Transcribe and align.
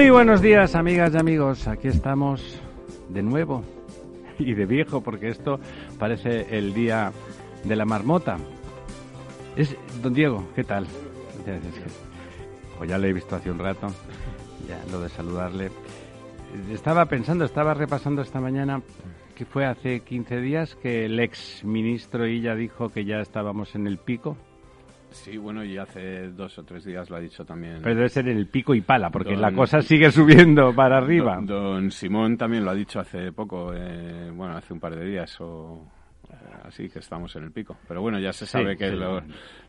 Muy 0.00 0.08
buenos 0.08 0.40
días, 0.40 0.76
amigas 0.76 1.12
y 1.12 1.18
amigos. 1.18 1.68
Aquí 1.68 1.88
estamos 1.88 2.58
de 3.10 3.22
nuevo 3.22 3.62
y 4.38 4.54
de 4.54 4.64
viejo, 4.64 5.02
porque 5.02 5.28
esto 5.28 5.60
parece 5.98 6.56
el 6.56 6.72
día 6.72 7.12
de 7.64 7.76
la 7.76 7.84
marmota. 7.84 8.38
Es 9.56 9.76
don 10.02 10.14
Diego, 10.14 10.48
¿qué 10.56 10.64
tal? 10.64 10.86
Pues 12.78 12.88
ya 12.88 12.96
le 12.96 13.10
he 13.10 13.12
visto 13.12 13.36
hace 13.36 13.50
un 13.50 13.58
rato, 13.58 13.88
ya 14.66 14.82
lo 14.90 15.02
de 15.02 15.10
saludarle. 15.10 15.70
Estaba 16.72 17.04
pensando, 17.04 17.44
estaba 17.44 17.74
repasando 17.74 18.22
esta 18.22 18.40
mañana 18.40 18.80
que 19.34 19.44
fue 19.44 19.66
hace 19.66 20.00
15 20.00 20.40
días 20.40 20.76
que 20.76 21.04
el 21.04 21.20
ex 21.20 21.62
ministro 21.62 22.26
Illa 22.26 22.54
dijo 22.54 22.88
que 22.88 23.04
ya 23.04 23.20
estábamos 23.20 23.74
en 23.74 23.86
el 23.86 23.98
pico 23.98 24.38
Sí, 25.10 25.36
bueno, 25.36 25.64
y 25.64 25.76
hace 25.76 26.28
dos 26.28 26.58
o 26.58 26.64
tres 26.64 26.84
días 26.84 27.10
lo 27.10 27.16
ha 27.16 27.20
dicho 27.20 27.44
también. 27.44 27.78
Pero 27.82 27.94
debe 27.94 28.08
ser 28.08 28.28
el 28.28 28.46
pico 28.46 28.74
y 28.74 28.80
pala, 28.80 29.10
porque 29.10 29.36
la 29.36 29.52
cosa 29.52 29.82
sigue 29.82 30.10
subiendo 30.10 30.74
para 30.74 30.98
arriba. 30.98 31.36
Don, 31.36 31.46
don, 31.46 31.90
Simón 31.90 32.36
también 32.36 32.64
lo 32.64 32.70
ha 32.70 32.74
dicho 32.74 33.00
hace 33.00 33.32
poco, 33.32 33.72
eh, 33.74 34.30
bueno, 34.32 34.56
hace 34.56 34.72
un 34.72 34.80
par 34.80 34.94
de 34.94 35.04
días 35.04 35.40
o 35.40 35.84
así 36.64 36.88
que 36.88 37.00
estamos 37.00 37.34
en 37.36 37.44
el 37.44 37.52
pico. 37.52 37.76
Pero 37.86 38.00
bueno, 38.00 38.18
ya 38.18 38.32
se 38.32 38.46
sabe 38.46 38.76
que 38.76 38.92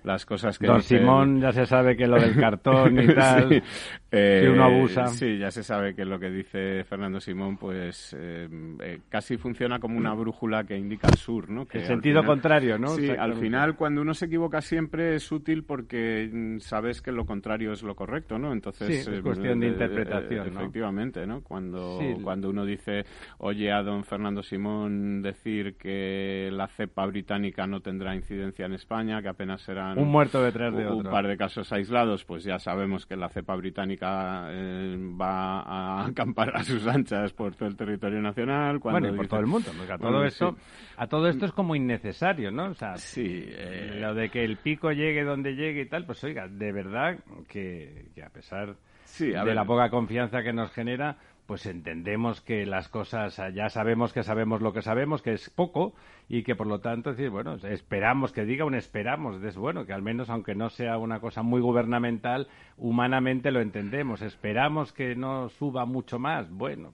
las 0.04 0.26
cosas 0.26 0.58
que... 0.58 0.68
Don 0.68 0.82
Simón 0.82 1.42
ya 1.42 1.52
se 1.52 1.66
sabe 1.66 1.96
que 1.96 2.08
lo 2.08 2.20
del 2.20 2.36
cartón 2.36 3.00
y 3.00 3.08
tal, 3.16 3.64
eh, 4.12 4.42
si 4.44 4.48
uno 4.50 4.66
abusa. 4.66 5.08
Sí, 5.08 5.38
ya 5.38 5.52
se 5.52 5.64
sabe 5.64 5.96
que 5.96 6.04
lo 6.04 6.20
que 6.20 6.30
dice 6.30 6.84
Fernando 6.84 7.22
Simón 7.22 7.56
pues 7.56 8.14
eh, 8.20 8.50
eh, 8.82 9.00
casi 9.08 9.38
funciona 9.38 9.80
como 9.80 9.98
una 9.98 10.14
brújula 10.14 10.66
que 10.66 10.78
indica 10.78 11.08
el 11.08 11.16
sur, 11.16 11.50
¿no? 11.50 11.66
Que 11.66 11.80
el 11.80 11.86
sentido 11.86 12.24
contrario, 12.26 12.78
¿no? 12.78 12.90
Sí, 12.90 13.10
al 13.10 13.36
final 13.36 13.76
cuando 13.76 14.02
uno 14.02 14.14
se 14.14 14.26
equivoca 14.26 14.60
siempre 14.62 15.16
es 15.16 15.32
útil 15.32 15.64
porque 15.64 16.30
mm, 16.32 16.60
sabes 16.60 17.02
que 17.02 17.14
lo 17.14 17.26
contrario 17.26 17.72
es 17.72 17.84
lo 17.84 17.96
correcto, 17.96 18.38
¿no? 18.38 18.52
Entonces... 18.52 19.08
es 19.08 19.22
cuestión 19.22 19.62
de 19.62 19.68
interpretación, 19.68 20.48
Efectivamente, 20.48 21.26
¿no? 21.26 21.42
Cuando, 21.42 22.00
cuando 22.22 22.50
uno 22.50 22.66
dice, 22.66 23.06
oye 23.38 23.72
a 23.72 23.82
don 23.82 24.04
Fernando 24.04 24.44
Simón 24.44 25.22
decir 25.22 25.76
que 25.78 26.50
la 26.52 26.68
cepa 26.68 27.06
británica 27.06 27.66
no 27.66 27.80
tendrá 27.80 28.14
incidencia 28.14 28.66
en 28.66 28.74
España, 28.74 29.22
que 29.22 29.30
apenas 29.30 29.62
serán 29.62 29.98
un 29.98 30.10
muerto 30.10 30.44
detrás 30.44 30.76
de 30.76 30.86
un 30.86 31.00
otro. 31.00 31.12
par 31.12 31.28
de 31.28 31.38
casos 31.38 31.72
aislados, 31.72 32.26
pues 32.26 32.44
ya 32.44 32.60
sabemos 32.60 33.06
que 33.06 33.16
la 33.16 33.30
cepa 33.30 33.56
británica 33.56 34.01
eh, 34.02 34.98
va 35.20 35.62
a 35.62 36.06
acampar 36.08 36.56
a 36.56 36.64
sus 36.64 36.86
anchas 36.88 37.34
por 37.34 37.56
todo 37.56 37.70
el 37.70 37.76
territorio 37.76 38.22
nacional. 38.22 38.80
bueno, 38.80 39.10
y 39.10 39.16
por 39.16 39.28
todo 39.28 39.40
el 39.40 39.48
mundo, 39.48 39.72
porque 39.78 39.94
a 39.94 39.98
todo 39.98 40.26
esto, 40.26 40.56
a 40.98 41.08
todo 41.08 41.28
esto 41.28 41.46
es 41.46 41.52
como 41.52 41.76
innecesario, 41.76 42.52
¿no? 42.52 42.70
O 42.70 42.74
sea, 42.74 42.98
sí, 42.98 43.46
eh, 43.48 43.98
lo 44.00 44.14
de 44.14 44.30
que 44.30 44.44
el 44.44 44.58
pico 44.58 44.92
llegue 44.92 45.24
donde 45.24 45.56
llegue 45.56 45.82
y 45.82 45.86
tal, 45.86 46.06
pues 46.06 46.24
oiga, 46.24 46.48
de 46.48 46.72
verdad 46.72 47.20
que, 47.48 48.12
a 48.26 48.30
pesar 48.30 48.76
de 49.18 49.56
la 49.56 49.66
poca 49.66 49.90
confianza 49.90 50.42
que 50.42 50.54
nos 50.54 50.72
genera, 50.72 51.18
pues 51.52 51.66
entendemos 51.66 52.40
que 52.40 52.66
las 52.66 52.88
cosas, 52.88 53.36
ya 53.54 53.68
sabemos 53.68 54.14
que 54.14 54.24
sabemos 54.24 54.62
lo 54.62 54.72
que 54.72 54.82
sabemos, 54.82 55.22
que 55.22 55.34
es 55.34 55.50
poco, 55.50 55.94
y 56.30 56.44
que 56.44 56.56
por 56.56 56.66
lo 56.66 56.80
tanto, 56.80 57.10
decir, 57.10 57.30
bueno, 57.30 57.56
esperamos, 57.56 58.32
que 58.32 58.46
diga 58.46 58.64
un 58.64 58.74
esperamos, 58.74 59.44
es 59.44 59.58
bueno, 59.58 59.86
que 59.86 59.92
al 59.92 60.02
menos 60.02 60.30
aunque 60.30 60.56
no 60.56 60.70
sea 60.70 60.98
una 60.98 61.20
cosa 61.20 61.42
muy 61.42 61.60
gubernamental, 61.60 62.48
humanamente 62.78 63.52
lo 63.52 63.60
entendemos, 63.60 64.22
esperamos 64.22 64.94
que 64.94 65.14
no 65.18 65.50
suba 65.50 65.84
mucho 65.84 66.20
más, 66.20 66.50
bueno. 66.50 66.94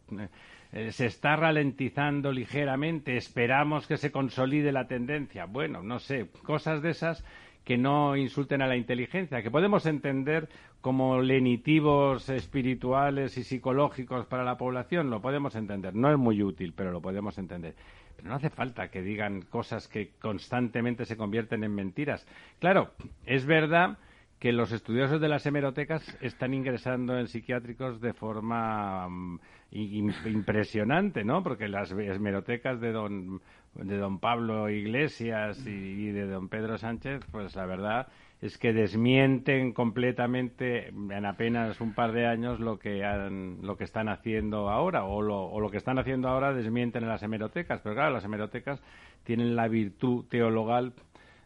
Eh, 0.73 0.91
se 0.91 1.05
está 1.05 1.35
ralentizando 1.35 2.31
ligeramente, 2.31 3.15
esperamos 3.15 3.85
que 3.85 3.97
se 3.97 4.11
consolide 4.11 4.71
la 4.71 4.87
tendencia. 4.87 5.45
Bueno, 5.45 5.83
no 5.83 5.99
sé, 5.99 6.31
cosas 6.43 6.81
de 6.81 6.89
esas 6.89 7.23
que 7.67 7.77
no 7.77 8.15
insulten 8.15 8.61
a 8.61 8.67
la 8.67 8.77
inteligencia, 8.77 9.43
que 9.43 9.51
podemos 9.51 9.85
entender 9.85 10.47
como 10.79 11.19
lenitivos 11.19 12.29
espirituales 12.29 13.37
y 13.37 13.43
psicológicos 13.43 14.25
para 14.25 14.45
la 14.45 14.57
población, 14.57 15.09
lo 15.09 15.21
podemos 15.21 15.53
entender. 15.53 15.93
No 15.93 16.09
es 16.09 16.17
muy 16.17 16.41
útil, 16.41 16.71
pero 16.73 16.93
lo 16.93 17.01
podemos 17.01 17.37
entender. 17.37 17.75
Pero 18.15 18.29
no 18.29 18.35
hace 18.35 18.49
falta 18.49 18.87
que 18.87 19.01
digan 19.01 19.41
cosas 19.41 19.89
que 19.89 20.11
constantemente 20.21 21.03
se 21.03 21.17
convierten 21.17 21.65
en 21.65 21.75
mentiras. 21.75 22.25
Claro, 22.59 22.91
es 23.25 23.45
verdad 23.45 23.97
que 24.39 24.51
los 24.53 24.71
estudiosos 24.71 25.19
de 25.19 25.29
las 25.29 25.45
hemerotecas 25.45 26.17
están 26.21 26.53
ingresando 26.53 27.17
en 27.17 27.27
psiquiátricos 27.27 27.99
de 27.99 28.13
forma 28.13 29.09
mm, 29.09 29.39
impresionante, 29.71 31.23
¿no? 31.23 31.41
Porque 31.41 31.67
las 31.67 31.91
hemerotecas 31.91 32.79
de 32.79 32.91
don, 32.91 33.41
de 33.73 33.97
don 33.97 34.19
Pablo 34.19 34.69
Iglesias 34.69 35.65
y 35.65 36.11
de 36.11 36.27
don 36.27 36.49
Pedro 36.49 36.77
Sánchez, 36.77 37.21
pues 37.31 37.55
la 37.55 37.65
verdad 37.65 38.07
es 38.41 38.57
que 38.59 38.71
desmienten 38.71 39.73
completamente 39.73 40.89
en 40.89 41.25
apenas 41.25 41.81
un 41.81 41.93
par 41.93 42.11
de 42.11 42.27
años 42.27 42.59
lo 42.59 42.77
que 42.77 43.03
han, 43.03 43.59
lo 43.63 43.77
que 43.77 43.83
están 43.83 44.09
haciendo 44.09 44.69
ahora 44.69 45.05
o 45.05 45.23
lo, 45.23 45.45
o 45.45 45.59
lo 45.59 45.71
que 45.71 45.77
están 45.77 45.97
haciendo 45.97 46.29
ahora 46.29 46.53
desmienten 46.53 47.03
en 47.03 47.09
las 47.09 47.23
hemerotecas 47.23 47.81
pero 47.81 47.95
claro 47.95 48.13
las 48.13 48.25
hemerotecas 48.25 48.79
tienen 49.23 49.55
la 49.55 49.67
virtud 49.67 50.25
teologal 50.29 50.93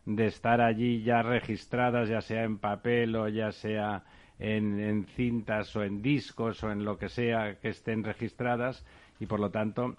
de 0.05 0.25
estar 0.25 0.61
allí 0.61 1.03
ya 1.03 1.21
registradas 1.21 2.09
ya 2.09 2.21
sea 2.21 2.43
en 2.43 2.57
papel 2.57 3.15
o 3.15 3.27
ya 3.27 3.51
sea 3.51 4.03
en, 4.39 4.79
en 4.79 5.05
cintas 5.05 5.75
o 5.75 5.83
en 5.83 6.01
discos 6.01 6.63
o 6.63 6.71
en 6.71 6.83
lo 6.83 6.97
que 6.97 7.09
sea 7.09 7.59
que 7.59 7.69
estén 7.69 8.03
registradas 8.03 8.85
y 9.19 9.27
por 9.27 9.39
lo 9.39 9.51
tanto 9.51 9.95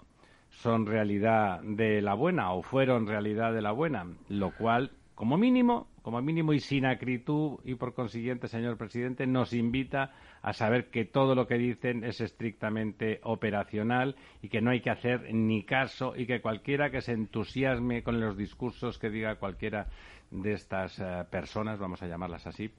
son 0.49 0.85
realidad 0.85 1.61
de 1.63 2.01
la 2.01 2.13
buena 2.13 2.51
o 2.53 2.61
fueron 2.61 3.07
realidad 3.07 3.53
de 3.53 3.61
la 3.61 3.71
buena. 3.71 4.05
Lo 4.29 4.51
cual 4.51 4.91
como 5.15 5.37
mínimo, 5.37 5.87
como 6.01 6.21
mínimo 6.21 6.53
y 6.53 6.59
sin 6.59 6.85
acritud 6.85 7.59
y 7.63 7.75
por 7.75 7.93
consiguiente, 7.93 8.47
señor 8.47 8.77
presidente, 8.77 9.27
nos 9.27 9.53
invita 9.53 10.11
a 10.43 10.51
saber 10.51 10.89
que 10.89 11.05
todo 11.05 11.35
lo 11.35 11.47
que 11.47 11.57
dicen 11.57 12.03
es 12.03 12.19
estrictamente 12.19 13.21
operacional 13.23 14.15
y 14.41 14.49
que 14.49 14.61
no 14.61 14.71
hay 14.71 14.81
que 14.81 14.89
hacer 14.89 15.33
ni 15.33 15.63
caso 15.63 16.13
y 16.15 16.25
que 16.27 16.41
cualquiera 16.41 16.91
que 16.91 17.01
se 17.01 17.13
entusiasme 17.13 18.03
con 18.03 18.19
los 18.19 18.37
discursos 18.37 18.99
que 18.99 19.09
diga 19.09 19.37
cualquiera 19.37 19.87
de 20.29 20.53
estas 20.53 20.99
eh, 20.99 21.23
personas, 21.31 21.79
vamos 21.79 22.03
a 22.03 22.07
llamarlas 22.07 22.45
así, 22.45 22.69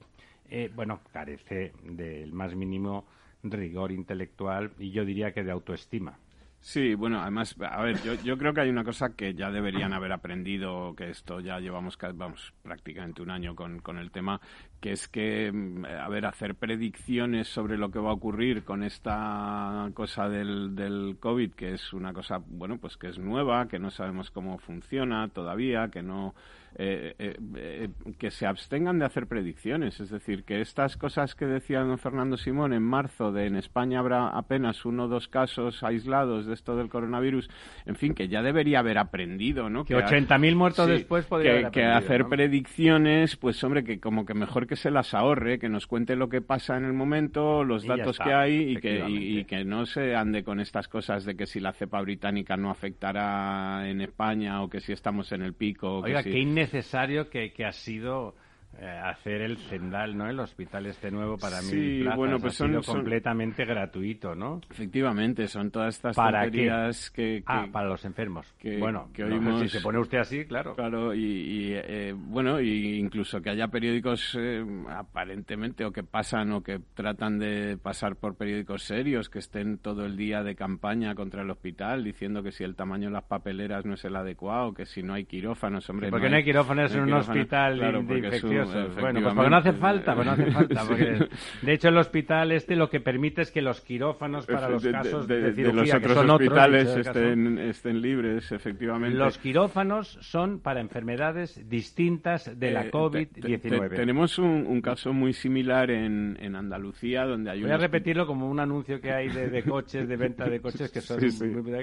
eh, 0.47 0.71
bueno, 0.75 1.01
carece 1.11 1.73
del 1.83 2.31
más 2.33 2.55
mínimo 2.55 3.05
rigor 3.41 3.91
intelectual 3.91 4.71
y 4.77 4.91
yo 4.91 5.03
diría 5.03 5.33
que 5.33 5.43
de 5.43 5.51
autoestima. 5.51 6.19
Sí, 6.65 6.95
bueno, 6.95 7.21
además, 7.21 7.55
a 7.61 7.83
ver, 7.83 8.01
yo, 8.01 8.15
yo 8.23 8.39
creo 8.39 8.51
que 8.51 8.61
hay 8.61 8.69
una 8.71 8.83
cosa 8.83 9.15
que 9.15 9.35
ya 9.35 9.51
deberían 9.51 9.93
haber 9.93 10.11
aprendido, 10.11 10.95
que 10.95 11.11
esto 11.11 11.39
ya 11.39 11.59
llevamos 11.59 11.95
vamos, 12.15 12.55
prácticamente 12.63 13.21
un 13.21 13.29
año 13.29 13.55
con, 13.55 13.81
con 13.81 13.99
el 13.99 14.09
tema, 14.09 14.41
que 14.85 14.91
es 14.91 15.07
que, 15.07 15.51
mm, 15.51 15.83
a 15.83 16.07
ver, 16.09 16.27
hacer 16.27 16.53
predicciones 16.53 17.47
sobre 17.47 17.75
lo 17.75 17.89
que 17.89 17.97
va 17.97 18.11
a 18.11 18.13
ocurrir 18.13 18.63
con 18.63 18.83
esta 18.83 19.89
cosa 19.95 20.29
del, 20.29 20.75
del 20.75 21.17
COVID, 21.19 21.53
que 21.53 21.73
es 21.73 21.91
una 21.91 22.13
cosa, 22.13 22.39
bueno, 22.45 22.77
pues 22.77 22.95
que 22.95 23.07
es 23.07 23.17
nueva, 23.17 23.67
que 23.67 23.79
no 23.79 23.89
sabemos 23.89 24.29
cómo 24.29 24.59
funciona 24.59 25.27
todavía, 25.29 25.89
que 25.89 26.03
no 26.03 26.35
eh, 26.77 27.15
eh, 27.19 27.37
eh, 27.55 27.89
que 28.19 28.31
se 28.31 28.45
abstengan 28.45 28.99
de 28.99 29.05
hacer 29.05 29.27
predicciones. 29.27 30.01
Es 30.01 30.09
decir, 30.09 30.43
que 30.43 30.59
estas 30.59 30.97
cosas 30.97 31.33
que 31.33 31.45
decía 31.45 31.79
don 31.79 31.97
Fernando 31.97 32.35
Simón 32.35 32.73
en 32.73 32.83
marzo 32.83 33.31
de 33.31 33.45
en 33.45 33.55
España 33.55 33.99
habrá 33.99 34.27
apenas 34.27 34.83
uno 34.83 35.05
o 35.05 35.07
dos 35.07 35.29
casos 35.29 35.83
aislados 35.83 36.45
de 36.45 36.53
esto 36.53 36.75
del 36.75 36.89
coronavirus, 36.89 37.49
en 37.85 37.95
fin, 37.95 38.13
que 38.13 38.27
ya 38.27 38.41
debería 38.41 38.79
haber 38.79 38.97
aprendido, 38.97 39.69
¿no? 39.69 39.85
Que, 39.85 39.95
80.000 39.95 40.55
muertos 40.55 40.87
después 40.89 41.25
podría 41.25 41.71
que, 41.71 41.85
hacer 41.85 42.25
predicciones, 42.25 43.37
pues 43.37 43.63
hombre, 43.63 43.85
que 43.85 44.01
como 44.01 44.25
que 44.25 44.33
mejor 44.33 44.67
que 44.67 44.74
se 44.75 44.91
las 44.91 45.13
ahorre, 45.13 45.59
que 45.59 45.69
nos 45.69 45.87
cuente 45.87 46.15
lo 46.15 46.29
que 46.29 46.41
pasa 46.41 46.77
en 46.77 46.85
el 46.85 46.93
momento, 46.93 47.63
los 47.63 47.85
datos 47.85 48.17
que 48.19 48.33
hay 48.33 48.73
y 48.73 48.75
que, 48.77 49.03
y, 49.07 49.43
que 49.45 49.63
no 49.63 49.85
se 49.85 50.15
ande 50.15 50.43
con 50.43 50.59
estas 50.59 50.87
cosas 50.87 51.25
de 51.25 51.35
que 51.35 51.45
si 51.45 51.59
la 51.59 51.73
cepa 51.73 52.01
británica 52.01 52.57
no 52.57 52.69
afectará 52.69 53.87
en 53.89 54.01
España 54.01 54.61
o 54.63 54.69
que 54.69 54.79
si 54.79 54.93
estamos 54.93 55.31
en 55.31 55.41
el 55.41 55.53
pico. 55.53 55.99
Oiga, 55.99 56.23
qué 56.23 56.39
innecesario 56.39 57.29
que, 57.29 57.51
que 57.51 57.65
ha 57.65 57.71
sido 57.71 58.35
hacer 58.81 59.41
el 59.41 59.57
Zendal, 59.57 60.17
¿no? 60.17 60.29
El 60.29 60.39
hospital 60.39 60.85
este 60.85 61.11
nuevo 61.11 61.37
para 61.37 61.61
mí 61.61 61.69
sí, 61.69 62.03
bueno, 62.15 62.39
pues 62.39 62.59
ha 62.61 62.67
sido 62.67 62.81
completamente 62.81 63.65
gratuito, 63.65 64.35
¿no? 64.35 64.61
Efectivamente, 64.69 65.47
son 65.47 65.71
todas 65.71 65.95
estas 65.95 66.15
¿Para 66.15 66.49
que, 66.49 67.43
Ah, 67.45 67.67
para 67.71 67.87
los 67.87 68.03
enfermos. 68.05 68.53
Que, 68.59 68.77
bueno, 68.77 69.09
que 69.13 69.23
oímos... 69.23 69.61
si 69.61 69.69
se 69.69 69.81
pone 69.81 69.99
usted 69.99 70.19
así, 70.19 70.45
claro. 70.45 70.75
Claro, 70.75 71.13
y, 71.13 71.73
eh, 71.73 72.13
bueno, 72.15 72.59
y 72.59 72.97
incluso 72.97 73.41
que 73.41 73.49
haya 73.49 73.67
periódicos 73.67 74.37
eh, 74.39 74.63
aparentemente 74.89 75.85
o 75.85 75.91
que 75.91 76.03
pasan 76.03 76.51
o 76.51 76.61
que 76.61 76.79
tratan 76.93 77.39
de 77.39 77.77
pasar 77.81 78.15
por 78.15 78.35
periódicos 78.35 78.83
serios 78.83 79.29
que 79.29 79.39
estén 79.39 79.77
todo 79.77 80.05
el 80.05 80.17
día 80.17 80.43
de 80.43 80.55
campaña 80.55 81.15
contra 81.15 81.41
el 81.41 81.49
hospital 81.49 82.03
diciendo 82.03 82.43
que 82.43 82.51
si 82.51 82.63
el 82.63 82.75
tamaño 82.75 83.07
de 83.07 83.13
las 83.13 83.23
papeleras 83.23 83.85
no 83.85 83.95
es 83.95 84.05
el 84.05 84.15
adecuado, 84.15 84.73
que 84.73 84.85
si 84.85 85.03
no 85.03 85.13
hay 85.13 85.25
quirófanos, 85.25 85.89
hombre. 85.89 86.09
¿Por 86.09 86.21
qué 86.21 86.29
no 86.29 86.35
hay, 86.35 86.43
quirófanos 86.43 86.93
en 86.93 87.03
un 87.03 87.13
hospital 87.13 87.79
de 87.79 88.17
infección? 88.17 88.64
Bueno, 88.99 89.21
pues 89.21 89.33
porque 89.33 89.49
no 89.49 89.57
hace 89.57 89.73
falta, 89.73 90.15
pues 90.15 90.25
no 90.25 90.31
hace 90.33 90.51
falta. 90.51 90.83
Porque, 90.87 91.27
de 91.61 91.73
hecho, 91.73 91.89
el 91.89 91.97
hospital 91.97 92.51
este 92.51 92.75
lo 92.75 92.89
que 92.89 92.99
permite 92.99 93.41
es 93.41 93.51
que 93.51 93.61
los 93.61 93.81
quirófanos 93.81 94.45
para 94.45 94.69
los 94.69 94.85
casos 94.85 95.27
de, 95.27 95.51
de, 95.51 95.73
los 95.73 95.93
otros 95.93 96.17
hospitales 96.17 96.95
estén, 96.95 97.57
estén, 97.57 98.01
libres, 98.01 98.51
efectivamente. 98.51 99.17
Los 99.17 99.37
quirófanos 99.37 100.17
son 100.21 100.59
para 100.59 100.81
enfermedades 100.81 101.67
distintas 101.69 102.57
de 102.59 102.71
la 102.71 102.85
eh, 102.85 102.91
COVID-19. 102.91 103.95
tenemos 103.95 104.37
un, 104.39 104.81
caso 104.81 105.13
muy 105.13 105.33
similar 105.33 105.89
en, 105.89 106.37
en 106.39 106.55
Andalucía, 106.55 107.25
donde 107.25 107.51
hay 107.51 107.61
Voy 107.61 107.71
a 107.71 107.77
repetirlo 107.77 108.27
como 108.27 108.49
un 108.49 108.59
anuncio 108.59 109.01
que 109.01 109.11
hay 109.11 109.29
de, 109.29 109.63
coches, 109.63 110.07
de 110.07 110.15
venta 110.15 110.45
de 110.45 110.59
coches, 110.59 110.91
que 110.91 111.01
son... 111.01 111.19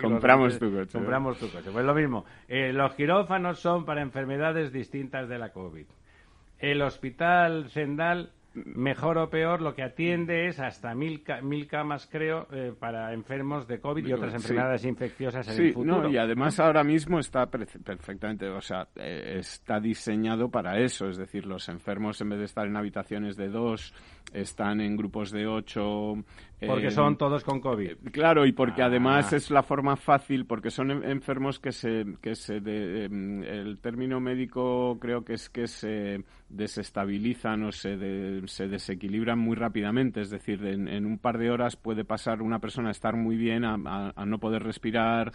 compramos 0.00 0.58
tu 0.58 0.70
coche. 0.70 0.92
Compramos 0.92 1.38
tu 1.38 1.50
coche. 1.50 1.70
Pues 1.72 1.84
lo 1.84 1.94
mismo. 1.94 2.24
Eh, 2.46 2.72
los 2.72 2.94
quirófanos 2.94 3.58
son 3.58 3.84
para 3.84 4.02
enfermedades 4.02 4.72
distintas 4.72 5.28
de 5.28 5.38
la 5.38 5.52
COVID 5.52 5.86
el 6.62 6.80
hospital 6.80 7.68
Sendal 7.68 8.30
mejor 8.54 9.18
o 9.18 9.30
peor, 9.30 9.62
lo 9.62 9.74
que 9.74 9.82
atiende 9.82 10.46
es 10.46 10.60
hasta 10.60 10.94
mil, 10.94 11.24
mil 11.42 11.66
camas, 11.66 12.06
creo, 12.10 12.46
eh, 12.52 12.72
para 12.78 13.12
enfermos 13.14 13.66
de 13.66 13.80
COVID 13.80 14.06
y 14.06 14.12
otras 14.12 14.34
enfermedades 14.34 14.84
infecciosas 14.84 15.48
en 15.48 15.66
el 15.66 15.72
futuro. 15.72 16.02
No, 16.02 16.10
y 16.10 16.18
además 16.18 16.60
ahora 16.60 16.84
mismo 16.84 17.18
está 17.18 17.46
perfectamente, 17.46 18.48
o 18.48 18.60
sea, 18.60 18.88
eh, 18.96 19.36
está 19.38 19.80
diseñado 19.80 20.50
para 20.50 20.78
eso, 20.78 21.08
es 21.08 21.16
decir, 21.16 21.46
los 21.46 21.68
enfermos 21.68 22.20
en 22.20 22.30
vez 22.30 22.38
de 22.40 22.44
estar 22.44 22.66
en 22.66 22.76
habitaciones 22.76 23.36
de 23.36 23.48
dos, 23.48 23.94
están 24.32 24.80
en 24.80 24.96
grupos 24.96 25.30
de 25.30 25.46
ocho. 25.46 26.14
Porque 26.66 26.88
eh, 26.88 26.90
son 26.92 27.16
todos 27.16 27.42
con 27.42 27.60
COVID. 27.60 28.10
Claro, 28.12 28.46
y 28.46 28.52
porque 28.52 28.82
además 28.82 29.32
ah. 29.32 29.36
es 29.36 29.50
la 29.50 29.62
forma 29.62 29.96
fácil, 29.96 30.46
porque 30.46 30.70
son 30.70 30.90
enfermos 31.04 31.58
que 31.58 31.72
se, 31.72 32.04
que 32.20 32.34
se 32.34 32.56
em, 32.56 33.42
el 33.42 33.78
término 33.78 34.20
médico 34.20 34.96
creo 35.00 35.24
que 35.24 35.34
es 35.34 35.48
que 35.48 35.66
se 35.66 36.22
desestabilizan 36.52 37.64
o 37.64 37.72
se 37.72 37.96
de, 37.96 38.42
se 38.46 38.68
desequilibran 38.68 39.38
muy 39.38 39.56
rápidamente, 39.56 40.20
es 40.20 40.30
decir, 40.30 40.64
en, 40.66 41.06
un 41.06 41.18
par 41.18 41.38
de 41.38 41.50
horas 41.50 41.76
puede 41.76 42.04
pasar 42.04 42.42
una 42.42 42.58
persona 42.58 42.88
a 42.88 42.92
estar 42.92 43.16
muy 43.16 43.36
bien 43.36 43.64
a, 43.64 44.12
no 44.26 44.38
poder 44.38 44.62
respirar. 44.62 45.32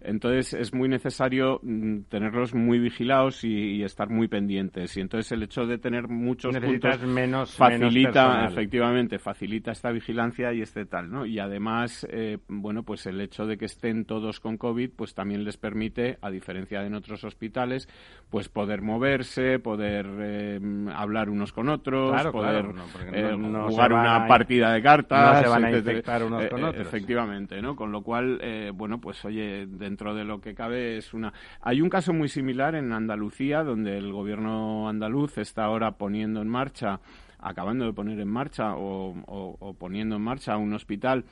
entonces 0.00 0.54
es 0.54 0.72
muy 0.72 0.88
necesario 0.88 1.60
mm, 1.62 2.02
tenerlos 2.08 2.54
muy 2.54 2.78
vigilados 2.78 3.44
y, 3.44 3.82
estar 3.82 4.08
muy 4.08 4.28
pendientes. 4.28 4.96
Y 4.96 5.00
entonces 5.00 5.32
el 5.32 5.42
hecho 5.42 5.66
de 5.66 5.78
tener 5.78 6.06
muchos 6.06 6.56
puntos 6.56 7.02
menos, 7.02 7.58
facilita, 7.90 8.46
efectivamente, 8.46 9.18
facilita 9.18 9.72
esta 9.72 9.90
vigilancia 9.90 10.52
y 10.52 10.60
este 10.60 10.84
tal, 10.84 11.10
¿no? 11.10 11.24
Y 11.24 11.38
además, 11.38 12.06
eh, 12.10 12.38
bueno, 12.48 12.82
pues 12.82 13.06
el 13.06 13.20
hecho 13.20 13.46
de 13.46 13.56
que 13.56 13.64
estén 13.64 14.04
todos 14.04 14.38
con 14.38 14.58
COVID, 14.58 14.90
pues 14.94 15.14
también 15.14 15.44
les 15.44 15.56
permite, 15.56 16.18
a 16.20 16.30
diferencia 16.30 16.82
de 16.82 16.90
en 16.90 16.94
otros 16.94 17.24
hospitales, 17.24 17.88
pues 18.28 18.48
poder 18.48 18.82
moverse, 18.82 19.58
poder 19.58 20.06
eh, 20.18 20.60
hablar 20.94 21.30
unos 21.30 21.52
con 21.52 21.68
otros, 21.68 22.26
poder 22.28 22.66
eh, 23.12 23.36
jugar 23.68 23.92
una 23.92 24.26
partida 24.26 24.72
de 24.72 24.82
cartas. 24.82 25.36
No 25.36 25.42
se 25.42 25.48
van 25.48 25.64
a 25.64 25.70
infectar 25.70 26.24
unos 26.24 26.46
con 26.46 26.60
eh, 26.60 26.64
otros. 26.64 26.86
Efectivamente, 26.86 27.62
¿no? 27.62 27.76
Con 27.76 27.92
lo 27.92 28.02
cual, 28.02 28.38
eh, 28.42 28.72
bueno, 28.74 29.00
pues 29.00 29.24
oye, 29.24 29.66
dentro 29.66 30.14
de 30.14 30.24
lo 30.24 30.40
que 30.40 30.54
cabe 30.54 30.98
es 30.98 31.14
una... 31.14 31.32
Hay 31.62 31.80
un 31.80 31.88
caso 31.88 32.12
muy 32.12 32.28
similar 32.28 32.74
en 32.74 32.92
Andalucía, 32.92 33.62
donde 33.62 33.96
el 33.96 34.12
gobierno 34.12 34.88
andaluz 34.88 35.38
está 35.38 35.64
ahora 35.64 35.92
poniendo 35.92 36.42
en 36.42 36.48
marcha, 36.48 37.00
acabando 37.42 37.86
de 37.86 37.92
poner 37.92 38.20
en 38.20 38.28
marcha 38.28 38.74
o, 38.76 39.74
poniendo 39.78 40.16
en 40.16 40.22
marcha 40.22 40.56
un 40.56 40.72
hospital 40.72 41.24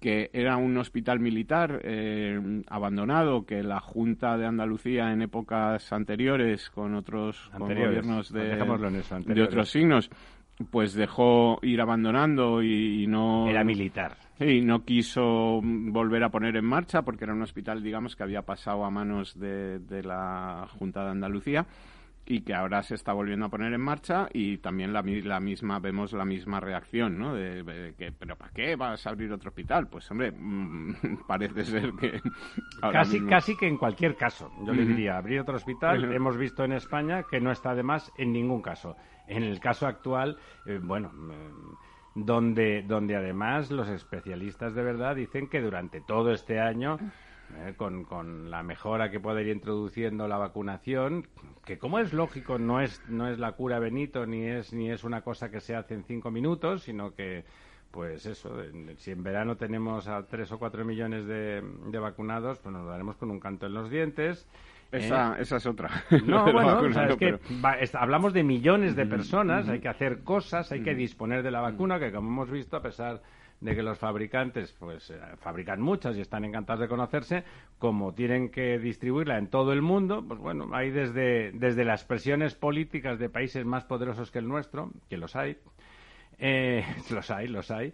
que 0.00 0.30
era 0.32 0.56
un 0.56 0.76
hospital 0.76 1.18
militar 1.18 1.82
abandonado 2.68 3.44
que 3.44 3.64
la 3.64 3.80
Junta 3.80 4.38
de 4.38 4.46
Andalucía 4.46 5.12
en 5.12 5.22
épocas 5.22 5.92
anteriores 5.92 6.70
con 6.70 6.94
otros 6.94 7.50
gobiernos 7.58 8.32
de, 8.32 8.54
de, 8.54 9.42
otros 9.42 9.70
signos 9.70 10.08
pues 10.70 10.94
dejó 10.94 11.58
ir 11.62 11.80
abandonando 11.80 12.62
y, 12.62 13.06
no... 13.06 13.48
Era 13.48 13.64
militar. 13.64 14.16
Sí, 14.38 14.60
no 14.60 14.84
quiso 14.84 15.60
volver 15.62 16.22
a 16.24 16.30
poner 16.30 16.56
en 16.56 16.64
marcha 16.64 17.02
porque 17.02 17.24
era 17.24 17.34
un 17.34 17.42
hospital, 17.42 17.82
digamos, 17.82 18.16
que 18.16 18.22
había 18.22 18.42
pasado 18.42 18.84
a 18.84 18.90
manos 18.90 19.38
de, 19.38 19.78
de 19.80 20.02
la 20.02 20.66
Junta 20.78 21.04
de 21.04 21.10
Andalucía 21.10 21.66
y 22.30 22.42
que 22.42 22.54
ahora 22.54 22.82
se 22.82 22.94
está 22.94 23.14
volviendo 23.14 23.46
a 23.46 23.48
poner 23.48 23.72
en 23.72 23.80
marcha 23.80 24.28
y 24.34 24.58
también 24.58 24.92
la, 24.92 25.02
la 25.02 25.40
misma 25.40 25.78
vemos 25.78 26.12
la 26.12 26.26
misma 26.26 26.60
reacción, 26.60 27.18
¿no? 27.18 27.34
De, 27.34 27.94
que, 27.96 28.12
pero 28.12 28.36
¿para 28.36 28.52
qué 28.52 28.76
vas 28.76 29.06
a 29.06 29.10
abrir 29.10 29.32
otro 29.32 29.48
hospital? 29.48 29.88
Pues 29.88 30.10
hombre, 30.10 30.30
mm, 30.30 31.24
parece 31.26 31.64
ser 31.64 31.92
que 31.94 32.20
casi 32.92 33.24
casi 33.26 33.56
que 33.56 33.66
en 33.66 33.78
cualquier 33.78 34.14
caso, 34.14 34.52
yo 34.62 34.74
le 34.74 34.84
diría 34.84 35.16
abrir 35.16 35.40
otro 35.40 35.56
hospital. 35.56 36.12
Hemos 36.12 36.36
visto 36.36 36.64
en 36.64 36.72
España 36.72 37.22
que 37.28 37.40
no 37.40 37.50
está 37.50 37.74
de 37.74 37.82
más 37.82 38.12
en 38.18 38.32
ningún 38.32 38.60
caso. 38.60 38.94
En 39.26 39.42
el 39.42 39.58
caso 39.58 39.86
actual, 39.86 40.36
eh, 40.66 40.78
bueno. 40.82 41.10
Mm, 41.12 41.88
donde, 42.14 42.82
donde 42.82 43.14
además 43.14 43.70
los 43.70 43.86
especialistas 43.88 44.74
de 44.74 44.82
verdad 44.82 45.14
dicen 45.14 45.46
que 45.46 45.60
durante 45.60 46.00
todo 46.00 46.32
este 46.32 46.58
año 46.58 46.98
eh, 47.56 47.74
con, 47.76 48.04
con, 48.04 48.50
la 48.50 48.62
mejora 48.62 49.10
que 49.10 49.20
puede 49.20 49.42
ir 49.42 49.48
introduciendo 49.48 50.28
la 50.28 50.36
vacunación, 50.36 51.26
que 51.64 51.78
como 51.78 51.98
es 51.98 52.12
lógico 52.12 52.58
no 52.58 52.80
es, 52.80 53.02
no 53.08 53.28
es 53.28 53.38
la 53.38 53.52
cura 53.52 53.78
Benito 53.78 54.26
ni 54.26 54.46
es, 54.46 54.72
ni 54.72 54.90
es 54.90 55.04
una 55.04 55.22
cosa 55.22 55.50
que 55.50 55.60
se 55.60 55.74
hace 55.74 55.94
en 55.94 56.04
cinco 56.04 56.30
minutos, 56.30 56.82
sino 56.82 57.14
que 57.14 57.44
pues 57.90 58.26
eso, 58.26 58.54
si 58.96 59.12
en 59.12 59.22
verano 59.22 59.56
tenemos 59.56 60.08
a 60.08 60.26
tres 60.26 60.52
o 60.52 60.58
cuatro 60.58 60.84
millones 60.84 61.26
de, 61.26 61.62
de 61.86 61.98
vacunados, 61.98 62.58
pues 62.58 62.72
nos 62.72 62.86
daremos 62.86 63.16
con 63.16 63.30
un 63.30 63.40
canto 63.40 63.66
en 63.66 63.74
los 63.74 63.90
dientes. 63.90 64.46
Esa, 64.92 65.38
¿eh? 65.38 65.42
esa 65.42 65.56
es 65.56 65.66
otra. 65.66 65.90
No, 66.24 66.44
bueno, 66.52 66.86
es 66.86 67.16
que 67.16 67.38
hablamos 67.94 68.32
de 68.32 68.42
millones 68.42 68.96
de 68.96 69.06
personas, 69.06 69.68
hay 69.68 69.80
que 69.80 69.88
hacer 69.88 70.22
cosas, 70.22 70.70
hay 70.72 70.82
que 70.82 70.94
disponer 70.94 71.42
de 71.42 71.50
la 71.50 71.60
vacuna, 71.60 71.98
que 71.98 72.12
como 72.12 72.28
hemos 72.28 72.50
visto, 72.50 72.76
a 72.76 72.82
pesar 72.82 73.22
de 73.60 73.74
que 73.74 73.82
los 73.82 73.98
fabricantes 73.98 74.72
pues 74.78 75.10
eh, 75.10 75.18
fabrican 75.38 75.80
muchas 75.80 76.16
y 76.16 76.20
están 76.20 76.44
encantados 76.44 76.80
de 76.80 76.88
conocerse, 76.88 77.44
como 77.78 78.14
tienen 78.14 78.50
que 78.50 78.78
distribuirla 78.78 79.38
en 79.38 79.48
todo 79.48 79.72
el 79.72 79.82
mundo, 79.82 80.24
pues 80.26 80.38
bueno, 80.38 80.68
hay 80.72 80.90
desde, 80.90 81.52
desde 81.52 81.84
las 81.84 82.04
presiones 82.04 82.54
políticas 82.54 83.18
de 83.18 83.28
países 83.28 83.64
más 83.64 83.84
poderosos 83.84 84.30
que 84.30 84.38
el 84.38 84.48
nuestro, 84.48 84.90
que 85.08 85.16
los 85.16 85.34
hay, 85.34 85.58
eh, 86.38 86.84
los 87.10 87.30
hay, 87.30 87.48
los 87.48 87.70
hay, 87.70 87.92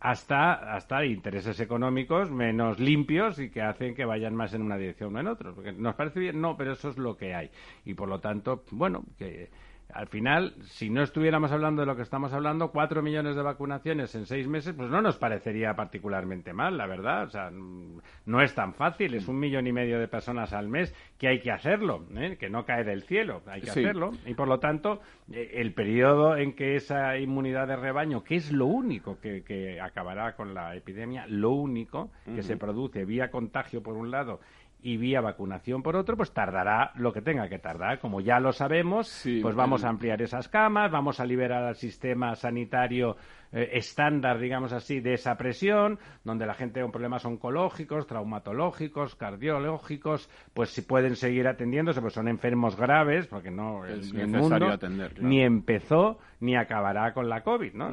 hasta, 0.00 0.74
hasta 0.74 1.04
intereses 1.04 1.58
económicos 1.60 2.30
menos 2.30 2.78
limpios 2.78 3.38
y 3.38 3.50
que 3.50 3.62
hacen 3.62 3.94
que 3.94 4.04
vayan 4.04 4.34
más 4.34 4.52
en 4.52 4.62
una 4.62 4.76
dirección 4.76 5.16
o 5.16 5.20
en 5.20 5.26
otra. 5.26 5.52
Porque 5.52 5.72
nos 5.72 5.94
parece 5.94 6.20
bien, 6.20 6.40
no, 6.40 6.56
pero 6.56 6.72
eso 6.72 6.90
es 6.90 6.98
lo 6.98 7.16
que 7.16 7.34
hay. 7.34 7.50
Y 7.84 7.94
por 7.94 8.08
lo 8.08 8.20
tanto, 8.20 8.64
bueno, 8.70 9.04
que 9.18 9.48
al 9.92 10.08
final, 10.08 10.54
si 10.64 10.90
no 10.90 11.02
estuviéramos 11.02 11.52
hablando 11.52 11.82
de 11.82 11.86
lo 11.86 11.96
que 11.96 12.02
estamos 12.02 12.32
hablando, 12.32 12.70
cuatro 12.70 13.02
millones 13.02 13.36
de 13.36 13.42
vacunaciones 13.42 14.14
en 14.14 14.26
seis 14.26 14.46
meses, 14.48 14.74
pues 14.76 14.90
no 14.90 15.00
nos 15.00 15.16
parecería 15.16 15.74
particularmente 15.74 16.52
mal, 16.52 16.76
la 16.76 16.86
verdad. 16.86 17.24
O 17.24 17.30
sea, 17.30 17.50
no 17.50 18.42
es 18.42 18.54
tan 18.54 18.74
fácil, 18.74 19.14
es 19.14 19.28
un 19.28 19.38
millón 19.38 19.66
y 19.66 19.72
medio 19.72 19.98
de 19.98 20.08
personas 20.08 20.52
al 20.52 20.68
mes 20.68 20.94
que 21.18 21.28
hay 21.28 21.40
que 21.40 21.50
hacerlo, 21.50 22.04
¿eh? 22.14 22.36
que 22.38 22.50
no 22.50 22.66
cae 22.66 22.84
del 22.84 23.04
cielo, 23.04 23.42
hay 23.46 23.62
que 23.62 23.70
hacerlo. 23.70 24.10
Y 24.26 24.34
por 24.34 24.48
lo 24.48 24.58
tanto, 24.58 25.00
eh, 25.32 25.52
el 25.54 25.72
periodo 25.72 26.36
en 26.36 26.54
que 26.54 26.76
esa 26.76 27.16
inmunidad 27.16 27.68
de 27.68 27.76
rebaño, 27.76 28.22
que 28.22 28.36
es 28.36 28.52
lo 28.52 28.66
único 28.66 29.18
que, 29.20 29.80
acabará 29.80 30.34
con 30.34 30.52
la 30.52 30.74
epidemia, 30.74 31.26
lo 31.28 31.50
único 31.50 32.10
que 32.24 32.42
se 32.42 32.56
produce 32.56 33.04
vía 33.04 33.30
contagio 33.30 33.82
por 33.82 33.96
un 33.96 34.10
lado 34.10 34.40
y 34.80 34.96
vía 34.96 35.20
vacunación 35.20 35.82
por 35.82 35.96
otro, 35.96 36.16
pues 36.16 36.32
tardará 36.32 36.92
lo 36.96 37.12
que 37.12 37.22
tenga 37.22 37.48
que 37.48 37.58
tardar. 37.58 37.98
Como 37.98 38.20
ya 38.20 38.40
lo 38.40 38.52
sabemos, 38.52 39.24
pues 39.42 39.54
vamos 39.54 39.84
a 39.84 39.88
ampliar 39.88 40.22
esas 40.22 40.48
camas, 40.48 40.90
vamos 40.90 41.18
a 41.18 41.24
liberar 41.24 41.64
al 41.64 41.76
sistema 41.76 42.34
sanitario 42.36 43.16
eh, 43.52 43.70
estándar, 43.74 44.38
digamos 44.38 44.72
así, 44.72 45.00
de 45.00 45.14
esa 45.14 45.36
presión, 45.36 45.98
donde 46.24 46.46
la 46.46 46.54
gente 46.54 46.80
con 46.80 46.90
problemas 46.90 47.24
oncológicos, 47.24 48.06
traumatológicos, 48.06 49.14
cardiológicos, 49.14 50.28
pues 50.54 50.70
si 50.70 50.82
pueden 50.82 51.16
seguir 51.16 51.46
atendiéndose, 51.48 52.00
pues 52.00 52.14
son 52.14 52.28
enfermos 52.28 52.76
graves, 52.76 53.26
porque 53.26 53.50
no 53.50 53.84
es 53.84 54.12
necesario 54.12 54.72
atender, 54.72 55.22
ni 55.22 55.42
empezó 55.42 56.18
ni 56.40 56.54
acabará 56.56 57.14
con 57.14 57.28
la 57.28 57.42
COVID, 57.42 57.72
¿no? 57.72 57.90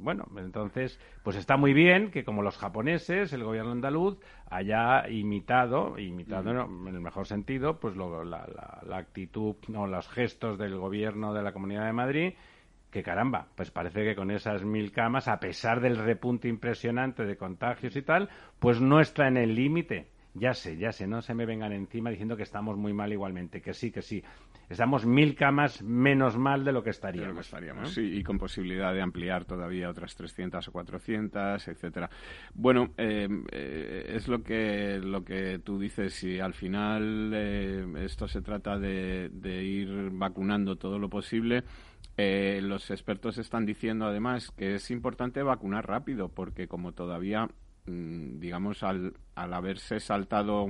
bueno, 0.00 0.26
entonces, 0.36 1.00
pues 1.24 1.36
está 1.36 1.56
muy 1.56 1.72
bien 1.72 2.10
que 2.10 2.24
como 2.24 2.42
los 2.42 2.56
japoneses, 2.56 3.32
el 3.32 3.42
gobierno 3.42 3.72
andaluz 3.72 4.18
haya 4.48 5.08
imitado, 5.08 5.98
imitado 5.98 6.50
en 6.50 6.94
el 6.94 7.00
mejor 7.00 7.26
sentido, 7.26 7.80
pues 7.80 7.96
la, 7.96 8.24
la, 8.24 8.80
la 8.86 8.96
actitud 8.96 9.56
o 9.74 9.86
los 9.86 10.08
gestos 10.08 10.58
del 10.58 10.76
gobierno 10.76 11.34
de 11.34 11.42
la 11.42 11.52
Comunidad 11.52 11.86
de 11.86 11.92
Madrid 11.92 12.34
que 12.90 13.02
caramba, 13.02 13.46
pues 13.54 13.70
parece 13.70 14.04
que 14.04 14.14
con 14.14 14.30
esas 14.30 14.64
mil 14.64 14.92
camas, 14.92 15.28
a 15.28 15.38
pesar 15.38 15.80
del 15.80 15.96
repunte 15.96 16.48
impresionante 16.48 17.24
de 17.24 17.36
contagios 17.36 17.96
y 17.96 18.02
tal, 18.02 18.28
pues 18.58 18.80
no 18.80 19.00
está 19.00 19.28
en 19.28 19.36
el 19.36 19.54
límite. 19.54 20.08
Ya 20.34 20.54
sé, 20.54 20.76
ya 20.76 20.92
sé, 20.92 21.08
no 21.08 21.22
se 21.22 21.34
me 21.34 21.44
vengan 21.44 21.72
encima 21.72 22.10
diciendo 22.10 22.36
que 22.36 22.44
estamos 22.44 22.76
muy 22.76 22.92
mal 22.92 23.12
igualmente, 23.12 23.60
que 23.60 23.74
sí, 23.74 23.90
que 23.90 24.00
sí. 24.00 24.22
Estamos 24.68 25.04
mil 25.04 25.34
camas 25.34 25.82
menos 25.82 26.38
mal 26.38 26.64
de 26.64 26.70
lo 26.70 26.84
que 26.84 26.90
estaríamos. 26.90 27.46
estaríamos, 27.46 27.92
sí, 27.92 28.02
y 28.02 28.22
con 28.22 28.38
posibilidad 28.38 28.94
de 28.94 29.02
ampliar 29.02 29.44
todavía 29.44 29.90
otras 29.90 30.14
300 30.14 30.68
o 30.68 30.72
400, 30.72 31.66
etcétera. 31.66 32.08
Bueno, 32.54 32.92
eh, 32.96 33.26
eh, 33.50 34.12
es 34.14 34.28
lo 34.28 34.44
que, 34.44 35.00
lo 35.02 35.24
que 35.24 35.58
tú 35.58 35.80
dices, 35.80 36.22
y 36.22 36.38
al 36.38 36.54
final 36.54 37.32
eh, 37.34 37.84
esto 38.04 38.28
se 38.28 38.40
trata 38.40 38.78
de, 38.78 39.30
de 39.32 39.64
ir 39.64 40.10
vacunando 40.12 40.76
todo 40.76 41.00
lo 41.00 41.10
posible 41.10 41.64
eh, 42.22 42.60
los 42.60 42.90
expertos 42.90 43.38
están 43.38 43.64
diciendo 43.64 44.04
además 44.04 44.50
que 44.50 44.74
es 44.74 44.90
importante 44.90 45.42
vacunar 45.42 45.88
rápido 45.88 46.28
porque 46.28 46.68
como 46.68 46.92
todavía, 46.92 47.48
mm, 47.86 48.38
digamos, 48.38 48.82
al, 48.82 49.14
al 49.34 49.54
haberse 49.54 50.00
saltado 50.00 50.66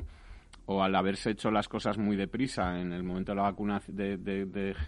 o 0.66 0.84
al 0.84 0.94
haberse 0.94 1.30
hecho 1.30 1.50
las 1.50 1.68
cosas 1.68 1.98
muy 1.98 2.16
deprisa 2.16 2.80
en 2.80 2.92
el 2.92 3.02
momento 3.02 3.32
de 3.32 3.36
la 3.36 3.42
vacuna, 3.42 3.82
de, 3.88 4.16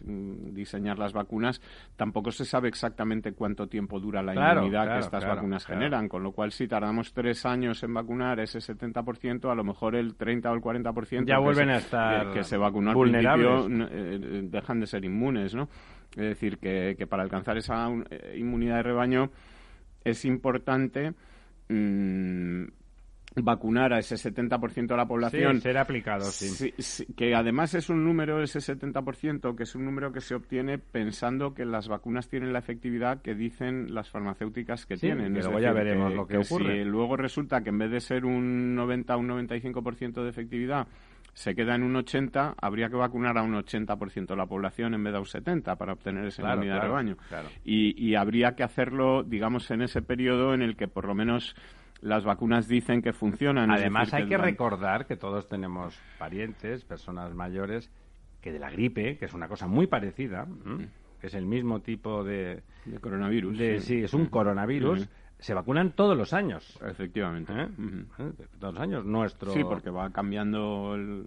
mm, 0.04 0.54
diseñar 0.54 0.97
las 0.97 1.12
vacunas, 1.12 1.61
tampoco 1.97 2.31
se 2.31 2.45
sabe 2.45 2.69
exactamente 2.69 3.33
cuánto 3.33 3.66
tiempo 3.66 3.99
dura 3.99 4.23
la 4.23 4.35
inmunidad 4.35 4.95
que 4.95 4.99
estas 5.00 5.26
vacunas 5.26 5.66
generan. 5.66 6.09
Con 6.09 6.23
lo 6.23 6.31
cual, 6.31 6.52
si 6.52 6.69
tardamos 6.69 7.12
tres 7.12 7.45
años 7.45 7.83
en 7.83 7.95
vacunar 7.95 8.38
ese 8.38 8.61
70%, 8.61 9.50
a 9.50 9.57
lo 9.57 9.64
mejor 9.64 9.97
el 9.97 10.14
30 10.14 10.52
o 10.52 10.54
el 10.54 10.61
40% 10.61 11.26
ya 11.26 11.38
vuelven 11.38 11.71
a 11.71 11.78
estar 11.78 12.33
que, 12.33 12.45
se 12.45 12.57
vacunó 12.57 12.90
al 12.90 13.11
principio 13.11 13.66
eh, 13.69 14.42
dejan 14.45 14.78
de 14.78 14.87
ser 14.87 15.04
inmunes, 15.04 15.52
¿no? 15.54 15.69
Es 16.16 16.28
decir, 16.28 16.59
que, 16.59 17.07
para 17.09 17.23
alcanzar 17.23 17.57
esa 17.57 17.88
eh, 18.11 18.37
inmunidad 18.38 18.76
de 18.76 18.83
rebaño 18.83 19.31
es 20.04 20.25
importante 20.25 21.14
mm, 21.69 22.64
vacunar 23.37 23.95
a 23.95 23.99
ese 23.99 24.16
70% 24.16 24.88
de 24.88 24.97
la 24.97 25.07
población. 25.07 25.57
Sí, 25.57 25.61
ser 25.62 25.78
aplicado, 25.78 26.25
sí. 26.25 26.75
Que 27.16 27.35
además 27.35 27.75
es 27.75 27.88
un 27.88 28.04
número, 28.04 28.42
ese 28.42 28.59
70%, 28.59 29.57
que 29.57 29.62
es 29.62 29.75
un 29.75 29.85
número 29.85 30.12
que 30.12 30.21
se 30.21 30.35
obtiene 30.35 30.78
pensando 30.78 31.54
que 31.54 31.64
las 31.64 31.88
vacunas 31.88 32.28
tienen 32.28 32.52
la 32.52 32.59
efectividad 32.59 33.23
que 33.23 33.35
dicen 33.35 33.95
las 33.95 34.11
farmacéuticas 34.11 34.85
que 34.85 34.97
tienen. 34.97 35.33
Pero 35.33 35.59
ya 35.61 35.73
veremos 35.73 36.12
lo 36.12 36.26
que, 36.26 36.38
ocurre. 36.38 36.83
Si 36.83 36.85
luego 36.85 37.16
resulta 37.16 37.62
que 37.62 37.71
en 37.71 37.78
vez 37.78 37.90
de 37.90 38.00
ser 38.00 38.26
un 38.26 38.75
90 38.75 39.16
o 39.16 39.19
un 39.19 39.28
95% 39.28 40.23
de 40.23 40.28
efectividad, 40.28 40.87
se 41.34 41.54
queda 41.54 41.74
en 41.74 41.82
un 41.82 41.96
80, 41.96 42.56
habría 42.60 42.88
que 42.88 42.96
vacunar 42.96 43.38
a 43.38 43.42
un 43.42 43.54
80% 43.54 44.26
de 44.26 44.36
la 44.36 44.46
población 44.46 44.94
en 44.94 45.02
vez 45.02 45.12
de 45.12 45.16
a 45.16 45.20
un 45.20 45.26
70 45.26 45.76
para 45.76 45.94
obtener 45.94 46.26
esa 46.26 46.42
inmunidad 46.42 46.74
de 46.74 46.80
rebaño. 46.80 47.16
Y, 47.64 47.94
y 48.02 48.14
habría 48.16 48.54
que 48.54 48.62
hacerlo, 48.62 49.22
digamos, 49.22 49.70
en 49.70 49.82
ese 49.82 50.02
periodo 50.02 50.52
en 50.54 50.62
el 50.62 50.76
que 50.76 50.88
por 50.88 51.06
lo 51.06 51.14
menos 51.14 51.56
las 52.02 52.24
vacunas 52.24 52.68
dicen 52.68 53.00
que 53.00 53.12
funcionan. 53.12 53.70
Además, 53.70 54.12
hay 54.12 54.26
que, 54.26 54.36
recordar 54.36 55.06
que 55.06 55.16
todos 55.16 55.48
tenemos 55.48 55.98
parientes, 56.18 56.84
personas 56.84 57.32
mayores, 57.34 57.90
que 58.40 58.52
de 58.52 58.58
la 58.58 58.70
gripe, 58.70 59.16
que 59.16 59.24
es 59.24 59.34
una 59.34 59.48
cosa 59.48 59.66
muy 59.68 59.86
parecida, 59.86 60.46
que 61.20 61.28
es 61.28 61.34
el 61.34 61.46
mismo 61.46 61.80
tipo 61.80 62.24
de, 62.24 62.62
de 62.84 62.98
coronavirus. 62.98 63.56
sí. 63.82 64.02
es 64.02 64.12
un 64.12 64.26
coronavirus 64.26 65.08
se 65.42 65.54
vacunan 65.54 65.92
todos 65.92 66.16
los 66.16 66.32
años. 66.32 66.78
Efectivamente. 66.82 67.52
¿Eh? 67.52 67.68
¿Eh? 68.18 68.32
Todos 68.61 68.75
los 68.75 68.82
años. 68.82 69.04
Nuestro... 69.04 69.52
Sí, 69.52 69.64
porque 69.64 69.90
va 69.90 70.11
cambiando 70.11 70.94
el, 70.94 71.26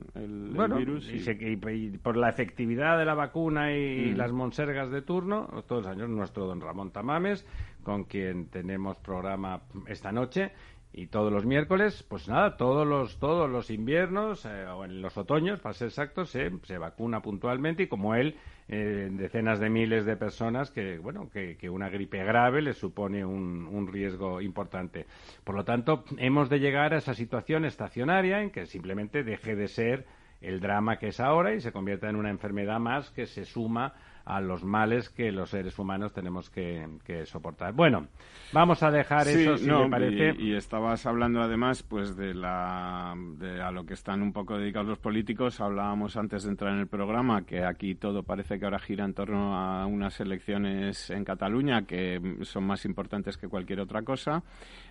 virus. 0.77 1.09
Y... 1.11 1.97
por 1.97 2.15
la 2.15 2.29
efectividad 2.29 2.97
de 2.97 3.05
la 3.05 3.13
vacuna 3.13 3.73
y, 3.73 4.13
las 4.13 4.31
monsergas 4.31 4.89
de 4.89 5.01
turno, 5.01 5.47
todos 5.67 5.83
los 5.83 5.91
años 5.91 6.09
nuestro 6.09 6.45
don 6.45 6.61
Ramón 6.61 6.91
Tamames, 6.91 7.45
con 7.83 8.05
quien 8.05 8.47
tenemos 8.47 8.95
programa 8.97 9.61
esta 9.87 10.13
noche, 10.13 10.53
y 10.93 11.07
todos 11.07 11.31
los 11.31 11.45
miércoles, 11.45 12.05
pues 12.07 12.29
nada, 12.29 12.55
todos 12.55 12.87
los 12.87 13.19
todos 13.19 13.49
los 13.49 13.69
inviernos 13.69 14.45
eh, 14.45 14.65
o 14.65 14.85
en 14.85 15.01
los 15.01 15.17
otoños, 15.17 15.59
para 15.59 15.73
ser 15.73 15.89
exactos, 15.89 16.29
se, 16.29 16.51
se 16.63 16.77
vacuna 16.77 17.21
puntualmente 17.21 17.83
y 17.83 17.87
como 17.87 18.15
él 18.15 18.37
eh, 18.67 19.09
decenas 19.11 19.59
de 19.59 19.69
miles 19.69 20.05
de 20.05 20.17
personas 20.17 20.71
que, 20.71 20.97
bueno, 20.97 21.29
que, 21.31 21.55
que 21.55 21.69
una 21.69 21.89
gripe 21.89 22.23
grave 22.23 22.61
les 22.61 22.77
supone 22.77 23.23
un, 23.23 23.67
un, 23.67 23.87
riesgo 23.87 24.41
importante. 24.41 25.05
Por 25.43 25.55
lo 25.55 25.63
tanto, 25.63 26.03
hemos 26.17 26.49
de 26.49 26.59
llegar 26.59 26.93
a 26.93 26.97
esa 26.97 27.13
situación 27.13 27.65
estacionaria 27.65 28.41
en 28.41 28.49
que 28.49 28.65
simplemente 28.65 29.23
deje 29.23 29.55
de 29.55 29.67
ser 29.67 30.05
el 30.41 30.59
drama 30.59 30.97
que 30.97 31.09
es 31.09 31.19
ahora 31.19 31.53
y 31.53 31.61
se 31.61 31.71
convierta 31.71 32.09
en 32.09 32.15
una 32.15 32.29
enfermedad 32.29 32.79
más 32.79 33.11
que 33.11 33.25
se 33.25 33.45
suma 33.45 33.93
a 34.25 34.41
los 34.41 34.63
males 34.63 35.09
que 35.09 35.31
los 35.31 35.51
seres 35.51 35.77
humanos 35.77 36.11
tenemos 36.11 36.49
que, 36.49 36.87
soportar. 37.25 37.73
Bueno, 37.73 38.07
vamos 38.51 38.81
a 38.81 38.89
dejar 38.89 39.27
eso, 39.27 39.57
si 39.57 39.69
me 39.69 39.87
parece. 39.87 40.35
Y, 40.41 40.55
estabas 40.55 41.05
hablando 41.05 41.41
además, 41.41 41.83
pues, 41.83 42.17
de, 42.17 42.33
la, 42.33 43.13
de 43.37 43.61
a 43.61 43.71
lo 43.71 43.85
que 43.85 43.93
están 43.93 44.23
un 44.23 44.33
poco 44.33 44.57
dedicados 44.57 44.87
los 44.87 44.97
políticos. 44.97 45.61
Hablábamos 45.61 46.17
antes 46.17 46.43
de 46.43 46.49
entrar 46.49 46.73
en 46.73 46.79
el 46.79 46.87
programa 46.87 47.45
que 47.45 47.63
aquí 47.63 47.93
todo 47.93 48.23
parece 48.23 48.57
que 48.57 48.65
ahora 48.65 48.79
gira 48.79 49.05
en 49.05 49.13
torno 49.13 49.55
a 49.55 49.85
unas 49.85 50.19
elecciones 50.19 51.11
en 51.11 51.23
Cataluña 51.23 51.83
que 51.83 52.19
son 52.41 52.65
más 52.65 52.85
importantes 52.85 53.37
que 53.37 53.47
cualquier 53.47 53.79
otra 53.79 54.01
cosa, 54.01 54.43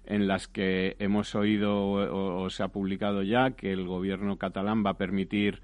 en 0.06 0.28
las 0.28 0.46
que 0.46 0.94
hemos 1.00 1.34
oído 1.34 1.74
o 1.84 2.48
se 2.50 2.62
ha 2.62 2.68
publicado 2.68 3.22
ya 3.22 3.50
que 3.50 3.72
el 3.72 3.84
gobierno 3.84 4.36
catalán 4.36 4.84
va 4.86 4.90
a 4.90 4.96
permitir 4.96 5.60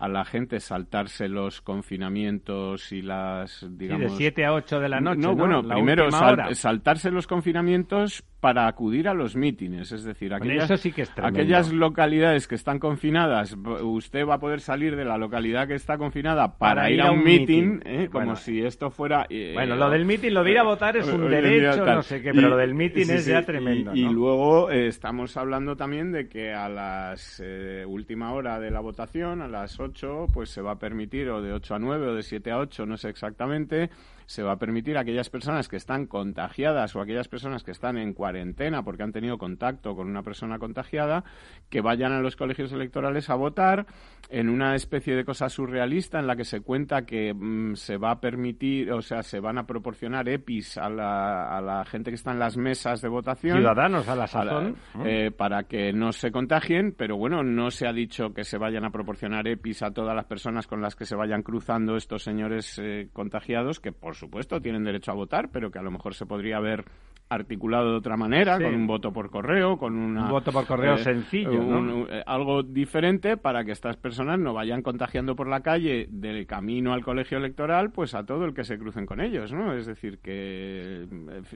a 0.00 0.08
la 0.08 0.24
gente 0.24 0.60
saltarse 0.60 1.28
los 1.28 1.60
confinamientos 1.60 2.90
y 2.90 3.02
las, 3.02 3.66
digamos... 3.70 4.12
de 4.12 4.16
7 4.16 4.46
a 4.46 4.54
8 4.54 4.80
de 4.80 4.88
la 4.88 4.98
noche, 4.98 5.20
No, 5.20 5.36
bueno, 5.36 5.62
primero 5.62 6.08
saltarse 6.10 7.10
los 7.10 7.26
confinamientos 7.26 8.24
para 8.40 8.66
acudir 8.66 9.06
a 9.06 9.14
los 9.14 9.36
mítines. 9.36 9.92
Es 9.92 10.02
decir, 10.02 10.32
aquellas, 10.32 10.70
aquellas 11.16 11.72
localidades 11.72 12.48
que 12.48 12.54
están 12.54 12.78
confinadas, 12.78 13.56
usted 13.82 14.26
va 14.26 14.34
a 14.34 14.38
poder 14.40 14.60
salir 14.60 14.96
de 14.96 15.04
la 15.04 15.18
localidad 15.18 15.68
que 15.68 15.74
está 15.74 15.98
confinada 15.98 16.56
para, 16.56 16.90
ir, 16.90 17.02
a 17.02 17.12
un 17.12 17.22
mítin, 17.22 17.82
¿eh? 17.84 18.08
como 18.10 18.36
si 18.36 18.62
esto 18.62 18.90
fuera... 18.90 19.26
Eh, 19.28 19.52
bueno, 19.54 19.76
lo 19.76 19.90
del 19.90 20.06
mítin, 20.06 20.32
lo 20.32 20.42
de 20.42 20.52
ir 20.52 20.58
a 20.58 20.62
votar 20.62 20.96
es 20.96 21.06
un 21.06 21.28
derecho, 21.28 21.84
no 21.84 22.02
sé 22.02 22.22
qué, 22.22 22.32
pero 22.32 22.48
lo 22.48 22.56
del 22.56 22.74
mítin 22.74 23.10
es 23.10 23.26
ya 23.26 23.44
tremendo. 23.44 23.94
Y, 23.94 24.04
luego 24.04 24.70
eh, 24.70 24.88
estamos 24.88 25.36
hablando 25.36 25.76
también 25.76 26.10
de 26.10 26.28
que 26.28 26.52
a 26.52 26.68
las 26.68 27.42
última 27.86 28.32
hora 28.32 28.58
de 28.58 28.70
la 28.70 28.80
votación, 28.80 29.42
a 29.42 29.48
las 29.48 29.78
8, 29.78 30.28
pues 30.32 30.50
se 30.50 30.62
va 30.62 30.72
a 30.72 30.78
permitir, 30.78 31.28
o 31.28 31.42
de 31.42 31.52
8 31.52 31.74
a 31.74 31.78
9, 31.78 32.06
o 32.08 32.14
de 32.14 32.22
7 32.22 32.50
a 32.50 32.58
8, 32.58 32.86
no 32.86 32.96
sé 32.96 33.10
exactamente, 33.10 33.90
se 34.30 34.44
va 34.44 34.52
a 34.52 34.58
permitir 34.58 34.96
a 34.96 35.00
aquellas 35.00 35.28
personas 35.28 35.66
que 35.66 35.74
están 35.74 36.06
contagiadas 36.06 36.94
o 36.94 37.00
aquellas 37.00 37.26
personas 37.26 37.64
que 37.64 37.72
están 37.72 37.98
en 37.98 38.14
cuarentena 38.14 38.84
porque 38.84 39.02
han 39.02 39.10
tenido 39.10 39.38
contacto 39.38 39.96
con 39.96 40.08
una 40.08 40.22
persona 40.22 40.60
contagiada 40.60 41.24
que 41.68 41.80
vayan 41.80 42.12
a 42.12 42.20
los 42.20 42.36
colegios 42.36 42.72
electorales 42.72 43.28
a 43.28 43.34
votar 43.34 43.86
en 44.28 44.48
una 44.48 44.76
especie 44.76 45.16
de 45.16 45.24
cosa 45.24 45.48
surrealista 45.48 46.20
en 46.20 46.28
la 46.28 46.36
que 46.36 46.44
se 46.44 46.60
cuenta 46.60 47.04
que 47.04 47.34
mm, 47.34 47.74
se 47.74 47.96
va 47.96 48.12
a 48.12 48.20
permitir, 48.20 48.92
o 48.92 49.02
sea, 49.02 49.24
se 49.24 49.40
van 49.40 49.58
a 49.58 49.66
proporcionar 49.66 50.28
EPIs 50.28 50.78
a 50.78 50.88
la, 50.88 51.56
a 51.56 51.60
la 51.60 51.84
gente 51.84 52.12
que 52.12 52.14
está 52.14 52.30
en 52.30 52.38
las 52.38 52.56
mesas 52.56 53.00
de 53.00 53.08
votación. 53.08 53.56
Ciudadanos 53.56 54.06
a 54.06 54.14
la 54.14 54.28
sazón. 54.28 54.76
Eh, 55.04 55.32
para 55.36 55.64
que 55.64 55.92
no 55.92 56.12
se 56.12 56.30
contagien, 56.30 56.94
pero 56.96 57.16
bueno, 57.16 57.42
no 57.42 57.72
se 57.72 57.88
ha 57.88 57.92
dicho 57.92 58.32
que 58.32 58.44
se 58.44 58.58
vayan 58.58 58.84
a 58.84 58.90
proporcionar 58.90 59.48
EPIs 59.48 59.82
a 59.82 59.90
todas 59.90 60.14
las 60.14 60.26
personas 60.26 60.68
con 60.68 60.80
las 60.80 60.94
que 60.94 61.04
se 61.04 61.16
vayan 61.16 61.42
cruzando 61.42 61.96
estos 61.96 62.22
señores 62.22 62.78
eh, 62.80 63.08
contagiados, 63.12 63.80
que 63.80 63.90
por 63.90 64.14
supuesto 64.20 64.60
tienen 64.60 64.84
derecho 64.84 65.10
a 65.10 65.14
votar, 65.14 65.50
pero 65.50 65.70
que 65.70 65.78
a 65.78 65.82
lo 65.82 65.90
mejor 65.90 66.14
se 66.14 66.26
podría 66.26 66.58
haber 66.58 66.84
articulado 67.30 67.92
de 67.92 67.96
otra 67.98 68.16
manera, 68.16 68.58
con 68.58 68.74
un 68.74 68.88
voto 68.88 69.12
por 69.12 69.30
correo, 69.30 69.78
con 69.78 69.96
una, 69.96 70.24
un 70.24 70.30
voto 70.30 70.50
por 70.50 70.66
correo 70.66 70.94
eh, 70.94 70.98
sencillo, 70.98 72.08
eh, 72.10 72.24
algo 72.26 72.64
diferente 72.64 73.36
para 73.36 73.64
que 73.64 73.70
estas 73.70 73.96
personas 73.96 74.40
no 74.40 74.52
vayan 74.52 74.82
contagiando 74.82 75.36
por 75.36 75.46
la 75.46 75.60
calle 75.60 76.08
del 76.10 76.44
camino 76.48 76.92
al 76.92 77.04
colegio 77.04 77.38
electoral, 77.38 77.92
pues 77.92 78.16
a 78.16 78.24
todo 78.24 78.44
el 78.44 78.52
que 78.52 78.64
se 78.64 78.76
crucen 78.78 79.06
con 79.06 79.20
ellos, 79.20 79.52
¿no? 79.52 79.74
Es 79.74 79.86
decir, 79.86 80.18
que 80.18 81.06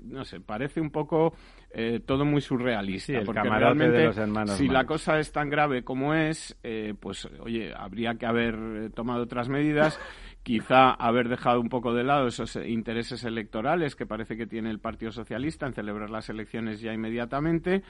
no 0.05 0.25
sé, 0.25 0.41
parece 0.41 0.81
un 0.81 0.91
poco 0.91 1.35
eh, 1.73 2.01
todo 2.07 2.25
muy 2.25 2.41
surrealista, 2.41 3.23
porque 3.25 3.49
realmente 3.49 4.13
si 4.57 4.69
la 4.69 4.85
cosa 4.85 5.19
es 5.19 5.33
tan 5.33 5.51
grave 5.51 5.83
como 5.83 6.15
es, 6.15 6.57
pues 7.01 7.29
oye, 7.41 7.75
habría 7.77 8.15
que 8.15 8.27
haber 8.27 8.91
tomado 8.95 9.25
otras 9.25 9.49
medidas 9.49 9.99
quizá 10.45 10.91
haber 10.91 11.29
dejado 11.29 11.61
un 11.61 11.69
poco 11.69 11.95
de 11.95 12.05
lado 12.05 12.29
esos 12.29 12.55
intereses 12.57 13.25
electorales 13.25 13.97
que 13.97 14.07
parece 14.07 14.37
que 14.37 14.47
tiene 14.47 14.71
el 14.71 14.79
Partido 14.79 15.11
Socialista 15.11 15.67
en 15.67 15.73
celebrar 15.73 16.11
las 16.11 16.29
elecciones 16.29 16.81
ya 16.81 16.93
inmediatamente 16.93 17.83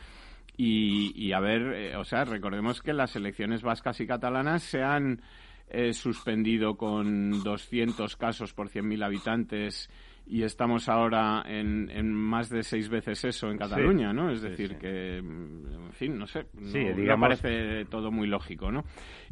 y, 0.57 1.13
y 1.17 1.33
a 1.33 1.41
ver, 1.41 1.63
eh, 1.75 1.97
o 1.97 2.05
sea, 2.05 2.25
recordemos 2.25 2.81
que 2.81 2.93
las 2.93 3.17
elecciones 3.17 3.63
vascas 3.63 4.01
y 4.01 4.07
catalanas 4.07 4.63
se 4.63 4.83
han 4.83 5.21
eh, 5.69 5.93
suspendido 5.93 6.77
con 6.77 7.43
200 7.43 8.17
casos 8.17 8.55
por 8.55 8.69
100.000 8.69 9.05
habitantes 9.05 9.91
y 10.27 10.43
estamos 10.43 10.89
ahora 10.89 11.43
en, 11.47 11.91
en, 11.91 12.13
más 12.13 12.49
de 12.49 12.63
seis 12.63 12.89
veces 12.89 13.25
eso 13.25 13.51
en 13.51 13.59
Cataluña, 13.59 14.13
¿no? 14.13 14.31
Es 14.31 14.41
decir, 14.41 14.79
que, 14.79 15.19
en 15.19 15.93
fin, 15.93 16.19
no 16.19 16.27
sé, 16.27 16.47
no, 16.55 17.21
parece 17.21 17.85
todo 17.87 18.11
muy 18.11 18.27
lógico, 18.27 18.71
¿no? 18.71 18.85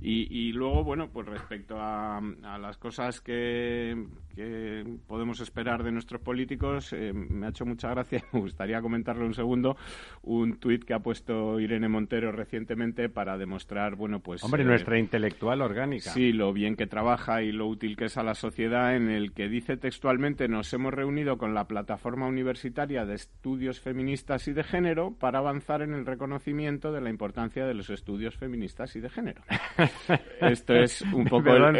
Y, 0.04 0.26
y 0.30 0.52
luego, 0.52 0.82
bueno, 0.82 1.10
pues 1.12 1.28
respecto 1.28 1.76
a, 1.78 2.18
a 2.18 2.58
las 2.58 2.76
cosas 2.76 3.20
que, 3.20 4.04
que, 4.34 4.84
podemos 5.06 5.38
esperar 5.40 5.84
de 5.84 5.92
nuestros 5.92 6.20
políticos, 6.20 6.92
eh, 6.92 7.12
me 7.12 7.46
ha 7.46 7.50
hecho 7.50 7.64
mucha 7.64 7.88
gracia, 7.90 8.24
me 8.32 8.40
gustaría 8.40 8.80
comentarle 8.80 9.24
un 9.24 9.34
segundo, 9.34 9.76
un 10.22 10.56
tuit 10.56 10.84
que 10.84 10.94
ha 10.94 10.98
puesto 10.98 11.60
Irene 11.60 11.88
Montero 11.88 12.32
recientemente 12.32 13.08
para 13.08 13.38
demostrar, 13.38 13.94
bueno, 13.94 14.18
pues... 14.18 14.42
Hombre, 14.42 14.64
nuestra 14.64 14.98
intelectual 14.98 15.62
orgánica. 15.62 16.10
Sí, 16.10 16.32
lo 16.32 16.52
bien 16.52 16.74
que 16.74 16.88
trabaja 16.88 17.42
y 17.42 17.52
lo 17.52 17.68
útil 17.68 17.96
que 17.96 18.06
es 18.06 18.16
a 18.16 18.24
la 18.24 18.34
sociedad, 18.34 18.96
en 18.96 19.08
el 19.08 19.32
que 19.32 19.48
dice 19.48 19.76
textualmente, 19.76 20.48
nos 20.48 20.72
hemos 20.72 20.92
reunido 20.92 21.38
con 21.38 21.54
la 21.54 21.68
Plataforma 21.68 22.26
Universitaria 22.26 23.04
de 23.04 23.14
Estudios 23.14 23.80
Feministas 23.80 24.48
y 24.48 24.52
de 24.52 24.64
Género 24.64 25.14
para 25.18 25.38
avanzar 25.38 25.82
en 25.82 25.94
el 25.94 26.06
reconocimiento 26.06 26.90
de 26.90 27.00
la 27.00 27.10
importancia 27.10 27.66
de 27.66 27.74
los 27.74 27.88
estudios 27.88 28.36
feministas 28.36 28.96
y 28.96 29.00
de 29.00 29.08
género. 29.08 29.42
Esto 30.40 30.74
es 30.74 31.02
un 31.02 31.24
poco 31.24 31.54
el, 31.54 31.76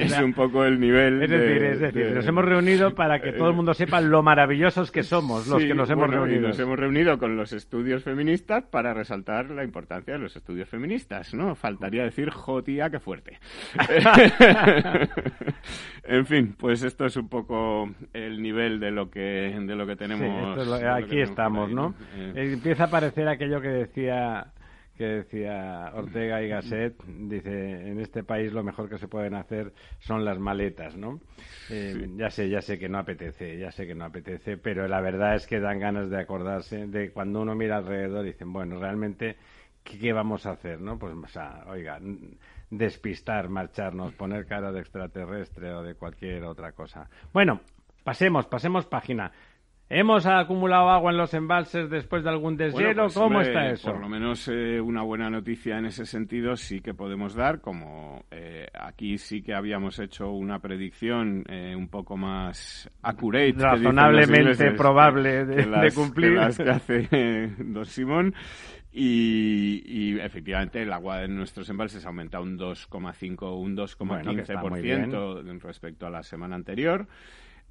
es 0.00 0.18
un 0.18 0.32
poco 0.32 0.64
el 0.64 0.80
nivel 0.80 1.22
es 1.22 1.30
decir, 1.30 1.62
es 1.62 1.80
decir 1.80 2.12
nos 2.12 2.26
hemos 2.26 2.44
reunido 2.44 2.94
para 2.94 3.20
que 3.20 3.32
todo 3.32 3.48
el 3.48 3.54
mundo 3.54 3.74
sepa 3.74 4.00
lo 4.00 4.22
maravillosos 4.22 4.90
que 4.90 5.02
somos 5.02 5.46
los 5.46 5.62
que 5.62 5.74
nos 5.74 5.90
hemos 5.90 6.10
reunido 6.10 6.48
nos 6.48 6.58
hemos 6.58 6.78
reunido 6.78 7.18
con 7.18 7.36
los 7.36 7.52
estudios 7.52 8.02
feministas 8.02 8.64
para 8.64 8.94
resaltar 8.94 9.50
la 9.50 9.64
importancia 9.64 10.14
de 10.14 10.20
los 10.20 10.36
estudios 10.36 10.68
feministas 10.68 11.34
no 11.34 11.54
faltaría 11.54 12.04
decir 12.04 12.30
jotía 12.30 12.90
qué 12.90 12.98
fuerte 12.98 13.38
en 16.04 16.26
fin 16.26 16.54
pues 16.58 16.82
esto 16.82 17.04
es 17.04 17.16
un 17.16 17.28
poco 17.28 17.90
el 18.12 18.42
nivel 18.42 18.80
de 18.80 18.90
lo 18.90 19.10
que 19.10 19.54
de 19.60 19.74
lo 19.74 19.86
que 19.86 19.96
tenemos 19.96 20.58
aquí 20.84 21.20
estamos 21.20 21.70
no 21.70 21.94
eh. 22.16 22.52
empieza 22.54 22.84
a 22.84 22.86
aparecer 22.86 23.28
aquello 23.28 23.60
que 23.60 23.68
decía 23.68 24.46
que 24.96 25.04
decía 25.04 25.90
Ortega 25.94 26.42
y 26.42 26.48
Gasset, 26.48 27.02
dice, 27.04 27.88
en 27.88 28.00
este 28.00 28.22
país 28.22 28.52
lo 28.52 28.62
mejor 28.62 28.88
que 28.88 28.98
se 28.98 29.08
pueden 29.08 29.34
hacer 29.34 29.72
son 29.98 30.24
las 30.24 30.38
maletas, 30.38 30.96
¿no? 30.96 31.20
Eh, 31.70 32.08
ya 32.16 32.30
sé, 32.30 32.48
ya 32.48 32.60
sé 32.62 32.78
que 32.78 32.88
no 32.88 32.98
apetece, 32.98 33.58
ya 33.58 33.70
sé 33.72 33.86
que 33.86 33.94
no 33.94 34.04
apetece, 34.04 34.56
pero 34.56 34.86
la 34.86 35.00
verdad 35.00 35.34
es 35.34 35.46
que 35.46 35.60
dan 35.60 35.80
ganas 35.80 36.10
de 36.10 36.20
acordarse 36.20 36.86
de 36.86 37.10
cuando 37.10 37.42
uno 37.42 37.54
mira 37.54 37.78
alrededor 37.78 38.24
y 38.24 38.32
dicen, 38.32 38.52
bueno, 38.52 38.78
realmente, 38.78 39.36
¿qué, 39.82 40.12
vamos 40.12 40.46
a 40.46 40.52
hacer, 40.52 40.80
no? 40.80 40.98
Pues, 40.98 41.14
o 41.14 41.28
sea, 41.28 41.64
oiga, 41.66 41.98
despistar, 42.70 43.48
marcharnos, 43.48 44.14
poner 44.14 44.46
cara 44.46 44.70
de 44.72 44.80
extraterrestre 44.80 45.72
o 45.72 45.82
de 45.82 45.94
cualquier 45.94 46.44
otra 46.44 46.72
cosa. 46.72 47.08
Bueno, 47.32 47.60
pasemos, 48.04 48.46
pasemos 48.46 48.86
página. 48.86 49.32
¿Hemos 49.90 50.24
acumulado 50.24 50.88
agua 50.88 51.10
en 51.10 51.18
los 51.18 51.34
embalses 51.34 51.90
después 51.90 52.24
de 52.24 52.30
algún 52.30 52.56
deshielo? 52.56 53.02
Pues, 53.02 53.14
¿Cómo 53.14 53.42
está 53.42 53.68
eso? 53.68 53.92
Por 53.92 54.00
lo 54.00 54.08
menos 54.08 54.48
eh, 54.48 54.80
una 54.80 55.02
buena 55.02 55.28
noticia 55.28 55.78
en 55.78 55.84
ese 55.84 56.06
sentido 56.06 56.56
sí 56.56 56.80
que 56.80 56.94
podemos 56.94 57.34
dar, 57.34 57.60
como 57.60 58.24
eh, 58.30 58.66
aquí 58.72 59.18
sí 59.18 59.42
que 59.42 59.54
habíamos 59.54 59.98
hecho 59.98 60.30
una 60.30 60.58
predicción 60.58 61.44
eh, 61.48 61.74
un 61.76 61.88
poco 61.88 62.16
más 62.16 62.90
accurate. 63.02 63.56
Razonablemente 63.58 64.70
probable 64.72 65.44
de, 65.44 65.92
cumplir. 65.94 66.30
Que 66.30 66.36
las 66.36 66.56
que 66.56 66.70
hace 66.70 67.52
Don 67.58 67.84
Simón. 67.84 68.34
Y, 68.96 70.18
efectivamente 70.20 70.80
el 70.82 70.92
agua 70.92 71.24
en 71.24 71.34
nuestros 71.34 71.68
embalses 71.68 72.04
ha 72.04 72.08
aumentado 72.08 72.44
un 72.44 72.56
2,5, 72.56 73.60
un 73.60 73.76
2,15% 73.76 75.60
respecto 75.60 76.06
a 76.06 76.10
la 76.10 76.22
semana 76.22 76.54
anterior. 76.54 77.08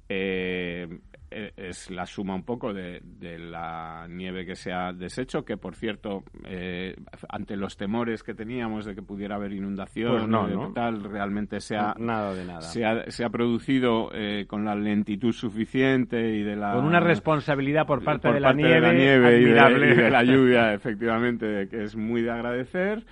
Eh, 0.08 0.86
eh, 0.86 1.13
es 1.56 1.90
la 1.90 2.06
suma 2.06 2.34
un 2.34 2.44
poco 2.44 2.72
de, 2.72 3.00
la 3.38 4.06
nieve 4.08 4.46
que 4.46 4.54
se 4.54 4.72
ha 4.72 4.92
deshecho, 4.92 5.44
que 5.44 5.56
por 5.56 5.74
cierto, 5.74 6.24
eh, 6.44 6.96
ante 7.28 7.56
los 7.56 7.76
temores 7.76 8.22
que 8.22 8.34
teníamos 8.34 8.84
de 8.84 8.94
que 8.94 9.02
pudiera 9.02 9.36
haber 9.36 9.52
inundación, 9.52 10.30
pues 10.30 10.74
tal, 10.74 11.02
realmente 11.04 11.60
se 11.60 11.76
ha, 11.76 11.94
nada 11.98 12.34
de 12.34 12.44
nada. 12.44 12.62
Se 12.62 12.84
ha, 13.24 13.28
producido 13.30 14.10
con 14.46 14.64
la 14.64 14.74
lentitud 14.74 15.32
suficiente 15.32 16.36
y 16.36 16.42
de 16.42 16.56
la... 16.56 16.74
Con 16.74 16.84
una 16.84 17.00
responsabilidad 17.00 17.86
por 17.86 18.04
parte, 18.04 18.32
de, 18.32 18.40
la 18.40 18.52
nieve, 18.52 19.40
y 19.40 19.44
de 19.44 20.10
la 20.10 20.22
lluvia, 20.22 20.72
efectivamente, 20.74 21.68
que 21.68 21.84
es 21.84 21.96
muy 21.96 22.22
de 22.22 22.30
agradecer. 22.30 23.04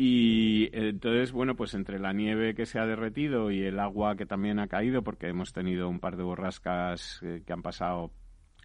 Y 0.00 0.70
entonces, 0.72 1.32
bueno, 1.32 1.56
pues 1.56 1.74
entre 1.74 1.98
la 1.98 2.12
nieve 2.12 2.54
que 2.54 2.66
se 2.66 2.78
ha 2.78 2.86
derretido 2.86 3.50
y 3.50 3.64
el 3.64 3.80
agua 3.80 4.14
que 4.14 4.26
también 4.26 4.60
ha 4.60 4.68
caído, 4.68 5.02
porque 5.02 5.26
hemos 5.26 5.52
tenido 5.52 5.88
un 5.88 5.98
par 5.98 6.16
de 6.16 6.22
borrascas 6.22 7.20
eh, 7.24 7.42
que 7.44 7.52
han 7.52 7.62
pasado 7.62 8.12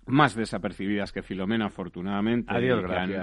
más 0.06 0.36
desapercibidas 0.36 1.12
que 1.12 1.24
Filomena, 1.24 1.65
afortunadamente, 1.65 2.54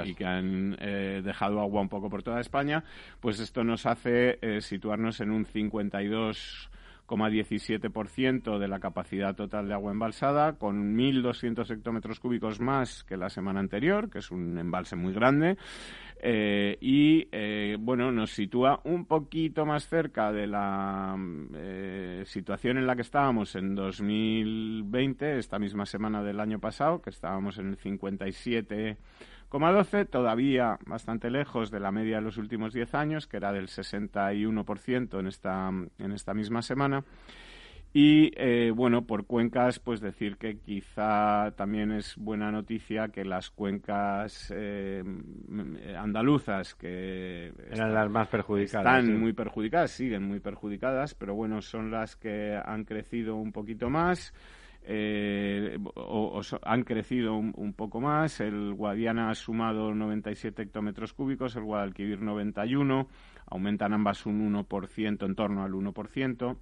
y, 0.05 0.15
que 0.15 0.25
han, 0.25 0.77
eh, 0.81 1.21
dejado 1.23 1.61
agua 1.61 1.83
un 1.83 1.89
poco 1.89 2.11
por 2.11 2.25
toda 2.25 2.41
España, 2.41 2.83
pues 3.21 3.39
esto 3.39 3.63
nos 3.63 3.87
hace 3.87 4.39
eh, 4.43 4.61
situarnos 4.61 5.21
en 5.21 5.31
un 5.31 5.45
52,17% 7.11 8.59
de 8.59 8.69
la 8.69 8.79
capacidad 8.79 9.35
total 9.35 9.69
de 9.69 9.75
agua 9.75 9.93
embalsada, 9.93 10.55
con 10.55 10.97
1.200 10.97 11.71
hectómetros 11.71 12.21
cúbicos 12.21 12.61
más 12.61 13.05
que 13.05 13.17
la 13.17 13.29
semana 13.29 13.61
anterior, 13.61 14.11
que 14.11 14.19
es 14.19 14.31
un 14.31 14.59
embalse 14.59 14.97
muy 14.97 15.13
grande. 15.13 15.57
Eh, 16.23 16.77
y 16.81 17.29
eh, 17.33 17.77
bueno, 17.81 18.13
nos 18.13 18.31
sitúa 18.33 18.81
un 18.85 19.07
poquito 19.07 19.65
más 19.65 19.89
cerca 19.89 20.31
de 20.31 20.47
la 20.47 21.17
eh, 21.55 22.25
situación 22.27 22.77
en 22.77 22.87
la 22.87 22.95
que 22.95 23.03
estábamos 23.03 23.55
en 23.57 23.75
2020, 23.75 25.39
esta 25.39 25.59
misma 25.59 25.87
semana 25.87 26.23
del 26.23 26.41
año 26.41 26.61
pasado, 26.61 27.01
que 27.01 27.11
estábamos 27.11 27.59
en 27.59 27.69
el 27.69 27.77
57,12, 29.51 30.09
todavía 30.09 30.79
bastante 30.87 31.31
lejos 31.31 31.71
de 31.71 31.81
la 31.81 31.91
media 31.91 32.17
de 32.17 32.23
los 32.23 32.37
últimos 32.37 32.73
10 32.73 32.95
años, 32.95 33.27
que 33.27 33.37
era 33.37 33.53
del 33.53 33.67
61% 33.67 35.19
en 35.19 35.27
esta, 35.27 35.69
en 35.99 36.13
esta 36.13 36.35
misma 36.35 36.63
semana. 36.63 37.05
Y 37.93 38.31
eh, 38.37 38.71
bueno, 38.73 39.05
por 39.05 39.27
cuencas, 39.27 39.81
pues 39.81 40.01
decir 40.01 40.37
que 40.37 40.59
quizá 40.59 41.51
también 41.57 41.91
es 41.91 42.15
buena 42.17 42.53
noticia 42.53 43.09
que 43.09 43.25
las 43.25 43.51
cuencas 43.51 44.53
eh, 44.55 45.03
andaluzas, 45.99 46.77
que 46.77 47.53
eran 47.69 47.93
las 47.93 48.09
más 48.09 48.29
perjudicadas, 48.29 49.01
están 49.01 49.19
muy 49.19 49.33
perjudicadas, 49.33 49.91
siguen 49.91 50.23
muy 50.23 50.39
perjudicadas, 50.39 51.17
pero 51.17 51.35
bueno, 51.35 51.63
son 51.63 51.91
las 51.91 52.15
que 52.15 52.57
han 52.65 52.85
crecido 52.85 53.35
un 53.35 53.51
poquito 53.51 53.91
más. 53.91 54.33
Eh, 54.93 55.79
o, 55.95 56.41
han 56.65 56.83
crecido 56.83 57.37
un, 57.37 57.73
poco 57.75 58.01
más. 58.01 58.41
El 58.41 58.75
Guadiana 58.75 59.31
ha 59.31 59.35
sumado 59.37 59.95
97 59.95 60.63
hectómetros 60.63 61.13
cúbicos, 61.13 61.55
el 61.55 61.63
Guadalquivir 61.63 62.21
91, 62.21 63.07
aumentan 63.47 63.93
ambas 63.93 64.27
un 64.27 64.53
1%, 64.53 65.25
en 65.25 65.35
torno 65.37 65.63
al 65.63 65.73
1%. 65.73 66.57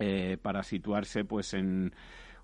Eh, 0.00 0.38
para 0.40 0.62
situarse 0.62 1.24
pues 1.24 1.54
en 1.54 1.92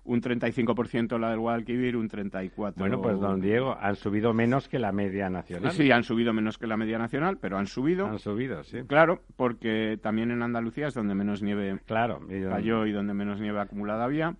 un 0.03 0.21
35% 0.21 1.17
la 1.17 1.29
del 1.29 1.39
Guadalquivir, 1.39 1.95
un 1.95 2.09
34%. 2.09 2.73
Bueno, 2.75 3.01
pues 3.01 3.17
don 3.17 3.39
Diego, 3.39 3.77
han 3.79 3.95
subido 3.95 4.33
menos 4.33 4.67
que 4.67 4.79
la 4.79 4.91
media 4.91 5.29
nacional. 5.29 5.71
Sí, 5.71 5.89
han 5.91 6.03
subido 6.03 6.33
menos 6.33 6.57
que 6.57 6.67
la 6.67 6.75
media 6.75 6.97
nacional, 6.97 7.37
pero 7.39 7.57
han 7.57 7.67
subido. 7.67 8.05
Han 8.07 8.19
subido, 8.19 8.65
sí. 8.65 8.79
Claro, 8.85 9.21
porque 9.37 9.97
también 10.01 10.31
en 10.31 10.43
Andalucía 10.43 10.87
es 10.87 10.93
donde 10.93 11.15
menos 11.15 11.41
nieve 11.41 11.79
claro, 11.85 12.19
cayó 12.49 12.85
y 12.85 12.91
donde 12.91 13.13
menos 13.13 13.39
nieve 13.39 13.61
acumulada 13.61 14.03
había. 14.03 14.35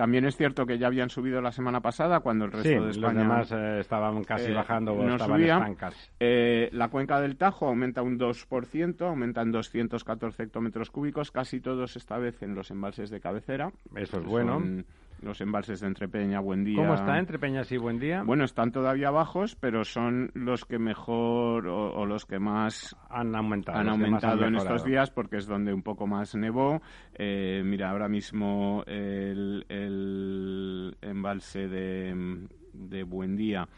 También 0.00 0.24
es 0.24 0.34
cierto 0.34 0.64
que 0.64 0.78
ya 0.78 0.86
habían 0.86 1.10
subido 1.10 1.42
la 1.42 1.52
semana 1.52 1.82
pasada 1.82 2.20
cuando 2.20 2.46
el 2.46 2.52
resto 2.52 2.70
de 2.70 2.90
España. 2.90 3.12
Los 3.12 3.14
demás 3.22 3.52
eh, 3.52 3.80
estaban 3.80 4.24
casi 4.24 4.50
eh, 4.50 4.54
bajando 4.54 4.94
o 4.94 5.06
estaban 5.06 5.42
estancas. 5.42 6.10
Eh, 6.18 6.70
la 6.72 6.88
cuenca 6.88 7.20
del 7.20 7.36
Tajo 7.36 7.66
aumenta 7.66 8.00
un 8.00 8.18
2%, 8.18 9.06
aumenta 9.06 9.42
en 9.42 9.52
214 9.52 10.42
hectómetros 10.42 10.90
cúbicos, 10.90 11.30
casi 11.30 11.60
todos 11.60 11.96
esta 11.96 12.16
vez 12.16 12.42
en 12.42 12.54
los 12.54 12.70
embalses 12.70 13.10
de 13.10 13.20
cabecera. 13.20 13.72
Eso 13.94 14.20
es 14.20 14.24
bueno. 14.24 14.62
Los 15.22 15.40
embalses 15.40 15.80
de 15.80 15.86
Entrepeña, 15.86 16.40
Buendía. 16.40 16.76
¿Cómo 16.76 16.94
está 16.94 17.18
Entrepeñas 17.18 17.70
y 17.72 17.76
Buendía? 17.76 18.22
Bueno, 18.22 18.44
están 18.44 18.72
todavía 18.72 19.10
bajos, 19.10 19.56
pero 19.56 19.84
son 19.84 20.30
los 20.34 20.64
que 20.64 20.78
mejor 20.78 21.66
o, 21.68 22.06
los 22.06 22.26
que 22.26 22.38
más 22.38 22.96
han 23.08 23.34
aumentado, 23.34 23.78
han 23.78 23.88
aumentado 23.88 24.44
en 24.44 24.56
estos 24.56 24.84
días 24.84 25.10
porque 25.10 25.36
es 25.36 25.46
donde 25.46 25.72
un 25.72 25.82
poco 25.82 26.06
más 26.06 26.34
nevó. 26.34 26.80
Eh, 27.14 27.62
mira, 27.64 27.90
ahora 27.90 28.08
mismo 28.08 28.82
el, 28.86 29.64
el 29.68 30.96
embalse 31.00 31.68
de, 31.68 32.46
de 32.72 33.02
Buendía 33.04 33.68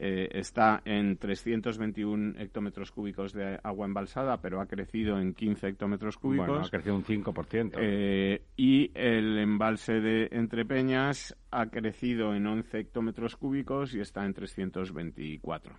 eh, 0.00 0.28
está 0.32 0.80
en 0.84 1.16
321 1.16 2.38
hectómetros 2.38 2.92
cúbicos 2.92 3.32
de 3.32 3.58
agua 3.62 3.86
embalsada, 3.86 4.40
pero 4.40 4.60
ha 4.60 4.66
crecido 4.66 5.18
en 5.18 5.34
15 5.34 5.68
hectómetros 5.68 6.16
cúbicos. 6.16 6.46
Bueno, 6.46 6.64
ha 6.64 6.70
crecido 6.70 6.94
un 6.94 7.04
5%. 7.04 7.72
Eh, 7.78 8.42
y 8.56 8.90
el 8.94 9.38
embalse 9.38 10.00
de 10.00 10.28
Entrepeñas 10.30 11.36
ha 11.50 11.66
crecido 11.66 12.34
en 12.34 12.46
11 12.46 12.78
hectómetros 12.78 13.36
cúbicos 13.36 13.94
y 13.94 14.00
está 14.00 14.24
en 14.24 14.34
324, 14.34 15.74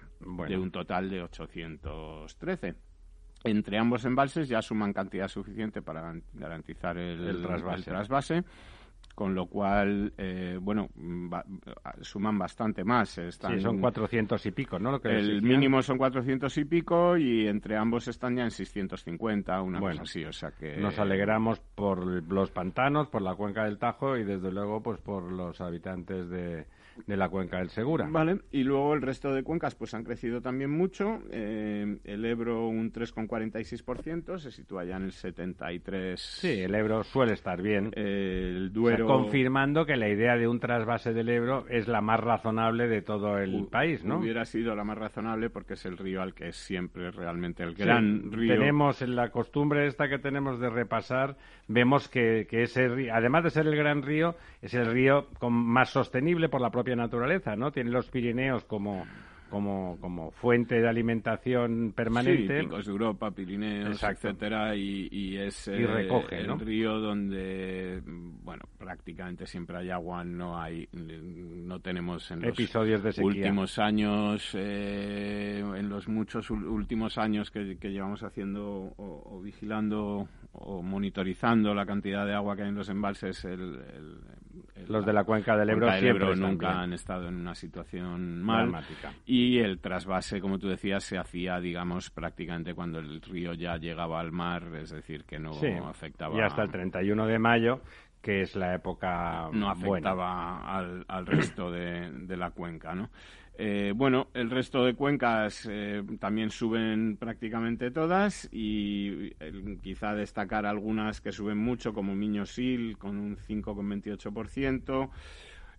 de 0.47 0.57
un 0.57 0.71
total 0.71 1.09
de 1.09 1.21
813 1.23 2.75
entre 3.43 3.77
ambos 3.77 4.03
embalses 4.03 4.49
ya 4.49 4.61
suman 4.61 4.91
cantidad 4.91 5.29
suficiente 5.29 5.81
para 5.81 6.13
garantizar 6.33 6.97
el, 6.97 7.41
trasvase 7.41 8.43
con 9.19 9.35
lo 9.35 9.47
cual, 9.47 10.13
eh, 10.17 10.57
bueno, 10.61 10.87
suman 11.99 12.39
bastante 12.39 12.85
más. 12.85 13.17
Están, 13.17 13.55
sí, 13.55 13.59
son 13.59 13.81
400 13.81 14.45
y 14.45 14.51
pico, 14.51 14.79
¿no? 14.79 14.93
Lo 14.93 15.01
que 15.01 15.09
el 15.09 15.41
mínimo 15.41 15.81
son 15.81 15.97
400 15.97 16.57
y 16.57 16.63
pico 16.63 17.17
y 17.17 17.45
entre 17.45 17.75
ambos 17.75 18.07
están 18.07 18.37
ya 18.37 18.43
en 18.43 18.51
650, 18.51 19.61
una 19.61 19.81
bueno, 19.81 19.99
cosa 19.99 20.09
así, 20.09 20.23
o 20.23 20.31
sea 20.31 20.51
que... 20.51 20.77
Nos 20.77 20.97
alegramos 20.99 21.59
por 21.59 22.05
los 22.31 22.49
pantanos, 22.51 23.09
por 23.09 23.21
la 23.21 23.35
cuenca 23.35 23.65
del 23.65 23.77
Tajo 23.77 24.15
y 24.15 24.23
desde 24.23 24.53
luego 24.53 24.81
pues 24.81 25.01
por 25.01 25.29
los 25.29 25.59
habitantes 25.59 26.29
de, 26.29 26.67
de 27.05 27.17
la 27.17 27.29
cuenca 27.29 27.57
del 27.57 27.69
Segura. 27.69 28.07
Vale, 28.09 28.39
y 28.51 28.63
luego 28.63 28.93
el 28.93 29.01
resto 29.01 29.33
de 29.33 29.43
cuencas 29.43 29.75
pues 29.75 29.93
han 29.93 30.03
crecido 30.03 30.41
también 30.41 30.69
mucho. 30.71 31.19
Eh, 31.31 31.97
el 32.03 32.25
Ebro 32.25 32.67
un 32.67 32.91
3,46%, 32.91 34.37
se 34.39 34.51
sitúa 34.51 34.85
ya 34.85 34.97
en 34.97 35.03
el 35.03 35.11
73. 35.11 36.19
Sí, 36.19 36.61
el 36.61 36.75
Ebro 36.75 37.03
suele 37.03 37.33
estar 37.33 37.61
bien. 37.61 37.91
el 37.95 38.71
Duero... 38.71 39.05
confirmando 39.05 39.85
que 39.85 39.95
la 39.95 40.09
idea 40.09 40.35
de 40.37 40.47
un 40.47 40.59
trasvase 40.59 41.13
del 41.13 41.29
Ebro 41.29 41.65
es 41.69 41.87
la 41.87 42.01
más 42.01 42.19
razonable 42.19 42.87
de 42.87 43.01
todo 43.01 43.37
el 43.37 43.67
país, 43.67 44.03
¿no? 44.03 44.19
Hubiera 44.19 44.45
sido 44.45 44.75
la 44.75 44.83
más 44.83 44.97
razonable 44.97 45.49
porque 45.49 45.73
es 45.73 45.85
el 45.85 45.97
río 45.97 46.21
al 46.21 46.33
que 46.33 46.49
es 46.49 46.55
siempre 46.55 47.11
realmente 47.11 47.63
el 47.63 47.75
gran 47.75 48.31
río. 48.31 48.53
Tenemos 48.53 49.01
en 49.01 49.15
la 49.15 49.29
costumbre 49.29 49.87
esta 49.87 50.07
que 50.09 50.19
tenemos 50.19 50.59
de 50.59 50.69
repasar, 50.69 51.37
vemos 51.69 52.09
que, 52.09 52.45
que 52.49 52.63
ese 52.63 52.89
río, 52.89 53.13
además 53.13 53.45
de 53.45 53.51
ser 53.51 53.67
el 53.67 53.75
gran 53.75 54.01
río, 54.01 54.35
es 54.61 54.73
el 54.73 54.87
río 54.87 55.27
con, 55.39 55.53
más 55.53 55.89
sostenible 55.89 56.49
por 56.49 56.59
la 56.59 56.71
propia 56.71 56.95
naturaleza, 56.95 57.55
¿no? 57.55 57.71
Tiene 57.71 57.91
los 57.91 58.09
Pirineos 58.09 58.65
como 58.65 59.05
como, 59.49 59.97
como 59.99 60.31
fuente 60.31 60.79
de 60.79 60.87
alimentación 60.87 61.91
permanente. 61.95 62.61
Sí, 62.61 62.69
de 62.69 62.91
Europa, 62.91 63.31
Pirineos, 63.31 64.01
etcétera, 64.01 64.75
y, 64.75 65.37
es 65.37 65.67
y 65.67 65.85
recoge, 65.85 66.39
el 66.39 66.59
río 66.59 66.99
donde, 66.99 68.01
bueno, 68.05 68.63
prácticamente 68.77 69.45
siempre 69.47 69.77
hay 69.77 69.89
agua, 69.89 70.23
no 70.23 70.59
hay, 70.59 70.87
no 70.93 71.79
tenemos 71.79 72.29
en 72.31 72.45
episodios 72.45 73.03
de 73.03 73.23
últimos 73.23 73.79
años, 73.79 74.51
eh, 74.53 75.63
en 75.75 75.89
los 75.89 76.07
muchos 76.07 76.49
últimos 76.51 77.17
años 77.17 77.51
que, 77.51 77.77
llevamos 77.89 78.23
haciendo 78.23 78.93
o, 78.97 79.41
vigilando 79.41 80.27
o 80.59 80.81
monitorizando 80.81 81.73
la 81.73 81.85
cantidad 81.85 82.25
de 82.25 82.33
agua 82.33 82.55
que 82.55 82.63
hay 82.63 82.69
en 82.69 82.75
los 82.75 82.89
embalses, 82.89 83.43
el 83.45 83.79
los 84.87 85.05
de 85.05 85.13
la 85.13 85.23
cuenca 85.23 85.55
del 85.57 85.69
Ebro, 85.69 86.35
nunca 86.35 86.81
han 86.81 86.93
estado 86.93 87.27
en 87.27 87.35
una 87.35 87.55
situación 87.55 88.41
mal. 88.41 88.71
Y 89.25 89.59
el 89.59 89.79
trasvase, 89.79 90.39
como 90.39 90.57
tú 90.57 90.67
decías, 90.67 91.03
se 91.03 91.17
hacía, 91.17 91.59
digamos, 91.59 92.09
prácticamente 92.09 92.73
cuando 92.73 92.99
el 92.99 93.21
río 93.21 93.53
ya 93.53 93.77
llegaba 93.77 94.19
al 94.19 94.31
mar, 94.31 94.63
es 94.75 94.91
decir, 94.91 95.25
que 95.25 95.39
no 95.39 95.51
afectaba. 95.87 96.35
Y 96.35 96.41
hasta 96.41 96.63
el 96.63 96.71
31 96.71 97.27
de 97.27 97.39
mayo, 97.39 97.81
que 98.21 98.41
es 98.41 98.55
la 98.55 98.73
época. 98.73 99.49
No 99.51 99.69
afectaba 99.69 100.77
al, 100.77 101.05
al, 101.07 101.25
resto 101.25 101.71
de, 101.71 102.11
de 102.11 102.37
la 102.37 102.51
cuenca, 102.51 102.95
¿no? 102.95 103.09
Eh, 103.61 103.91
bueno, 103.93 104.29
el 104.33 104.49
resto 104.49 104.85
de 104.85 104.95
cuencas 104.95 105.67
eh, 105.69 106.01
también 106.17 106.49
suben 106.49 107.17
prácticamente 107.17 107.91
todas 107.91 108.47
y 108.53 109.31
quizá 109.83 110.15
destacar 110.15 110.65
algunas 110.65 111.19
que 111.19 111.33
suben 111.33 111.57
mucho 111.57 111.93
como 111.93 112.15
Miño-Sil 112.15 112.95
con 112.97 113.17
un 113.17 113.35
5,28%, 113.35 115.09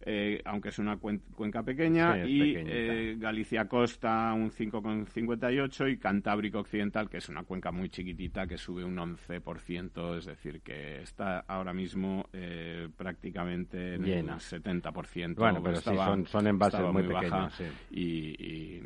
eh, 0.03 0.41
aunque 0.47 0.71
es 0.71 0.79
una 0.79 0.97
cuenca 0.99 1.63
pequeña, 1.63 2.25
y 2.27 2.55
eh, 2.57 3.17
Galicia 3.19 3.69
Costa 3.69 4.33
un 4.33 4.51
5,58 4.51 5.93
y 5.93 5.99
Cantábrico 5.99 6.61
Occidental, 6.61 7.11
que 7.11 7.19
es 7.19 7.29
una 7.29 7.43
cuenca 7.43 7.71
muy 7.71 7.91
chiquitita, 7.91 8.47
que 8.47 8.57
sube 8.57 8.83
un 8.83 8.97
11%, 8.97 10.17
es 10.17 10.25
decir, 10.25 10.63
que 10.63 11.03
está 11.03 11.41
ahora 11.41 11.75
mismo 11.75 12.27
eh, 12.33 12.89
prácticamente 12.97 13.95
en 13.95 14.05
un 14.05 14.39
70%. 14.39 15.35
Bueno, 15.37 15.63
pero 15.63 15.77
sí, 15.77 15.95
son, 15.95 16.27
son 16.27 16.47
envases 16.47 16.81
muy, 16.93 17.03
pequeños. 17.03 17.61
Y, 17.91 18.01
y 18.43 18.83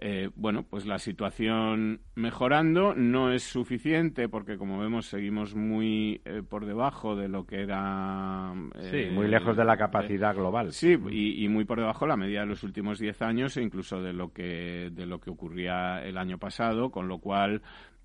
eh, 0.00 0.30
bueno, 0.36 0.62
pues 0.62 0.86
la 0.86 0.98
situación 0.98 2.00
mejorando 2.14 2.94
no 2.94 3.32
es 3.32 3.42
suficiente 3.42 4.28
porque, 4.28 4.56
como 4.56 4.78
vemos, 4.78 5.06
seguimos 5.06 5.54
muy 5.54 6.20
eh, 6.24 6.42
por 6.48 6.66
debajo 6.66 7.16
de 7.16 7.28
lo 7.28 7.46
que 7.46 7.62
era. 7.62 8.52
sí, 8.90 9.06
muy 9.12 9.28
lejos 9.28 9.56
de 9.56 9.64
la 9.64 9.76
capacidad 9.76 10.34
global. 10.34 10.72
Sí, 10.72 10.96
y, 11.10 11.44
y, 11.44 11.48
muy 11.48 11.64
por 11.64 11.78
debajo 11.78 12.04
de 12.04 12.10
la 12.10 12.16
medida 12.16 12.40
de 12.40 12.46
los 12.46 12.62
últimos 12.62 12.98
10 12.98 13.22
años 13.22 13.56
e 13.56 13.62
incluso 13.62 14.00
de 14.00 14.12
lo 14.12 14.32
que 14.32 14.90
de 14.92 15.06
lo 15.06 15.20
que 15.20 15.30
ocurría 15.30 16.04
el 16.04 16.16
año 16.16 16.38
pasado, 16.38 16.90
con 16.90 17.08
lo 17.08 17.18
cual 17.18 17.62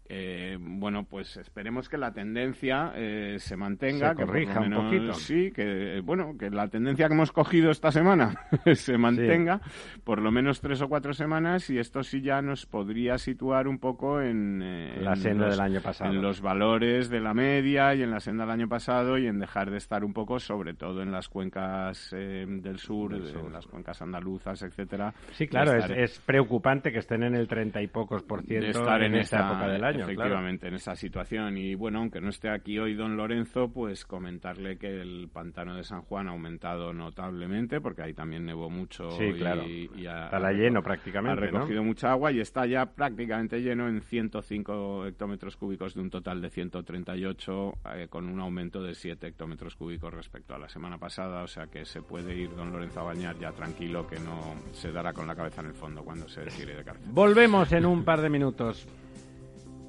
eh, 0.10 0.58
bueno, 0.60 1.06
pues 1.06 1.38
esperemos 1.38 1.88
que 1.88 1.98
la 1.98 2.12
tendencia 2.12 2.92
eh, 2.96 3.38
se 3.39 3.56
mantenga, 3.56 4.10
se 4.10 4.16
corrija 4.26 4.60
un 4.60 4.72
poquito. 4.72 5.13
Sí, 5.13 5.52
que 5.52 6.02
bueno, 6.04 6.36
que 6.38 6.50
la 6.50 6.68
tendencia 6.68 7.08
que 7.08 7.13
hemos 7.13 7.32
cogido 7.32 7.72
esta 7.72 7.89
semana 7.92 8.36
se 8.74 8.98
mantenga 8.98 9.62
por 10.04 10.22
lo 10.22 10.30
menos 10.30 10.60
tres 10.60 10.82
o 10.82 10.89
cuatro 10.89 11.13
semanas 11.13 11.70
y 11.70 11.80
esto 11.80 12.04
sí 12.04 12.22
ya 12.22 12.42
nos 12.42 12.66
podría 12.66 13.18
situar 13.18 13.68
un 13.68 13.80
poco 13.80 14.22
en, 14.22 14.62
eh, 14.62 15.00
la 15.02 15.16
senda 15.16 15.48
del 15.48 15.62
año 15.62 15.82
pasado, 15.82 16.12
en 16.12 16.22
los 16.22 16.42
valores 16.42 17.10
de 17.10 17.22
la 17.22 17.34
media 17.34 17.96
y 17.96 18.04
en 18.04 18.12
la 18.12 18.20
senda 18.20 18.44
del 18.44 18.52
año 18.52 18.68
pasado 18.68 19.18
y 19.18 19.28
en 19.28 19.39
dejar 19.39 19.72
de 19.72 19.78
estar 19.78 20.04
un 20.04 20.13
poco, 20.13 20.38
sobre 20.39 20.74
todo 20.74 21.02
en 21.02 21.12
las 21.12 21.30
cuencas 21.30 22.12
del 22.12 22.78
sur, 22.78 23.13
en 23.13 23.54
las 23.54 23.66
cuencas 23.68 24.02
andaluzas, 24.02 24.62
etcétera. 24.63 25.13
Sí, 25.32 25.48
claro, 25.48 25.74
es, 25.74 26.20
preocupante 26.20 26.92
que 26.92 27.00
estén 27.00 27.24
en 27.24 27.36
el 27.36 27.48
treinta 27.48 27.82
y 27.82 27.88
pocos 27.88 28.22
por 28.24 28.44
ciento 28.44 28.84
en, 28.98 29.16
esta 29.16 29.48
época 29.48 29.68
del 29.68 29.84
año 29.84 30.03
efectivamente, 30.04 30.68
en 30.68 30.76
esa 30.76 30.96
situación. 30.96 31.58
Y 31.58 31.76
bueno, 31.76 32.00
aunque 32.00 32.22
no 32.22 32.30
esté 32.30 32.50
aquí 32.50 32.80
hoy 32.80 32.94
don 32.94 33.18
Lorenzo, 33.18 33.70
pues 33.72 34.06
comentarle 34.06 34.78
que 34.78 35.02
el 35.02 35.30
pantano 35.32 35.76
de 35.76 35.84
San 35.84 36.02
Juan 36.04 36.28
ha 36.28 36.32
aumentado 36.32 36.94
notablemente, 36.94 37.82
porque 37.82 38.04
ahí 38.04 38.13
también 38.13 38.46
nevó 38.46 38.70
mucho. 38.70 39.12
Sí, 39.12 39.34
claro. 39.34 39.63
Y, 39.68 39.89
está 40.06 40.52
lleno 40.52 40.82
prácticamente. 40.82 41.42
Ha 41.42 41.46
recogido 41.46 41.84
mucha 41.84 42.12
agua 42.12 42.32
y 42.32 42.39
está 42.39 42.66
ya 42.66 42.86
prácticamente 42.86 43.62
lleno 43.62 43.88
en 43.88 44.02
105 44.02 45.08
hectómetros 45.08 45.58
cúbicos 45.58 45.94
de 45.94 46.02
un 46.02 46.10
total 46.10 46.42
de 46.42 46.50
138, 46.50 47.74
eh, 47.96 48.08
con 48.10 48.28
un 48.28 48.39
aumento 48.39 48.82
de 48.82 48.96
7 48.96 49.28
hectómetros 49.28 49.76
cúbicos 49.76 50.13
respecto 50.13 50.54
a 50.54 50.60
la 50.60 50.70
semana 50.70 50.98
pasada. 50.98 51.44
O 51.44 51.48
sea 51.48 51.68
que 51.68 51.86
se 51.86 52.02
puede 52.02 52.36
ir 52.36 52.56
don 52.56 52.72
Lorenzo 52.72 53.02
a 53.02 53.04
bañar 53.04 53.38
ya 53.39 53.52
tranquilo, 53.52 54.08
que 54.08 54.20
no 54.20 54.56
se 54.72 54.92
dará 54.92 55.13
con 55.13 55.28
la 55.28 55.36
cabeza 55.36 55.62
en 55.62 55.68
el 55.68 55.74
fondo 55.74 56.04
cuando 56.04 56.28
se 56.28 56.44
retire 56.44 56.76
de 56.76 56.84
cárcel. 56.84 57.10
Volvemos 57.12 57.72
en 57.72 57.86
un 57.86 58.04
par 58.04 58.22
de 58.22 58.30
minutos. 58.30 58.88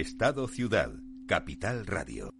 Estado 0.00 0.48
Ciudad, 0.48 0.92
Capital 1.26 1.84
Radio. 1.84 2.39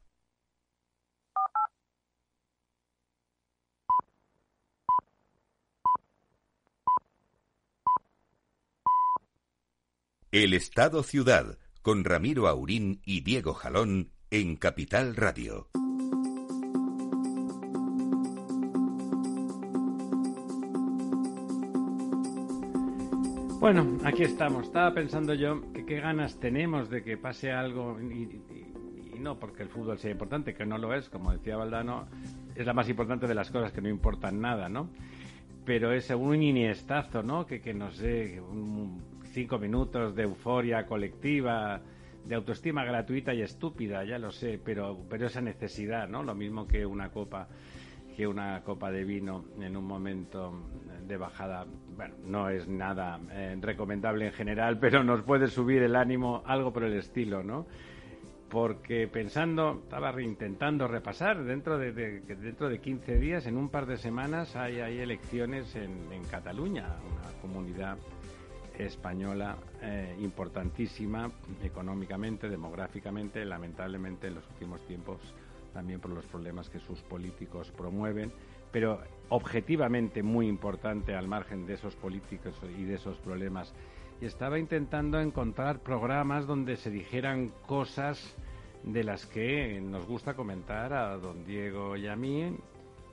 El 10.33 10.53
Estado 10.53 11.03
Ciudad, 11.03 11.57
con 11.81 12.05
Ramiro 12.05 12.47
Aurín 12.47 13.01
y 13.03 13.19
Diego 13.19 13.53
Jalón 13.53 14.13
en 14.29 14.55
Capital 14.55 15.17
Radio. 15.17 15.67
Bueno, 23.59 23.97
aquí 24.05 24.23
estamos. 24.23 24.67
Estaba 24.67 24.93
pensando 24.93 25.33
yo 25.33 25.69
que 25.73 25.85
qué 25.85 25.99
ganas 25.99 26.39
tenemos 26.39 26.89
de 26.89 27.03
que 27.03 27.17
pase 27.17 27.51
algo 27.51 27.99
y, 27.99 28.41
no 29.19 29.37
porque 29.37 29.63
el 29.63 29.69
fútbol 29.69 29.99
sea 29.99 30.11
importante, 30.11 30.53
que 30.53 30.65
no 30.65 30.77
lo 30.77 30.93
es, 30.93 31.09
como 31.09 31.33
decía 31.33 31.57
Valdano, 31.57 32.07
es 32.55 32.65
la 32.65 32.73
más 32.73 32.87
importante 32.87 33.27
de 33.27 33.35
las 33.35 33.51
cosas 33.51 33.73
que 33.73 33.81
no 33.81 33.89
importan 33.89 34.39
nada, 34.39 34.69
¿no? 34.69 34.87
Pero 35.65 35.91
es 35.91 36.09
un 36.09 36.41
iniestazo, 36.41 37.21
¿no? 37.21 37.45
Que, 37.45 37.59
que 37.59 37.73
nos 37.73 37.97
dé 37.97 38.39
un, 38.39 39.10
cinco 39.31 39.57
minutos 39.57 40.15
de 40.15 40.23
euforia 40.23 40.85
colectiva, 40.85 41.81
de 42.25 42.35
autoestima 42.35 42.83
gratuita 42.83 43.33
y 43.33 43.41
estúpida, 43.41 44.03
ya 44.03 44.19
lo 44.19 44.31
sé, 44.31 44.59
pero, 44.63 45.05
pero 45.09 45.27
esa 45.27 45.41
necesidad, 45.41 46.07
¿no? 46.07 46.23
Lo 46.23 46.35
mismo 46.35 46.67
que 46.67 46.85
una 46.85 47.09
copa 47.09 47.47
que 48.15 48.27
una 48.27 48.61
copa 48.61 48.91
de 48.91 49.05
vino 49.05 49.45
en 49.61 49.77
un 49.77 49.85
momento 49.85 50.67
de 51.07 51.15
bajada, 51.15 51.65
bueno, 51.95 52.15
no 52.25 52.49
es 52.49 52.67
nada 52.67 53.19
eh, 53.31 53.57
recomendable 53.59 54.27
en 54.27 54.33
general, 54.33 54.79
pero 54.79 55.01
nos 55.01 55.23
puede 55.23 55.47
subir 55.47 55.81
el 55.81 55.95
ánimo, 55.95 56.43
algo 56.45 56.73
por 56.73 56.83
el 56.83 56.93
estilo, 56.97 57.41
¿no? 57.41 57.65
Porque 58.49 59.07
pensando, 59.07 59.79
estaba 59.83 60.21
intentando 60.21 60.89
repasar, 60.89 61.41
dentro 61.45 61.77
de, 61.77 61.93
dentro 61.93 62.67
de 62.67 62.79
15 62.79 63.17
días, 63.17 63.47
en 63.47 63.55
un 63.55 63.69
par 63.69 63.85
de 63.85 63.95
semanas, 63.95 64.57
hay, 64.57 64.81
hay 64.81 64.99
elecciones 64.99 65.73
en, 65.77 66.11
en 66.11 66.23
Cataluña, 66.25 66.97
una 67.09 67.31
comunidad 67.41 67.97
española 68.85 69.57
eh, 69.81 70.15
importantísima 70.19 71.31
económicamente, 71.63 72.49
demográficamente, 72.49 73.43
lamentablemente 73.45 74.27
en 74.27 74.35
los 74.35 74.47
últimos 74.49 74.85
tiempos 74.87 75.19
también 75.73 75.99
por 75.99 76.11
los 76.11 76.25
problemas 76.25 76.69
que 76.69 76.79
sus 76.79 77.01
políticos 77.01 77.71
promueven, 77.71 78.31
pero 78.71 79.01
objetivamente 79.29 80.23
muy 80.23 80.47
importante 80.47 81.15
al 81.15 81.27
margen 81.27 81.65
de 81.65 81.75
esos 81.75 81.95
políticos 81.95 82.53
y 82.77 82.83
de 82.83 82.95
esos 82.95 83.17
problemas. 83.19 83.73
Y 84.19 84.25
estaba 84.25 84.59
intentando 84.59 85.19
encontrar 85.19 85.79
programas 85.79 86.45
donde 86.45 86.77
se 86.77 86.91
dijeran 86.91 87.51
cosas 87.65 88.35
de 88.83 89.03
las 89.03 89.25
que 89.25 89.79
nos 89.81 90.05
gusta 90.05 90.33
comentar 90.33 90.93
a 90.93 91.17
don 91.17 91.45
Diego 91.45 91.95
y 91.95 92.07
a 92.07 92.15
mí 92.15 92.55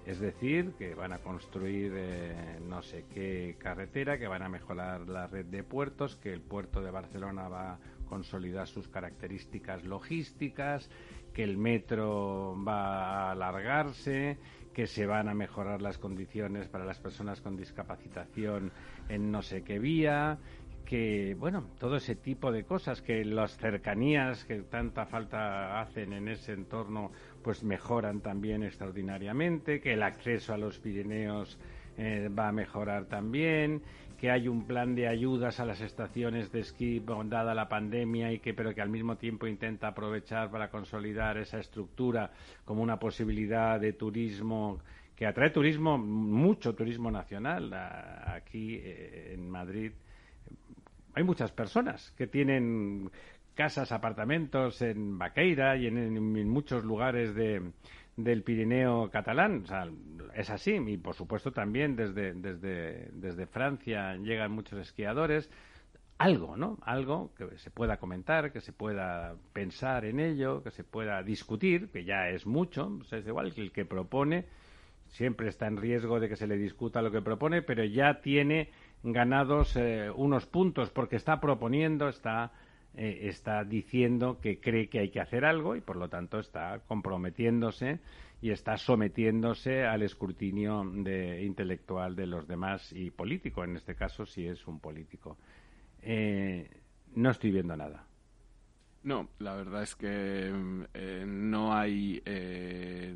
es 0.08 0.20
decir, 0.20 0.72
que 0.78 0.94
van 0.94 1.12
a 1.12 1.18
construir 1.18 1.92
eh, 1.94 2.58
no 2.66 2.80
sé 2.80 3.04
qué 3.12 3.56
carretera, 3.58 4.18
que 4.18 4.26
van 4.26 4.42
a 4.42 4.48
mejorar 4.48 5.06
la 5.06 5.26
red 5.26 5.44
de 5.44 5.62
puertos, 5.62 6.16
que 6.16 6.32
el 6.32 6.40
puerto 6.40 6.80
de 6.80 6.90
Barcelona 6.90 7.46
va 7.48 7.72
a 7.74 7.78
consolidar 8.08 8.66
sus 8.68 8.88
características 8.88 9.84
logísticas, 9.84 10.88
que 11.34 11.44
el 11.44 11.58
metro 11.58 12.56
va 12.66 13.28
a 13.28 13.32
alargarse, 13.32 14.38
que 14.72 14.86
se 14.86 15.04
van 15.04 15.28
a 15.28 15.34
mejorar 15.34 15.82
las 15.82 15.98
condiciones 15.98 16.68
para 16.68 16.86
las 16.86 16.98
personas 16.98 17.42
con 17.42 17.58
discapacitación 17.58 18.72
en 19.10 19.30
no 19.30 19.42
sé 19.42 19.62
qué 19.62 19.78
vía, 19.78 20.38
que, 20.88 21.36
bueno, 21.38 21.66
todo 21.78 21.96
ese 21.96 22.14
tipo 22.14 22.50
de 22.50 22.64
cosas, 22.64 23.02
que 23.02 23.22
las 23.22 23.58
cercanías 23.58 24.46
que 24.46 24.62
tanta 24.62 25.04
falta 25.04 25.82
hacen 25.82 26.14
en 26.14 26.28
ese 26.28 26.54
entorno, 26.54 27.12
pues 27.42 27.62
mejoran 27.62 28.20
también 28.20 28.62
extraordinariamente, 28.62 29.80
que 29.80 29.94
el 29.94 30.02
acceso 30.02 30.54
a 30.54 30.58
los 30.58 30.78
Pirineos 30.78 31.58
eh, 31.96 32.28
va 32.28 32.48
a 32.48 32.52
mejorar 32.52 33.06
también, 33.06 33.82
que 34.18 34.30
hay 34.30 34.48
un 34.48 34.66
plan 34.66 34.94
de 34.94 35.06
ayudas 35.06 35.60
a 35.60 35.64
las 35.64 35.80
estaciones 35.80 36.50
de 36.50 36.60
esquí 36.60 37.02
dada 37.26 37.54
la 37.54 37.68
pandemia 37.68 38.32
y 38.32 38.40
que 38.40 38.52
pero 38.52 38.74
que 38.74 38.82
al 38.82 38.88
mismo 38.88 39.16
tiempo 39.16 39.46
intenta 39.46 39.88
aprovechar 39.88 40.50
para 40.50 40.70
consolidar 40.70 41.38
esa 41.38 41.58
estructura 41.58 42.30
como 42.64 42.82
una 42.82 42.98
posibilidad 42.98 43.78
de 43.78 43.92
turismo 43.92 44.80
que 45.14 45.26
atrae 45.26 45.50
turismo 45.50 45.98
mucho 45.98 46.74
turismo 46.74 47.10
nacional 47.10 47.72
aquí 48.26 48.76
eh, 48.76 49.32
en 49.34 49.50
Madrid. 49.50 49.90
Hay 51.14 51.24
muchas 51.24 51.50
personas 51.50 52.12
que 52.16 52.28
tienen 52.28 53.10
casas, 53.58 53.90
apartamentos 53.90 54.80
en 54.82 55.18
Baqueira 55.18 55.76
y 55.76 55.88
en, 55.88 56.48
muchos 56.48 56.84
lugares 56.84 57.34
de, 57.34 57.72
del 58.16 58.44
Pirineo 58.44 59.10
catalán. 59.10 59.64
es 60.32 60.48
así. 60.48 60.76
Y 60.76 60.96
por 60.96 61.16
supuesto 61.16 61.50
también 61.50 61.96
desde, 61.96 62.34
desde, 62.34 63.10
desde 63.10 63.46
Francia 63.46 64.14
llegan 64.14 64.52
muchos 64.52 64.78
esquiadores. 64.78 65.50
Algo, 66.18 66.56
¿no? 66.56 66.78
Algo 66.82 67.32
que 67.34 67.58
se 67.58 67.72
pueda 67.72 67.96
comentar, 67.96 68.52
que 68.52 68.60
se 68.60 68.72
pueda 68.72 69.34
pensar 69.52 70.04
en 70.04 70.20
ello, 70.20 70.62
que 70.62 70.70
se 70.70 70.84
pueda 70.84 71.20
discutir, 71.24 71.88
que 71.90 72.04
ya 72.04 72.28
es 72.28 72.46
mucho. 72.46 73.00
es 73.10 73.26
igual 73.26 73.52
que 73.52 73.62
el 73.62 73.72
que 73.72 73.84
propone 73.84 74.46
siempre 75.08 75.48
está 75.48 75.66
en 75.66 75.78
riesgo 75.78 76.20
de 76.20 76.28
que 76.28 76.36
se 76.36 76.46
le 76.46 76.56
discuta 76.56 77.02
lo 77.02 77.10
que 77.10 77.22
propone, 77.22 77.62
pero 77.62 77.82
ya 77.82 78.20
tiene 78.20 78.70
ganados 79.02 79.74
eh, 79.74 80.12
unos 80.14 80.46
puntos 80.46 80.90
porque 80.90 81.16
está 81.16 81.40
proponiendo, 81.40 82.08
está, 82.08 82.52
eh, 83.00 83.28
está 83.28 83.62
diciendo 83.62 84.40
que 84.40 84.58
cree 84.58 84.88
que 84.88 84.98
hay 84.98 85.10
que 85.10 85.20
hacer 85.20 85.44
algo 85.44 85.76
y 85.76 85.80
por 85.80 85.94
lo 85.94 86.08
tanto 86.08 86.40
está 86.40 86.80
comprometiéndose 86.88 88.00
y 88.42 88.50
está 88.50 88.76
sometiéndose 88.76 89.84
al 89.84 90.02
escrutinio 90.02 90.82
de, 90.84 91.44
intelectual 91.44 92.16
de 92.16 92.26
los 92.26 92.48
demás 92.48 92.92
y 92.92 93.10
político, 93.10 93.62
en 93.62 93.76
este 93.76 93.94
caso 93.94 94.26
si 94.26 94.48
es 94.48 94.66
un 94.66 94.80
político. 94.80 95.38
Eh, 96.02 96.68
no 97.14 97.30
estoy 97.30 97.52
viendo 97.52 97.76
nada. 97.76 98.04
No, 99.04 99.28
la 99.38 99.54
verdad 99.54 99.84
es 99.84 99.94
que 99.94 100.52
eh, 100.92 101.24
no 101.26 101.72
hay 101.72 102.20
eh, 102.24 103.14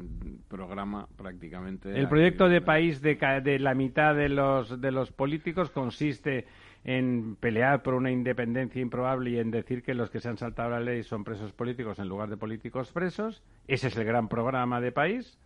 programa 0.49 1.09
prácticamente. 1.16 1.99
El 1.99 2.09
proyecto 2.09 2.49
de 2.49 2.61
país 2.61 3.03
de, 3.03 3.16
de, 3.42 3.59
la 3.59 3.75
mitad 3.75 4.14
de 4.14 4.29
los, 4.29 4.81
de 4.81 4.92
los 4.92 5.11
políticos 5.11 5.71
consiste 5.71 6.47
en 6.85 7.37
pelear 7.37 7.83
por 7.83 7.95
una 7.95 8.11
independencia 8.11 8.83
improbable 8.83 9.31
y 9.31 9.38
en 9.38 9.51
decir 9.51 9.83
que 9.83 9.95
los 9.95 10.11
que 10.11 10.21
se 10.21 10.29
han 10.29 10.37
saltado 10.37 10.71
la 10.71 10.81
ley 10.81 11.05
son 11.05 11.23
presos 11.23 11.53
políticos 11.53 11.99
en 11.99 12.09
lugar 12.09 12.29
de 12.29 12.37
políticos 12.37 12.90
presos. 12.92 13.42
Ese 13.68 13.88
es 13.88 13.97
el 13.97 14.05
gran 14.05 14.29
programa 14.29 14.81
de 14.81 14.92
país. 14.92 15.38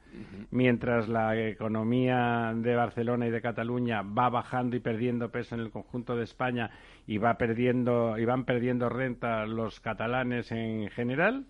Mientras 0.50 1.08
la 1.08 1.38
economía 1.38 2.54
de 2.56 2.74
Barcelona 2.74 3.26
y 3.26 3.30
de 3.30 3.42
Cataluña 3.42 4.00
va 4.00 4.30
bajando 4.30 4.74
y 4.74 4.80
perdiendo 4.80 5.30
peso 5.30 5.54
en 5.54 5.60
el 5.60 5.70
conjunto 5.70 6.16
de 6.16 6.24
España 6.24 6.70
y 7.06 7.18
va 7.18 7.36
perdiendo 7.36 8.16
y 8.16 8.24
van 8.24 8.44
perdiendo 8.44 8.88
renta 8.88 9.44
los 9.44 9.78
catalanes 9.80 10.50
en 10.52 10.88
general. 10.88 11.46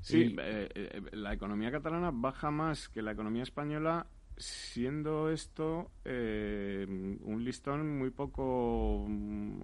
Sí, 0.00 0.36
eh, 0.38 0.68
eh, 0.74 1.00
la 1.12 1.32
economía 1.32 1.70
catalana 1.70 2.10
baja 2.12 2.50
más 2.50 2.88
que 2.90 3.00
la 3.00 3.12
economía 3.12 3.44
española 3.44 4.06
siendo 4.42 5.30
esto 5.30 5.90
eh, 6.04 6.84
un 6.88 7.44
listón 7.44 7.98
muy 7.98 8.10
poco, 8.10 9.06
mm, 9.08 9.60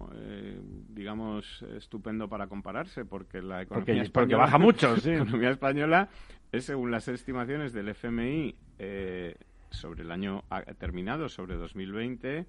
digamos, 0.89 1.61
estupendo 1.75 2.29
para 2.29 2.47
compararse, 2.47 3.05
porque 3.05 3.41
la 3.41 3.63
economía 3.63 3.85
porque, 3.85 4.01
española, 4.01 4.43
baja 4.45 4.57
mucho, 4.57 4.95
sí. 4.97 5.09
la 5.11 5.15
economía 5.17 5.49
española 5.51 6.09
es, 6.51 6.65
según 6.65 6.91
las 6.91 7.07
estimaciones 7.07 7.73
del 7.73 7.89
FMI 7.89 8.55
eh, 8.79 9.35
sobre 9.69 10.03
el 10.03 10.11
año 10.11 10.43
terminado, 10.77 11.29
sobre 11.29 11.55
2020, 11.55 12.45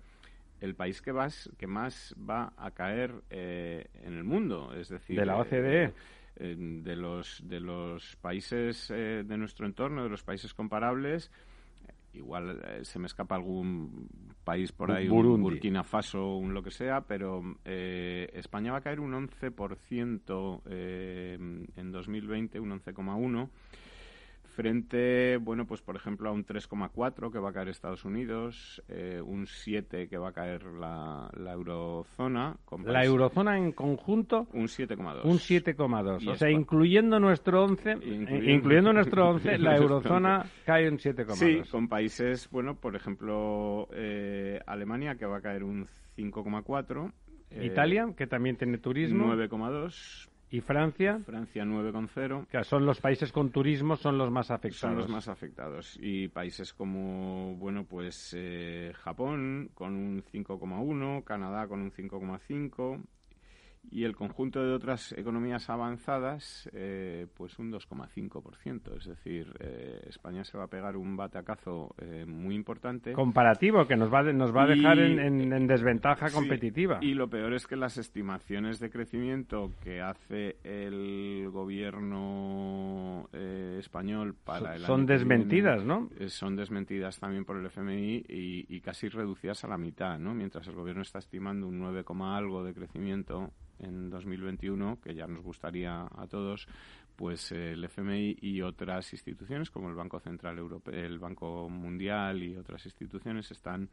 el 0.60 0.74
país 0.74 1.02
que, 1.02 1.12
vas, 1.12 1.50
que 1.58 1.66
más 1.66 2.14
va 2.18 2.52
a 2.56 2.70
caer 2.70 3.12
eh, 3.30 3.88
en 4.04 4.14
el 4.14 4.24
mundo, 4.24 4.72
es 4.74 4.88
decir... 4.88 5.18
De 5.18 5.26
la 5.26 5.36
OCDE. 5.36 5.92
Eh, 6.36 6.56
de 6.56 6.96
los 6.96 7.42
de 7.44 7.60
los 7.60 8.16
países 8.16 8.88
de 8.88 9.36
nuestro 9.36 9.66
entorno, 9.66 10.04
de 10.04 10.08
los 10.08 10.22
países 10.22 10.54
comparables, 10.54 11.30
igual 12.12 12.60
eh, 12.64 12.84
se 12.84 12.98
me 12.98 13.06
escapa 13.06 13.34
algún 13.34 14.08
país 14.44 14.72
por 14.72 14.90
ahí, 14.90 15.08
un 15.08 15.42
Burkina 15.42 15.84
Faso, 15.84 16.36
un 16.36 16.54
lo 16.54 16.62
que 16.62 16.70
sea, 16.70 17.02
pero 17.02 17.42
eh, 17.64 18.30
España 18.34 18.72
va 18.72 18.78
a 18.78 18.80
caer 18.80 19.00
un 19.00 19.12
11% 19.12 20.62
eh, 20.66 21.38
en 21.76 21.92
2020, 21.92 22.60
un 22.60 22.70
11,1% 22.70 23.48
frente, 24.60 25.38
bueno, 25.38 25.66
pues 25.66 25.80
por 25.80 25.96
ejemplo 25.96 26.28
a 26.28 26.32
un 26.32 26.44
3,4 26.44 27.32
que 27.32 27.38
va 27.38 27.48
a 27.48 27.52
caer 27.54 27.68
Estados 27.68 28.04
Unidos, 28.04 28.82
eh, 28.88 29.18
un 29.24 29.46
7 29.46 30.06
que 30.06 30.18
va 30.18 30.28
a 30.28 30.32
caer 30.32 30.64
la, 30.64 31.30
la 31.34 31.52
eurozona. 31.52 32.58
¿La 32.84 33.02
eurozona 33.02 33.56
en 33.56 33.72
conjunto? 33.72 34.48
Un 34.52 34.66
7,2. 34.66 35.24
Un 35.24 35.38
7,2. 35.38 36.28
O 36.28 36.34
sea, 36.34 36.50
incluyendo 36.50 37.18
nuestro 37.18 37.64
11, 37.64 38.00
incluyendo, 38.02 38.92
nuestro 38.92 39.30
11, 39.30 39.56
la 39.56 39.76
eurozona 39.78 40.44
cae 40.66 40.90
un 40.90 40.98
7,2. 40.98 41.34
Sí, 41.36 41.70
con 41.70 41.88
países, 41.88 42.50
bueno, 42.50 42.74
por 42.74 42.96
ejemplo, 42.96 43.88
eh, 43.94 44.60
Alemania 44.66 45.14
que 45.14 45.24
va 45.24 45.38
a 45.38 45.40
caer 45.40 45.64
un 45.64 45.86
5,4. 46.18 47.12
Italia, 47.62 48.12
que 48.14 48.26
también 48.26 48.56
tiene 48.56 48.76
turismo. 48.76 49.34
9,2. 49.34 50.29
¿Y 50.52 50.60
Francia? 50.60 51.20
Francia 51.24 51.64
9,0. 51.64 52.46
Que 52.48 52.64
son 52.64 52.84
los 52.84 53.00
países 53.00 53.30
con 53.30 53.50
turismo, 53.50 53.96
son 53.96 54.18
los 54.18 54.30
más 54.30 54.50
afectados. 54.50 54.80
Son 54.80 54.96
los 54.96 55.08
más 55.08 55.28
afectados. 55.28 55.96
Y 56.00 56.26
países 56.28 56.74
como, 56.74 57.54
bueno, 57.56 57.84
pues 57.84 58.34
eh, 58.36 58.92
Japón 58.96 59.70
con 59.74 59.94
un 59.94 60.24
5,1, 60.24 61.22
Canadá 61.22 61.68
con 61.68 61.80
un 61.80 61.92
5,5, 61.92 63.00
y 63.88 64.04
el 64.04 64.14
conjunto 64.14 64.62
de 64.62 64.72
otras 64.72 65.12
economías 65.12 65.68
avanzadas, 65.70 66.68
eh, 66.72 67.26
pues 67.36 67.58
un 67.58 67.72
2,5%. 67.72 68.96
Es 68.96 69.06
decir, 69.06 69.52
eh, 69.58 70.04
España 70.08 70.44
se 70.44 70.58
va 70.58 70.64
a 70.64 70.68
pegar 70.68 70.96
un 70.96 71.16
batacazo 71.16 71.94
eh, 71.98 72.24
muy 72.26 72.54
importante. 72.54 73.12
Comparativo, 73.12 73.86
que 73.86 73.96
nos 73.96 74.12
va, 74.12 74.22
nos 74.22 74.54
va 74.54 74.64
a 74.64 74.66
dejar 74.66 74.98
en, 74.98 75.66
desventaja 75.66 76.30
competitiva. 76.30 76.98
Y 77.00 77.14
lo 77.14 77.28
peor 77.28 77.54
es 77.54 77.66
que 77.66 77.76
las 77.76 77.98
estimaciones 77.98 78.78
de 78.80 78.90
crecimiento 78.90 79.72
que 79.82 80.00
hace 80.00 80.56
el 80.62 81.48
gobierno 81.50 83.28
español 83.32 84.34
para 84.44 84.76
el 84.76 84.82
Son 84.82 85.06
desmentidas, 85.06 85.84
¿no? 85.84 86.08
son 86.26 86.56
desmentidas 86.56 87.18
también 87.18 87.44
por 87.44 87.56
el 87.56 87.66
FMI 87.66 88.24
y, 88.28 88.66
y 88.68 88.80
casi 88.80 89.08
reducidas 89.08 89.64
a 89.64 89.68
la 89.68 89.78
mitad, 89.78 90.18
¿no? 90.18 90.34
Mientras 90.34 90.66
el 90.68 90.74
gobierno 90.74 91.02
está 91.02 91.18
estimando 91.18 91.66
un 91.66 91.78
9, 91.78 92.04
algo 92.20 92.64
de 92.64 92.74
crecimiento 92.74 93.52
en 93.80 94.10
2021, 94.10 95.00
que 95.02 95.14
ya 95.14 95.26
nos 95.26 95.42
gustaría 95.42 96.02
a 96.02 96.26
todos, 96.28 96.66
pues 97.16 97.52
el 97.52 97.84
FMI 97.84 98.38
y 98.40 98.62
otras 98.62 99.12
instituciones 99.12 99.70
como 99.70 99.88
el 99.88 99.94
Banco 99.94 100.20
Central 100.20 100.58
Europeo, 100.58 100.94
el 100.94 101.18
Banco 101.18 101.68
Mundial 101.68 102.42
y 102.42 102.56
otras 102.56 102.84
instituciones 102.86 103.50
están 103.50 103.90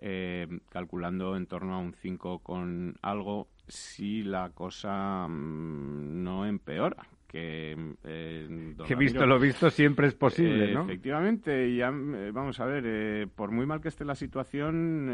eh, 0.00 0.48
calculando 0.70 1.36
en 1.36 1.46
torno 1.46 1.74
a 1.74 1.78
un 1.78 1.94
5 1.94 2.40
con 2.40 2.96
algo 3.02 3.48
si 3.68 4.22
la 4.22 4.50
cosa 4.50 5.26
mm, 5.28 6.22
no 6.22 6.46
empeora, 6.46 7.06
que 7.32 7.74
eh, 8.04 8.74
que 8.86 8.94
visto 8.94 9.26
lo 9.26 9.40
visto 9.40 9.70
siempre 9.70 10.06
es 10.06 10.14
posible, 10.14 10.74
¿no? 10.74 10.84
Efectivamente, 10.84 11.74
ya 11.74 11.88
eh, 11.88 12.30
vamos 12.30 12.60
a 12.60 12.66
ver, 12.66 12.84
eh, 12.86 13.26
por 13.34 13.50
muy 13.50 13.64
mal 13.64 13.80
que 13.80 13.88
esté 13.88 14.04
la 14.04 14.14
situación, 14.14 15.08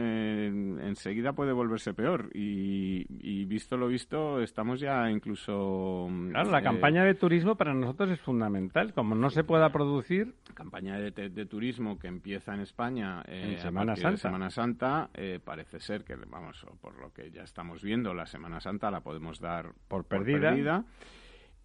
enseguida 0.83 1.33
puede 1.33 1.53
volverse 1.53 1.95
peor 1.95 2.29
y, 2.35 3.45
visto 3.45 3.77
lo 3.77 3.87
visto, 3.87 4.43
estamos 4.43 4.81
ya 4.81 5.09
incluso. 5.11 6.09
Claro, 6.31 6.51
la 6.51 6.61
campaña 6.61 7.05
de 7.05 7.15
turismo 7.15 7.55
para 7.55 7.73
nosotros 7.73 8.11
es 8.11 8.21
fundamental, 8.21 8.93
como 8.93 9.15
no 9.15 9.31
se 9.31 9.45
pueda 9.45 9.71
producir. 9.71 10.35
Campaña 10.55 10.99
de, 10.99 11.47
turismo 11.47 11.99
que 11.99 12.09
empieza 12.09 12.53
en 12.53 12.61
España 12.61 13.23
en 13.27 13.59
Semana 13.59 13.95
Santa. 13.95 14.17
Semana 14.17 14.51
Santa 14.51 15.09
parece 15.45 15.79
ser 15.79 16.05
que 16.05 16.17
vamos, 16.17 16.67
por 16.81 16.99
lo 16.99 17.13
que 17.13 17.31
ya 17.31 17.45
estamos 17.45 17.81
viendo, 17.81 18.13
la 18.13 18.27
Semana 18.27 18.61
Santa 18.61 18.91
la 18.91 19.01
podemos 19.01 19.39
dar 19.39 19.73
por 19.87 20.05
perdida. 20.05 20.41
Por 20.41 20.57
perdida 20.57 20.85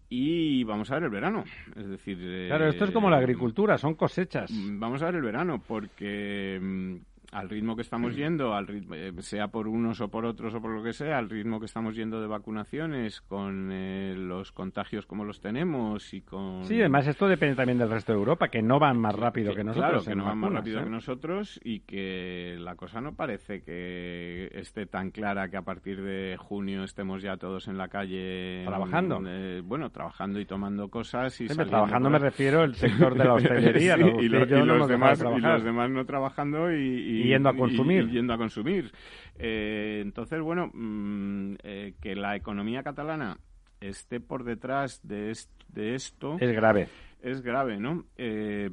y 0.08 0.64
vamos 0.64 0.90
a 0.90 0.94
ver 0.94 1.04
el 1.04 1.10
verano. 1.10 1.44
Es 1.76 1.88
decir. 1.88 2.18
Claro, 2.48 2.68
esto 2.68 2.84
es 2.84 2.90
como 2.90 3.10
la 3.10 3.16
eh, 3.16 3.20
agricultura, 3.20 3.78
son 3.78 3.94
cosechas. 3.94 4.50
Vamos 4.52 5.02
a 5.02 5.06
ver 5.06 5.16
el 5.16 5.22
verano, 5.22 5.62
porque 5.66 6.58
mm, 6.60 6.96
al 7.34 7.48
ritmo 7.48 7.74
que 7.74 7.82
estamos 7.82 8.14
yendo, 8.14 8.54
al 8.54 8.68
ritmo, 8.68 8.94
eh, 8.94 9.12
sea 9.18 9.48
por 9.48 9.66
unos 9.66 10.00
o 10.00 10.08
por 10.08 10.24
otros 10.24 10.54
o 10.54 10.62
por 10.62 10.70
lo 10.70 10.84
que 10.84 10.92
sea, 10.92 11.18
al 11.18 11.28
ritmo 11.28 11.58
que 11.58 11.66
estamos 11.66 11.96
yendo 11.96 12.20
de 12.20 12.28
vacunaciones, 12.28 13.20
con 13.22 13.70
eh, 13.72 14.14
los 14.16 14.52
contagios 14.52 15.04
como 15.04 15.24
los 15.24 15.40
tenemos 15.40 16.14
y 16.14 16.20
con... 16.20 16.64
Sí, 16.64 16.78
además 16.78 17.08
esto 17.08 17.26
depende 17.26 17.56
también 17.56 17.78
del 17.78 17.90
resto 17.90 18.12
de 18.12 18.18
Europa, 18.18 18.48
que 18.48 18.62
no 18.62 18.78
van 18.78 18.98
más 18.98 19.16
rápido 19.16 19.52
que, 19.52 19.64
nosotros. 19.64 19.90
Claro, 19.90 20.04
que 20.04 20.14
no 20.14 20.24
van 20.24 20.38
más 20.38 20.52
rápido 20.52 20.84
que 20.84 20.90
nosotros 20.90 21.60
y 21.64 21.80
que 21.80 22.56
la 22.60 22.76
cosa 22.76 23.00
no 23.00 23.14
parece 23.16 23.62
que 23.62 24.48
esté 24.52 24.86
tan 24.86 25.10
clara 25.10 25.48
que 25.48 25.56
a 25.56 25.62
partir 25.62 26.02
de 26.02 26.36
junio 26.38 26.84
estemos 26.84 27.20
ya 27.20 27.36
todos 27.36 27.66
en 27.66 27.76
la 27.76 27.88
calle... 27.88 28.62
Trabajando. 28.64 29.20
Eh, 29.26 29.60
bueno, 29.64 29.90
trabajando 29.90 30.38
y 30.38 30.46
tomando 30.46 30.88
cosas 30.88 31.40
y... 31.40 31.48
trabajando 31.48 32.10
me 32.10 32.20
refiero 32.20 32.62
al 32.62 32.76
sector 32.76 33.18
de 33.18 33.24
la 33.24 33.34
hostelería. 33.34 33.96
y, 33.96 34.28
los 34.28 34.88
demás, 34.88 35.20
y 35.20 35.40
los 35.40 35.64
demás 35.64 35.90
no 35.90 36.06
trabajando 36.06 36.72
y 36.72 37.23
yendo 37.24 37.48
a 37.48 37.56
consumir. 37.56 38.08
yendo 38.10 38.32
a 38.32 38.38
consumir. 38.38 38.92
Eh, 39.36 40.00
entonces, 40.02 40.40
bueno, 40.40 40.70
mm, 40.72 41.54
eh, 41.62 41.94
que 42.00 42.14
la 42.14 42.36
economía 42.36 42.82
catalana 42.82 43.38
esté 43.80 44.20
por 44.20 44.44
detrás 44.44 45.00
de, 45.06 45.36
de 45.68 45.94
esto... 45.94 46.36
Es 46.40 46.52
grave. 46.52 46.88
Es 47.20 47.42
grave, 47.42 47.78
¿no? 47.78 48.04
Eh, 48.16 48.70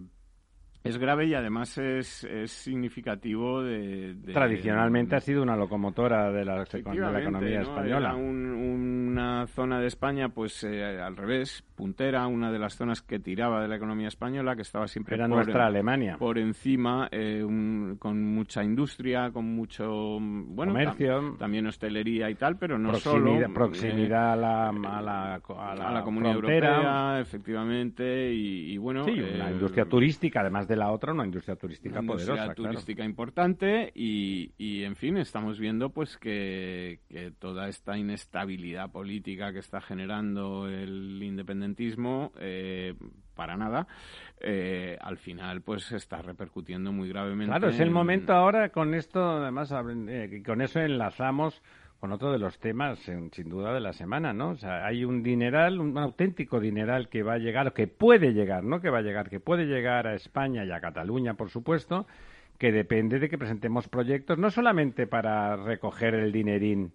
es 0.84 0.98
grave 0.98 1.28
y 1.28 1.36
además 1.36 1.78
es, 1.78 2.24
es 2.24 2.52
significativo 2.52 3.62
de, 3.62 4.15
Tradicionalmente 4.34 5.15
ha 5.15 5.20
sido 5.20 5.44
una 5.44 5.56
locomotora 5.56 6.32
de 6.32 6.44
la, 6.44 6.63
economía 6.63 7.62
española. 7.62 8.15
una 8.15 9.46
zona 9.48 9.80
de 9.80 9.88
España, 9.88 10.30
pues 10.30 10.63
al 10.63 11.15
revés, 11.15 11.63
puntera, 11.76 12.26
una 12.28 12.52
de 12.52 12.60
las 12.60 12.76
zonas 12.76 13.02
que 13.02 13.20
tiraba 13.20 13.62
de 13.62 13.67
la 13.67 13.76
economía 13.76 14.08
española, 14.08 14.56
que 14.56 14.63
estaba 14.63 14.88
siempre 14.88 15.15
Era 15.15 15.28
por, 15.28 15.38
nuestra 15.38 15.67
Alemania. 15.67 16.17
por 16.17 16.39
encima, 16.39 17.08
eh, 17.12 17.46
con 18.00 18.24
mucha 18.34 18.63
industria, 18.63 19.32
con 19.32 19.46
mucho 19.46 20.17
bueno, 20.20 20.74
comercio, 20.74 21.36
también 21.38 21.67
hostelería 21.67 22.30
y 22.30 22.36
tal, 22.36 22.58
pero 22.58 22.80
no 22.80 22.89
proximidad, 22.89 23.46
solo 23.46 23.54
proximidad 23.54 24.34
a, 24.34 24.36
la, 24.36 24.70
a, 24.70 25.02
la, 25.02 25.36
a, 25.36 25.91
la, 25.91 26.04
comunidad 26.04 26.36
europea, 26.36 27.20
efectivamente, 27.20 28.34
y, 28.34 28.78
bueno, 28.78 29.04
sí, 29.04 29.12
una 29.12 29.50
eh, 29.50 29.54
industria 29.54 29.86
turística, 29.86 30.41
además 30.41 30.67
de 30.72 30.78
la 30.78 30.90
otra, 30.90 31.12
una 31.12 31.26
industria 31.26 31.58
turística 31.58 32.00
una 32.00 32.08
poderosa, 32.08 32.44
industria 32.44 32.70
turística 32.70 33.04
importante 33.04 33.92
y, 33.94 34.54
y, 34.58 34.84
en 34.84 34.96
fin, 34.96 35.18
estamos 35.18 35.60
viendo 35.60 35.90
pues 35.90 36.18
que, 36.18 37.02
que 37.10 37.32
toda 37.32 37.68
esta 37.68 37.98
inestabilidad 37.98 38.90
política 38.90 39.52
que 39.52 39.60
está 39.60 39.82
generando 39.82 40.70
el 40.70 41.22
independentismo 41.22 42.32
eh, 42.40 42.96
para 43.36 43.58
nada, 43.58 43.88
eh, 44.40 44.98
al 45.02 45.18
final 45.18 45.62
pues 45.62 45.92
está 45.92 46.22
repercutiendo 46.22 46.94
muy 46.94 47.10
gravemente. 47.10 47.52
Claro, 47.52 47.68
es 47.68 47.80
el 47.82 47.92
momento 47.92 48.32
ahora 48.32 48.70
con 48.70 48.94
esto, 48.94 49.20
además, 49.20 49.74
eh, 50.08 50.42
con 50.46 50.62
eso 50.62 50.80
enlazamos 50.80 51.62
con 52.02 52.12
otro 52.12 52.32
de 52.32 52.40
los 52.40 52.58
temas, 52.58 52.98
sin 52.98 53.30
duda, 53.48 53.76
de 53.76 53.80
la 53.80 53.94
semana, 53.94 54.34
¿no? 54.34 54.50
O 54.50 54.56
sea, 54.56 54.88
hay 54.88 55.06
un 55.06 55.22
dineral, 55.22 55.80
un 55.80 55.96
auténtico 56.00 56.60
dineral 56.60 57.10
que 57.10 57.22
va 57.22 57.34
a 57.34 57.38
llegar, 57.38 57.74
que 57.74 57.86
puede 57.86 58.34
llegar, 58.34 58.64
no 58.64 58.82
que 58.82 58.90
va 58.90 58.98
a 58.98 59.04
llegar, 59.04 59.30
que 59.30 59.40
puede 59.40 59.66
llegar 59.66 60.08
a 60.08 60.16
España 60.16 60.66
y 60.66 60.72
a 60.72 60.82
Cataluña, 60.82 61.36
por 61.36 61.52
supuesto, 61.52 62.08
que 62.58 62.72
depende 62.72 63.20
de 63.20 63.30
que 63.30 63.38
presentemos 63.38 63.88
proyectos, 63.88 64.40
no 64.40 64.50
solamente 64.50 65.06
para 65.06 65.56
recoger 65.58 66.16
el 66.16 66.32
dinerín, 66.32 66.92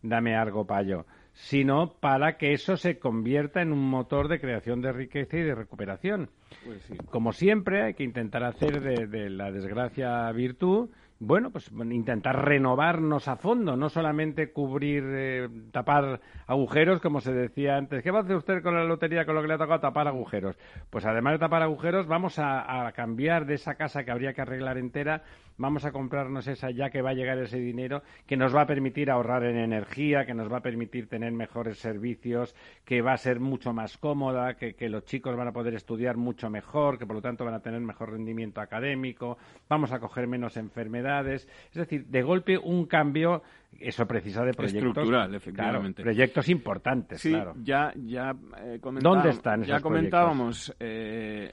dame 0.00 0.36
algo 0.36 0.66
payo, 0.66 1.04
sino 1.34 1.92
para 2.00 2.38
que 2.38 2.54
eso 2.54 2.78
se 2.78 2.98
convierta 2.98 3.60
en 3.60 3.72
un 3.72 3.90
motor 3.90 4.28
de 4.28 4.40
creación 4.40 4.80
de 4.80 4.90
riqueza 4.90 5.36
y 5.36 5.42
de 5.42 5.54
recuperación. 5.54 6.30
Pues 6.64 6.88
Como 7.10 7.32
siempre, 7.32 7.82
hay 7.82 7.92
que 7.92 8.04
intentar 8.04 8.42
hacer 8.42 8.80
de, 8.80 9.28
la 9.28 9.52
desgracia 9.52 10.32
virtud 10.32 10.88
bueno, 11.18 11.50
pues 11.50 11.70
intentar 11.72 12.44
renovarnos 12.44 13.26
a 13.26 13.36
fondo, 13.36 13.76
no 13.76 13.88
solamente 13.88 14.52
cubrir, 14.52 15.02
eh, 15.06 15.48
tapar 15.72 16.20
agujeros, 16.46 17.00
como 17.00 17.22
se 17.22 17.32
decía 17.32 17.76
antes. 17.76 18.02
¿Qué 18.02 18.10
va 18.10 18.18
a 18.18 18.22
hacer 18.22 18.36
usted 18.36 18.62
con 18.62 18.74
la 18.74 18.84
lotería, 18.84 19.24
con 19.24 19.34
lo 19.34 19.40
que 19.40 19.48
le 19.48 19.54
ha 19.54 19.58
tocado 19.58 19.80
tapar 19.80 20.08
agujeros? 20.08 20.58
Pues 20.90 21.06
además 21.06 21.32
de 21.32 21.38
tapar 21.38 21.62
agujeros, 21.62 22.06
vamos 22.06 22.38
a, 22.38 22.92
cambiar 22.94 23.46
de 23.46 23.54
esa 23.54 23.76
casa 23.76 24.04
que 24.04 24.10
habría 24.10 24.34
que 24.34 24.42
arreglar 24.42 24.76
entera 24.76 25.22
vamos 25.58 25.84
a 25.84 25.92
comprarnos 25.92 26.46
esa 26.46 26.70
ya 26.70 26.90
que 26.90 27.02
va 27.02 27.10
a 27.10 27.14
llegar 27.14 27.38
ese 27.38 27.58
dinero, 27.58 28.02
que 28.26 28.36
nos 28.36 28.54
va 28.54 28.62
a 28.62 28.66
permitir 28.66 29.10
ahorrar 29.10 29.44
en 29.44 29.56
energía, 29.56 30.26
que 30.26 30.34
nos 30.34 30.52
va 30.52 30.58
a 30.58 30.62
permitir 30.62 31.08
tener 31.08 31.32
mejores 31.32 31.78
servicios, 31.78 32.54
que 32.84 33.02
va 33.02 33.12
a 33.12 33.18
ser 33.18 33.40
mucho 33.40 33.72
más 33.72 33.98
cómoda, 33.98 34.54
que, 34.54 34.74
los 34.88 35.04
chicos 35.04 35.36
van 35.36 35.48
a 35.48 35.52
poder 35.52 35.74
estudiar 35.74 36.16
mucho 36.16 36.48
mejor, 36.48 36.98
que 36.98 37.06
por 37.06 37.16
lo 37.16 37.22
tanto 37.22 37.44
van 37.44 37.54
a 37.54 37.60
tener 37.60 37.80
mejor 37.80 38.12
rendimiento 38.12 38.60
académico, 38.60 39.36
vamos 39.68 39.92
a 39.92 39.98
coger 39.98 40.26
menos 40.26 40.56
enfermedades. 40.56 41.48
Es 41.70 41.76
decir, 41.76 42.06
de 42.06 42.22
golpe 42.22 42.56
un 42.56 42.86
cambio 42.86 43.42
eso 43.80 44.06
precisa 44.06 44.44
de 44.44 44.52
proyectos 44.52 44.88
estructural, 44.88 45.34
efectivamente. 45.34 46.02
proyectos 46.02 46.48
importantes, 46.48 47.20
sí, 47.20 47.30
claro. 47.30 47.54
Ya, 47.62 47.92
ya 47.96 48.34
eh, 48.58 48.80
¿Dónde 49.00 49.30
están 49.30 49.62
Ya 49.64 49.80
comentábamos, 49.80 50.74
eh, 50.80 51.50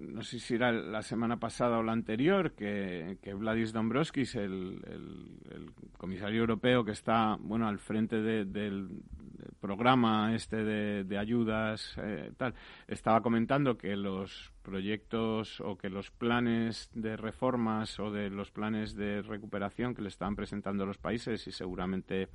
no 0.00 0.22
sé 0.22 0.38
si 0.38 0.54
era 0.54 0.72
la 0.72 1.02
semana 1.02 1.38
pasada 1.38 1.78
o 1.78 1.82
la 1.82 1.92
anterior, 1.92 2.52
que, 2.52 3.18
que 3.22 3.34
Vladis 3.34 3.72
Dombrovskis, 3.72 4.34
el, 4.36 4.80
el, 4.86 5.70
comisario 5.98 6.40
europeo 6.40 6.84
que 6.84 6.92
está, 6.92 7.36
bueno, 7.40 7.66
al 7.66 7.78
frente 7.78 8.20
del 8.20 8.88
programa 9.60 10.34
este 10.34 10.64
de, 10.64 11.18
ayudas, 11.18 11.94
eh, 11.98 12.32
tal, 12.36 12.54
estaba 12.88 13.20
comentando 13.20 13.76
que 13.76 13.96
los 13.96 14.52
proyectos 14.62 15.60
o 15.60 15.76
que 15.76 15.90
los 15.90 16.10
planes 16.10 16.90
de 16.94 17.16
reformas 17.16 17.98
o 18.00 18.10
de 18.10 18.30
los 18.30 18.50
planes 18.50 18.94
de 18.94 19.22
recuperación 19.22 19.94
que 19.94 20.02
le 20.02 20.08
estaban 20.08 20.36
presentando 20.36 20.86
los 20.86 20.98
países 20.98 21.46
y 21.46 21.52
seguramente 21.52 22.28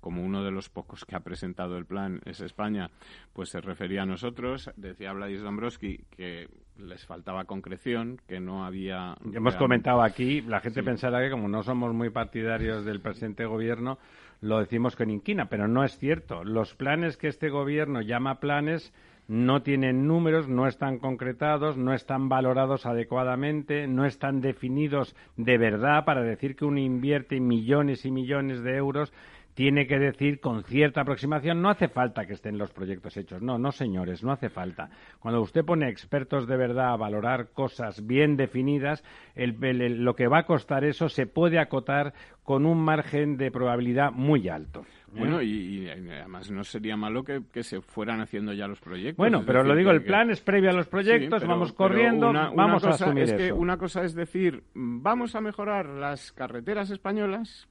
como 0.00 0.22
uno 0.22 0.42
de 0.42 0.50
los 0.50 0.68
pocos 0.68 1.04
que 1.04 1.14
ha 1.14 1.20
presentado 1.20 1.76
el 1.76 1.84
plan 1.84 2.20
es 2.24 2.40
España, 2.40 2.90
pues 3.32 3.50
se 3.50 3.60
refería 3.60 4.02
a 4.02 4.06
nosotros. 4.06 4.70
Decía 4.76 5.12
Vladis 5.12 5.42
Dombrovski 5.42 6.04
que 6.10 6.48
les 6.78 7.04
faltaba 7.04 7.44
concreción, 7.44 8.20
que 8.26 8.40
no 8.40 8.64
había... 8.64 9.16
Hemos 9.32 9.56
comentado 9.56 10.02
aquí, 10.02 10.40
la 10.40 10.60
gente 10.60 10.82
pensará 10.82 11.20
que 11.20 11.30
como 11.30 11.48
no 11.48 11.62
somos 11.62 11.92
muy 11.92 12.10
partidarios 12.10 12.84
del 12.84 13.00
presidente 13.00 13.44
gobierno, 13.44 13.98
lo 14.40 14.58
decimos 14.58 14.96
con 14.96 15.10
inquina, 15.10 15.48
pero 15.48 15.68
no 15.68 15.84
es 15.84 15.98
cierto. 15.98 16.44
Los 16.44 16.74
planes 16.74 17.16
que 17.16 17.28
este 17.28 17.50
gobierno 17.50 18.00
llama 18.00 18.40
planes 18.40 18.92
no 19.28 19.62
tienen 19.62 20.08
números, 20.08 20.48
no 20.48 20.66
están 20.66 20.98
concretados, 20.98 21.76
no 21.76 21.94
están 21.94 22.28
valorados 22.28 22.84
adecuadamente, 22.84 23.86
no 23.86 24.04
están 24.04 24.40
definidos 24.40 25.14
de 25.36 25.56
verdad 25.56 26.04
para 26.04 26.22
decir 26.22 26.56
que 26.56 26.64
uno 26.64 26.80
invierte 26.80 27.38
millones 27.38 28.04
y 28.04 28.10
millones 28.10 28.62
de 28.62 28.76
euros 28.76 29.12
tiene 29.60 29.86
que 29.86 29.98
decir 29.98 30.40
con 30.40 30.64
cierta 30.64 31.02
aproximación, 31.02 31.60
no 31.60 31.68
hace 31.68 31.88
falta 31.88 32.24
que 32.24 32.32
estén 32.32 32.56
los 32.56 32.70
proyectos 32.70 33.14
hechos. 33.18 33.42
No, 33.42 33.58
no, 33.58 33.72
señores, 33.72 34.24
no 34.24 34.32
hace 34.32 34.48
falta. 34.48 34.88
Cuando 35.18 35.42
usted 35.42 35.66
pone 35.66 35.90
expertos 35.90 36.46
de 36.46 36.56
verdad 36.56 36.94
a 36.94 36.96
valorar 36.96 37.50
cosas 37.52 38.06
bien 38.06 38.38
definidas, 38.38 39.04
lo 39.36 40.14
que 40.14 40.28
va 40.28 40.38
a 40.38 40.46
costar 40.46 40.84
eso 40.84 41.10
se 41.10 41.26
puede 41.26 41.58
acotar 41.58 42.14
con 42.42 42.64
un 42.64 42.82
margen 42.82 43.36
de 43.36 43.50
probabilidad 43.50 44.12
muy 44.12 44.48
alto. 44.48 44.86
Bueno, 45.12 45.42
y, 45.42 45.88
además 45.90 46.50
no 46.50 46.64
sería 46.64 46.96
malo 46.96 47.22
que, 47.22 47.62
se 47.62 47.82
fueran 47.82 48.22
haciendo 48.22 48.54
ya 48.54 48.66
los 48.66 48.80
proyectos. 48.80 49.18
Bueno, 49.18 49.42
pero 49.44 49.62
lo 49.62 49.76
digo, 49.76 49.90
el 49.90 50.02
plan 50.02 50.30
es 50.30 50.40
previo 50.40 50.70
a 50.70 50.72
los 50.72 50.88
proyectos, 50.88 51.46
vamos 51.46 51.74
corriendo, 51.74 52.32
vamos 52.32 52.82
a 52.84 52.90
asumir 52.90 53.24
es 53.24 53.32
Que 53.34 53.52
una 53.52 53.76
cosa 53.76 54.04
es 54.04 54.14
decir, 54.14 54.62
vamos 54.72 55.34
a 55.34 55.42
mejorar 55.42 55.86
las 55.86 56.32
carreteras 56.32 56.90
españolas, 56.90 57.68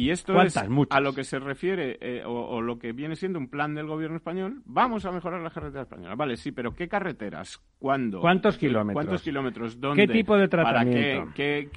y 0.00 0.10
esto 0.10 0.40
es 0.40 0.56
a 0.56 1.00
lo 1.00 1.12
que 1.12 1.24
se 1.24 1.38
refiere 1.38 1.98
eh, 2.00 2.22
o, 2.24 2.62
lo 2.62 2.78
que 2.78 2.92
viene 2.92 3.16
siendo 3.16 3.38
un 3.38 3.48
plan 3.48 3.74
del 3.74 3.86
gobierno 3.86 4.16
español. 4.16 4.62
Vamos 4.64 5.04
a 5.04 5.12
mejorar 5.12 5.42
la 5.42 5.50
carretera 5.50 5.82
española. 5.82 6.14
Vale, 6.14 6.36
sí, 6.36 6.52
pero 6.52 6.74
¿qué 6.74 6.88
carreteras? 6.88 7.60
¿Cuándo? 7.78 8.20
¿Cuántos 8.20 8.56
kilómetros? 8.56 8.94
¿Cuántos 8.94 9.22
kilómetros? 9.22 9.80
¿Dónde? 9.80 10.06
¿Qué 10.06 10.12
tipo 10.12 10.38
de 10.38 10.48
tratamiento? 10.48 11.32
qué, 11.34 11.68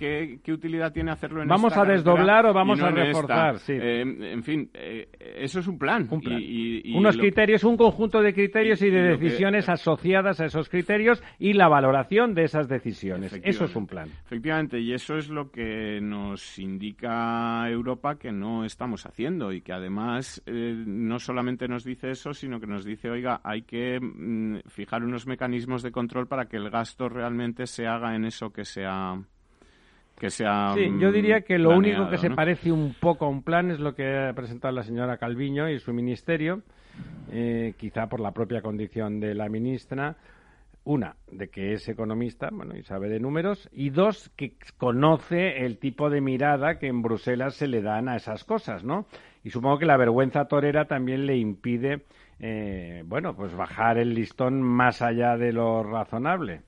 qué, 0.41 0.53
utilidad 0.53 0.93
tiene 0.93 1.11
hacerlo 1.11 1.41
en 1.41 1.49
¿Vamos 1.49 1.76
a 1.76 1.84
desdoblar 1.84 2.45
o 2.45 2.53
vamos 2.53 2.80
a 2.82 2.91
reforzar? 2.91 3.59
Sí. 3.59 3.74
Eh, 3.74 4.01
en 4.01 4.43
fin, 4.43 4.69
eh, 4.74 5.09
eso 5.19 5.59
es 5.59 5.67
un 5.67 5.78
plan. 5.78 6.07
Y, 6.21 6.95
Unos 6.95 7.17
criterios, 7.17 7.63
un 7.65 7.76
conjunto 7.76 8.21
de 8.21 8.34
criterios 8.34 8.82
y, 8.82 8.89
de 8.89 9.17
decisiones 9.17 9.67
asociadas 9.67 10.39
a 10.39 10.45
esos 10.45 10.69
criterios 10.69 11.21
y 11.39 11.53
la 11.53 11.67
valoración 11.67 12.34
de 12.34 12.45
esas 12.45 12.69
decisiones. 12.69 13.38
Eso 13.43 13.65
es 13.65 13.76
un 13.76 13.88
plan. 13.88 14.07
Efectivamente, 14.26 14.80
y 14.80 14.93
eso 14.93 15.17
es 15.17 15.30
lo 15.30 15.51
que 15.51 15.99
nos 16.01 16.57
indica 16.57 17.69
Europa 17.69 18.12
que 18.16 18.32
no 18.32 18.66
estamos 18.66 19.05
haciendo 19.05 19.51
y 19.51 19.61
que 19.61 19.74
además 19.74 20.41
eh, 20.45 20.84
no 20.86 21.20
solamente 21.20 21.68
nos 21.68 21.84
dice 21.84 22.11
eso, 22.11 22.34
sino 22.34 22.59
que 22.59 22.68
nos 22.68 22.86
dice, 22.86 23.09
oiga, 23.09 23.41
hay 23.43 23.64
que 23.64 23.99
mm, 23.99 24.59
fijar 24.68 25.03
unos 25.03 25.28
mecanismos 25.28 25.84
de 25.84 25.91
control 25.91 26.28
para 26.28 26.45
que 26.45 26.57
el 26.57 26.70
gasto 26.70 27.09
realmente 27.09 27.68
se 27.68 27.88
haga 27.88 28.16
en 28.16 28.26
eso 28.26 28.51
que 28.51 28.66
sea 28.66 29.22
que 30.18 30.30
sea 30.30 30.74
Sí, 30.76 30.91
yo 30.99 31.11
diría 31.11 31.41
que 31.41 31.57
lo 31.57 31.76
único 31.76 32.09
que 32.09 32.18
se 32.18 32.30
parece 32.30 32.72
un 32.72 32.95
poco 32.99 33.26
a 33.26 33.30
un 33.30 33.41
plan 33.41 33.72
es 33.72 33.80
lo 33.80 33.95
que 33.95 34.28
ha 34.30 34.34
presentado 34.34 34.74
la 34.74 34.84
señora 34.84 35.18
Calviño 35.18 35.70
y 35.70 35.80
su 35.80 35.91
ministerio, 35.91 36.61
eh, 37.32 37.74
quizá 37.78 38.07
por 38.07 38.20
la 38.20 38.32
propia 38.32 38.61
condición 38.61 39.20
de 39.20 39.34
la 39.34 39.49
ministra, 39.49 40.16
una, 40.86 41.15
de 41.31 41.49
que 41.49 41.73
es 41.73 41.88
economista, 41.88 42.49
bueno, 42.51 42.75
y 42.75 42.84
sabe 42.84 43.09
de 43.09 43.19
números, 43.19 43.69
y 43.71 43.89
dos, 43.89 44.29
que 44.36 44.57
conoce 44.77 45.65
el 45.65 45.77
tipo 45.77 46.09
de 46.09 46.21
mirada 46.21 46.77
que 46.77 46.88
en 46.88 47.01
Bruselas 47.01 47.55
se 47.55 47.67
le 47.67 47.81
dan 47.81 48.09
a 48.09 48.15
esas 48.15 48.43
cosas, 48.43 48.84
¿no? 48.84 49.07
Y 49.43 49.49
supongo 49.49 49.79
que 49.79 49.86
la 49.86 49.97
vergüenza 49.97 50.45
torera 50.45 50.86
también 50.86 51.25
le 51.25 51.38
impide, 51.38 52.05
eh, 52.39 53.03
bueno, 53.05 53.36
pues 53.36 53.55
bajar 53.55 53.97
el 53.97 54.13
listón 54.13 54.61
más 54.61 55.01
allá 55.01 55.38
de 55.38 55.53
lo 55.53 55.84
razonable. 55.84 56.61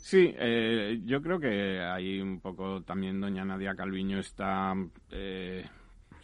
Sí, 0.00 0.34
eh, 0.38 1.00
yo 1.04 1.20
creo 1.20 1.38
que 1.38 1.80
ahí 1.80 2.20
un 2.20 2.40
poco 2.40 2.82
también 2.82 3.20
doña 3.20 3.44
Nadia 3.44 3.74
Calviño 3.74 4.18
está 4.18 4.74
eh, 5.10 5.64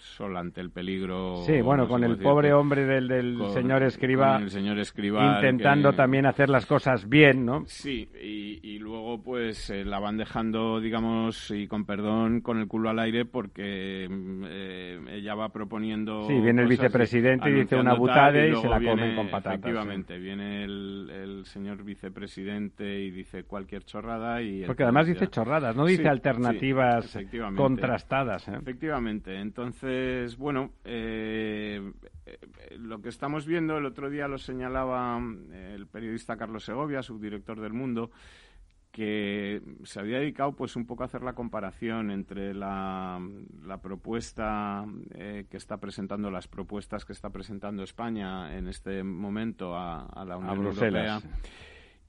sola 0.06 0.40
ante 0.40 0.60
el 0.60 0.70
peligro. 0.70 1.42
Sí, 1.44 1.60
bueno, 1.60 1.88
con 1.88 2.04
el 2.04 2.16
pobre 2.18 2.52
hombre 2.52 2.86
del, 2.86 3.08
del 3.08 3.38
señor 3.52 3.82
Escriba. 3.82 4.36
el 4.36 4.50
señor 4.50 4.78
Escriba. 4.78 5.36
Intentando 5.36 5.92
también 5.92 6.26
hacer 6.26 6.48
las 6.48 6.66
cosas 6.66 7.08
bien, 7.08 7.44
¿no? 7.44 7.64
Sí, 7.66 8.08
y, 8.22 8.78
luego 8.78 9.20
pues 9.22 9.70
eh, 9.70 9.84
la 9.84 9.98
van 9.98 10.16
dejando, 10.16 10.80
digamos, 10.80 11.50
y 11.50 11.66
con 11.66 11.84
perdón, 11.84 12.40
con 12.40 12.58
el 12.58 12.68
culo 12.68 12.90
al 12.90 12.98
aire 13.00 13.24
porque 13.24 14.06
eh, 14.08 15.00
ella 15.10 15.34
va 15.34 15.48
proponiendo. 15.48 16.26
Sí, 16.28 16.34
viene 16.40 16.62
el 16.62 16.68
vicepresidente 16.68 17.50
y 17.50 17.52
dice 17.52 17.76
una 17.76 17.94
butada 17.94 18.46
y, 18.46 18.54
se 18.54 18.68
la 18.68 18.80
comen 18.80 19.16
con 19.16 19.28
patatas. 19.28 19.54
Efectivamente, 19.58 20.18
viene 20.18 20.64
el, 20.64 21.10
el, 21.10 21.44
señor 21.46 21.82
vicepresidente 21.82 23.00
y 23.00 23.10
dice 23.10 23.44
cualquier 23.44 23.84
chorrada. 23.84 24.40
y 24.42 24.64
Porque 24.64 24.84
además 24.84 25.06
dice 25.06 25.28
chorradas, 25.28 25.74
no 25.74 25.84
dice 25.84 26.08
alternativas 26.08 27.18
contrastadas. 27.56 28.46
¿eh? 28.48 28.56
Efectivamente, 28.60 29.40
entonces 29.40 29.95
entonces, 29.96 30.38
bueno, 30.38 30.72
eh, 30.84 31.92
lo 32.78 33.00
que 33.00 33.08
estamos 33.08 33.46
viendo, 33.46 33.78
el 33.78 33.86
otro 33.86 34.10
día 34.10 34.28
lo 34.28 34.38
señalaba 34.38 35.20
eh, 35.52 35.72
el 35.74 35.86
periodista 35.86 36.36
Carlos 36.36 36.64
Segovia, 36.64 37.02
subdirector 37.02 37.60
del 37.60 37.72
Mundo, 37.72 38.10
que 38.90 39.62
se 39.84 40.00
había 40.00 40.18
dedicado 40.18 40.52
pues 40.52 40.74
un 40.74 40.86
poco 40.86 41.02
a 41.02 41.06
hacer 41.06 41.22
la 41.22 41.34
comparación 41.34 42.10
entre 42.10 42.54
la, 42.54 43.20
propuesta 43.82 44.84
eh, 45.14 45.46
que 45.50 45.56
está 45.56 45.78
presentando, 45.78 46.30
las 46.30 46.48
propuestas 46.48 47.04
que 47.04 47.12
está 47.12 47.30
presentando 47.30 47.82
España 47.82 48.56
en 48.56 48.68
este 48.68 49.02
momento 49.04 49.76
a, 49.76 50.24
la 50.26 50.38
Unión 50.38 50.56
Europea 50.56 51.20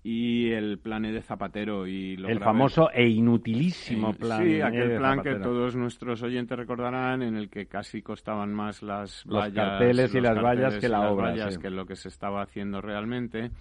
y 0.10 0.54
el 0.54 0.80
plan 0.80 1.04
de 1.04 1.22
Zapatero 1.22 1.86
y 1.86 2.14
el 2.14 2.40
famoso 2.40 2.90
e 2.94 3.06
inutilísimo 3.10 4.14
plan 4.14 4.42
sí 4.42 4.62
aquel 4.62 4.96
plan 4.96 5.22
que 5.22 5.36
todos 5.36 5.76
nuestros 5.76 6.24
oyentes 6.24 6.58
recordarán 6.58 7.22
en 7.24 7.36
el 7.36 7.50
que 7.50 7.66
casi 7.66 8.02
costaban 8.02 8.54
más 8.54 8.82
las 8.82 9.26
los 9.26 9.50
carteles 9.50 10.16
y 10.16 10.22
las 10.22 10.42
vallas 10.42 10.78
que 10.78 10.88
la 10.88 11.12
obra 11.12 11.36
que 11.62 11.70
lo 11.70 11.86
que 11.86 11.98
se 11.98 12.08
estaba 12.08 12.42
haciendo 12.42 12.80
realmente 12.80 13.52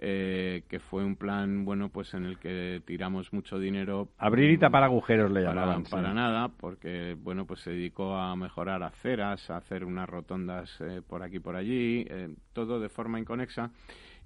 eh, 0.00 0.64
que 0.68 0.78
fue 0.78 1.06
un 1.06 1.16
plan 1.16 1.64
bueno 1.64 1.88
pues 1.88 2.12
en 2.12 2.26
el 2.26 2.38
que 2.38 2.80
tiramos 2.84 3.32
mucho 3.32 3.58
dinero. 3.58 4.10
Abrir 4.18 4.50
y 4.52 4.58
tapar 4.58 4.84
agujeros 4.84 5.32
le 5.32 5.42
llamaban 5.42 5.82
para, 5.84 6.14
nada 6.14 6.48
porque 6.48 7.16
bueno 7.18 7.46
pues 7.46 7.62
se 7.62 7.72
dedicó 7.72 8.14
a 8.14 8.36
mejorar 8.36 8.82
aceras 8.84 9.50
a 9.50 9.56
hacer 9.56 9.84
unas 9.84 10.08
rotondas 10.08 10.80
eh, 10.82 11.00
por 11.04 11.24
aquí 11.24 11.40
por 11.40 11.56
allí 11.56 12.06
eh, 12.08 12.28
todo 12.52 12.78
de 12.78 12.88
forma 12.88 13.18
inconexa 13.18 13.70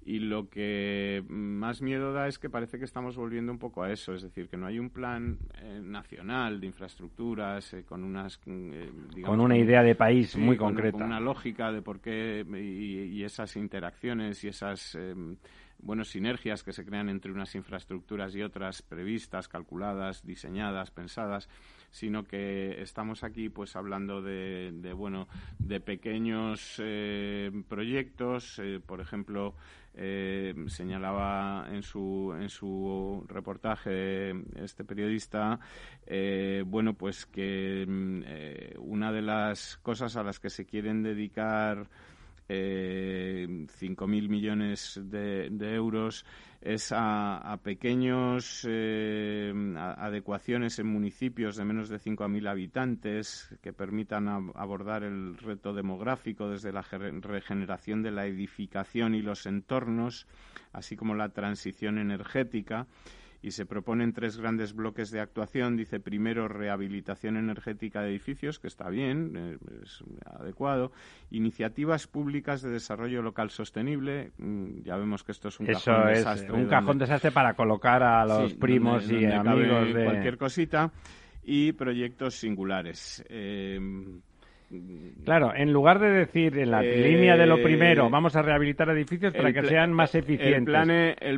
y 0.05 0.19
lo 0.19 0.49
que 0.49 1.23
más 1.27 1.81
miedo 1.81 2.13
da 2.13 2.27
es 2.27 2.39
que 2.39 2.49
parece 2.49 2.79
que 2.79 2.85
estamos 2.85 3.15
volviendo 3.15 3.51
un 3.51 3.59
poco 3.59 3.83
a 3.83 3.91
eso, 3.91 4.13
es 4.13 4.21
decir, 4.21 4.49
que 4.49 4.57
no 4.57 4.67
hay 4.67 4.79
un 4.79 4.89
plan 4.89 5.37
eh, 5.61 5.79
nacional 5.83 6.59
de 6.59 6.67
infraestructuras 6.67 7.73
eh, 7.73 7.83
con 7.83 8.03
unas 8.03 8.39
eh, 8.45 8.91
con 9.23 9.39
una 9.39 9.57
idea 9.57 9.83
de 9.83 9.95
país 9.95 10.35
muy 10.35 10.57
concreta, 10.57 10.97
con 10.97 11.03
una 11.03 11.19
lógica 11.19 11.71
de 11.71 11.81
por 11.81 11.99
qué 11.99 12.45
y, 12.45 13.23
esas 13.23 13.55
interacciones 13.55 14.43
y 14.43 14.49
esas 14.49 14.97
bueno, 15.79 16.03
sinergias 16.03 16.63
que 16.63 16.73
se 16.73 16.85
crean 16.85 17.09
entre 17.09 17.31
unas 17.31 17.55
infraestructuras 17.55 18.35
y 18.35 18.41
otras 18.41 18.81
previstas, 18.81 19.47
calculadas, 19.47 20.25
diseñadas, 20.25 20.91
pensadas 20.91 21.49
sino 21.93 22.23
que 22.23 22.81
estamos 22.81 23.23
aquí 23.23 23.49
pues 23.49 23.75
hablando 23.75 24.21
de, 24.23 24.93
bueno 24.97 25.27
de 25.59 25.79
pequeños 25.79 26.75
eh, 26.79 27.51
proyectos, 27.69 28.59
eh, 28.59 28.81
por 28.85 28.99
ejemplo. 28.99 29.53
Eh, 29.95 30.55
señalaba 30.67 31.67
en 31.71 31.83
su, 31.83 32.35
en 32.39 32.49
su 32.49 33.23
reportaje 33.27 34.33
este 34.55 34.83
periodista, 34.83 35.59
bueno, 36.65 36.93
pues 36.93 37.25
que 37.25 37.85
mm, 37.87 38.79
una 38.79 39.11
de 39.11 39.21
las 39.21 39.77
cosas 39.77 40.15
a 40.15 40.23
las 40.23 40.39
que 40.39 40.49
se 40.49 40.65
quieren 40.65 41.03
dedicar 41.03 41.87
eh, 42.49 43.47
5.000 43.47 44.29
millones 44.29 44.99
de, 45.03 45.49
euros 45.75 46.25
es 46.61 46.91
a, 46.91 47.59
pequeños 47.63 48.65
eh, 48.69 49.53
adecuaciones 49.75 50.79
en 50.79 50.87
municipios 50.87 51.55
de 51.55 51.65
menos 51.65 51.89
de 51.89 51.99
5.000 51.99 52.49
habitantes 52.49 53.55
que 53.61 53.73
permitan 53.73 54.27
abordar 54.27 55.03
el 55.03 55.37
reto 55.37 55.73
demográfico 55.73 56.49
desde 56.49 56.71
la 56.71 56.81
regeneración 56.81 58.03
de 58.03 58.11
la 58.11 58.25
edificación 58.25 59.15
y 59.15 59.21
los 59.21 59.45
entornos, 59.45 60.27
así 60.71 60.95
como 60.95 61.15
la 61.15 61.29
transición 61.29 61.97
energética 61.97 62.87
y 63.43 63.51
se 63.51 63.65
proponen 63.65 64.13
tres 64.13 64.37
grandes 64.37 64.73
bloques 64.73 65.11
de 65.11 65.19
actuación. 65.19 65.75
Dice 65.75 65.99
primero 65.99 66.47
rehabilitación 66.47 67.35
energética 67.35 68.01
de 68.01 68.09
edificios, 68.09 68.57
que 68.57 68.67
está 68.67 68.89
bien, 68.89 69.33
eh, 69.35 69.57
es 69.83 70.01
adecuado. 70.25 70.93
Iniciativas 71.29 72.07
públicas 72.07 72.61
de 72.61 72.71
desarrollo 72.71 73.21
local 73.21 73.49
sostenible. 73.49 74.31
Mm, 74.37 74.83
ya 74.83 74.95
vemos 74.95 75.25
que 75.25 75.33
esto 75.33 75.49
es 75.49 75.59
un 75.59 75.67
cajón 75.67 76.07
desastre. 76.07 76.53
Un 76.53 76.67
cajón 76.67 76.97
desastre 76.97 77.31
para 77.31 77.53
colocar 77.53 78.01
a 78.01 78.25
los 78.25 78.53
primos 78.53 79.11
y 79.11 79.25
amigos 79.25 79.93
de 79.93 80.05
cualquier 80.05 80.37
cosita. 80.37 80.91
Y 81.43 81.73
proyectos 81.73 82.35
singulares. 82.35 83.21
Eh, 83.27 83.77
Claro, 85.23 85.53
en 85.55 85.71
lugar 85.71 85.99
de 85.99 86.09
decir 86.09 86.57
en 86.57 86.71
la 86.71 86.83
eh, 86.83 86.97
línea 86.97 87.37
de 87.37 87.45
lo 87.45 87.61
primero, 87.61 88.09
vamos 88.09 88.35
a 88.35 88.41
rehabilitar 88.41 88.89
edificios 88.89 89.33
para 89.33 89.53
que 89.53 89.63
sean 89.63 89.93
más 89.93 90.15
eficientes. 90.15 90.73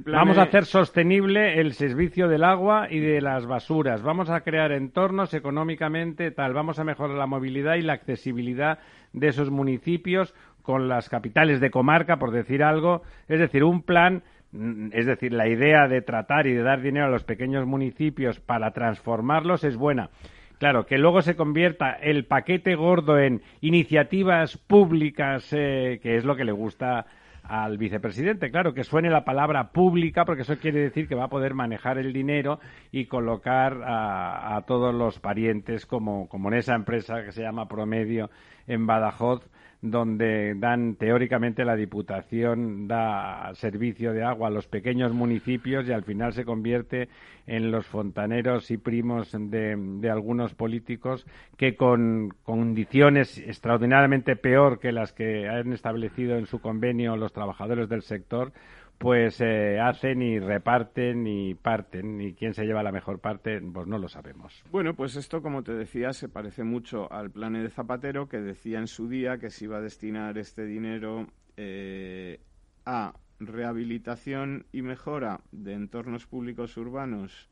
vamos 0.05 0.37
a 0.37 0.43
hacer 0.43 0.65
sostenible 0.65 1.59
el 1.59 1.73
servicio 1.73 2.27
del 2.27 2.43
agua 2.43 2.87
y 2.89 2.99
de 2.99 3.21
las 3.21 3.45
basuras. 3.45 4.01
Vamos 4.01 4.29
a 4.29 4.41
crear 4.41 4.71
entornos 4.71 5.33
económicamente 5.33 6.31
tal. 6.31 6.53
Vamos 6.53 6.79
a 6.79 6.83
mejorar 6.83 7.17
la 7.17 7.27
movilidad 7.27 7.75
y 7.75 7.81
la 7.81 7.93
accesibilidad 7.93 8.79
de 9.13 9.27
esos 9.27 9.51
municipios 9.51 10.33
con 10.61 10.87
las 10.87 11.09
capitales 11.09 11.59
de 11.59 11.69
comarca, 11.69 12.17
por 12.17 12.31
decir 12.31 12.63
algo. 12.63 13.03
Es 13.27 13.39
decir, 13.39 13.63
un 13.63 13.83
plan 13.83 14.23
mm, 14.51 14.87
es 14.93 15.05
decir, 15.05 15.31
la 15.31 15.47
idea 15.47 15.87
de 15.87 16.01
tratar 16.01 16.47
y 16.47 16.53
de 16.53 16.63
dar 16.63 16.81
dinero 16.81 17.05
a 17.05 17.09
los 17.09 17.23
pequeños 17.23 17.65
municipios 17.67 18.39
para 18.39 18.71
transformarlos 18.71 19.63
es 19.63 19.77
buena. 19.77 20.09
Claro, 20.57 20.85
que 20.85 20.97
luego 20.97 21.21
se 21.21 21.35
convierta 21.35 21.91
el 21.91 22.25
paquete 22.25 22.75
gordo 22.75 23.19
en 23.19 23.41
iniciativas 23.61 24.57
públicas, 24.57 25.51
eh, 25.51 25.99
que 26.01 26.15
es 26.15 26.23
lo 26.23 26.35
que 26.35 26.45
le 26.45 26.53
gusta 26.53 27.05
al 27.43 27.77
vicepresidente. 27.77 28.51
Claro, 28.51 28.73
que 28.73 28.83
suene 28.83 29.09
la 29.09 29.25
palabra 29.25 29.71
pública, 29.71 30.25
porque 30.25 30.43
eso 30.43 30.57
quiere 30.57 30.79
decir 30.79 31.07
que 31.07 31.15
va 31.15 31.25
a 31.25 31.29
poder 31.29 31.53
manejar 31.53 31.97
el 31.97 32.13
dinero 32.13 32.59
y 32.91 33.05
colocar 33.05 33.83
a, 33.83 34.55
a 34.55 34.61
todos 34.61 34.93
los 34.95 35.19
parientes, 35.19 35.85
como, 35.85 36.27
como 36.27 36.49
en 36.49 36.55
esa 36.55 36.73
empresa 36.73 37.23
que 37.23 37.31
se 37.31 37.41
llama 37.41 37.67
Promedio 37.67 38.29
en 38.67 38.87
Badajoz, 38.87 39.47
donde 39.81 40.55
dan 40.55 40.95
teóricamente 40.95 41.65
la 41.65 41.75
Diputación 41.75 42.87
da 42.87 43.51
servicio 43.55 44.13
de 44.13 44.23
agua 44.23 44.47
a 44.47 44.51
los 44.51 44.67
pequeños 44.67 45.13
municipios 45.13 45.87
y 45.87 45.91
al 45.91 46.03
final 46.03 46.33
se 46.33 46.45
convierte 46.45 47.09
en 47.47 47.71
los 47.71 47.85
fontaneros 47.85 48.71
y 48.71 48.77
primos 48.77 49.31
de, 49.31 49.75
de 49.77 50.09
algunos 50.09 50.53
políticos 50.53 51.25
que 51.57 51.75
con 51.75 52.33
condiciones 52.43 53.37
extraordinariamente 53.37 54.35
peor 54.35 54.79
que 54.79 54.91
las 54.91 55.13
que 55.13 55.47
han 55.47 55.73
establecido 55.73 56.37
en 56.37 56.47
su 56.47 56.59
convenio 56.59 57.15
los 57.15 57.33
trabajadores 57.33 57.89
del 57.89 58.01
sector 58.01 58.51
pues 58.97 59.41
eh, 59.41 59.79
hacen 59.79 60.21
y 60.21 60.39
reparten 60.39 61.27
y 61.27 61.53
parten. 61.55 62.21
Y 62.21 62.33
quién 62.33 62.53
se 62.53 62.65
lleva 62.65 62.83
la 62.83 62.91
mejor 62.91 63.19
parte, 63.19 63.59
pues 63.61 63.87
no 63.87 63.97
lo 63.97 64.07
sabemos. 64.07 64.63
Bueno, 64.71 64.93
pues 64.95 65.15
esto, 65.15 65.41
como 65.41 65.63
te 65.63 65.73
decía, 65.73 66.13
se 66.13 66.29
parece 66.29 66.63
mucho 66.63 67.11
al 67.11 67.31
plan 67.31 67.53
de 67.53 67.69
Zapatero, 67.69 68.27
que 68.27 68.39
decía 68.39 68.79
en 68.79 68.87
su 68.87 69.07
día 69.07 69.37
que 69.37 69.49
se 69.49 69.65
iba 69.65 69.77
a 69.77 69.81
destinar 69.81 70.37
este 70.37 70.65
dinero 70.65 71.27
eh, 71.57 72.39
a 72.85 73.13
rehabilitación 73.39 74.65
y 74.71 74.81
mejora 74.81 75.41
de 75.51 75.73
entornos 75.73 76.25
públicos 76.25 76.77
urbanos. 76.77 77.49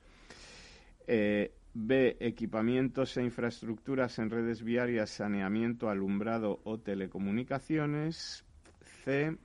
Eh, 1.07 1.53
B. 1.75 2.17
Equipamientos 2.19 3.17
e 3.17 3.23
infraestructuras 3.23 4.19
en 4.19 4.29
redes 4.29 4.63
viarias, 4.63 5.09
saneamiento, 5.09 5.89
alumbrado 5.89 6.61
o 6.63 6.79
telecomunicaciones. 6.79 8.45
C 9.03 9.35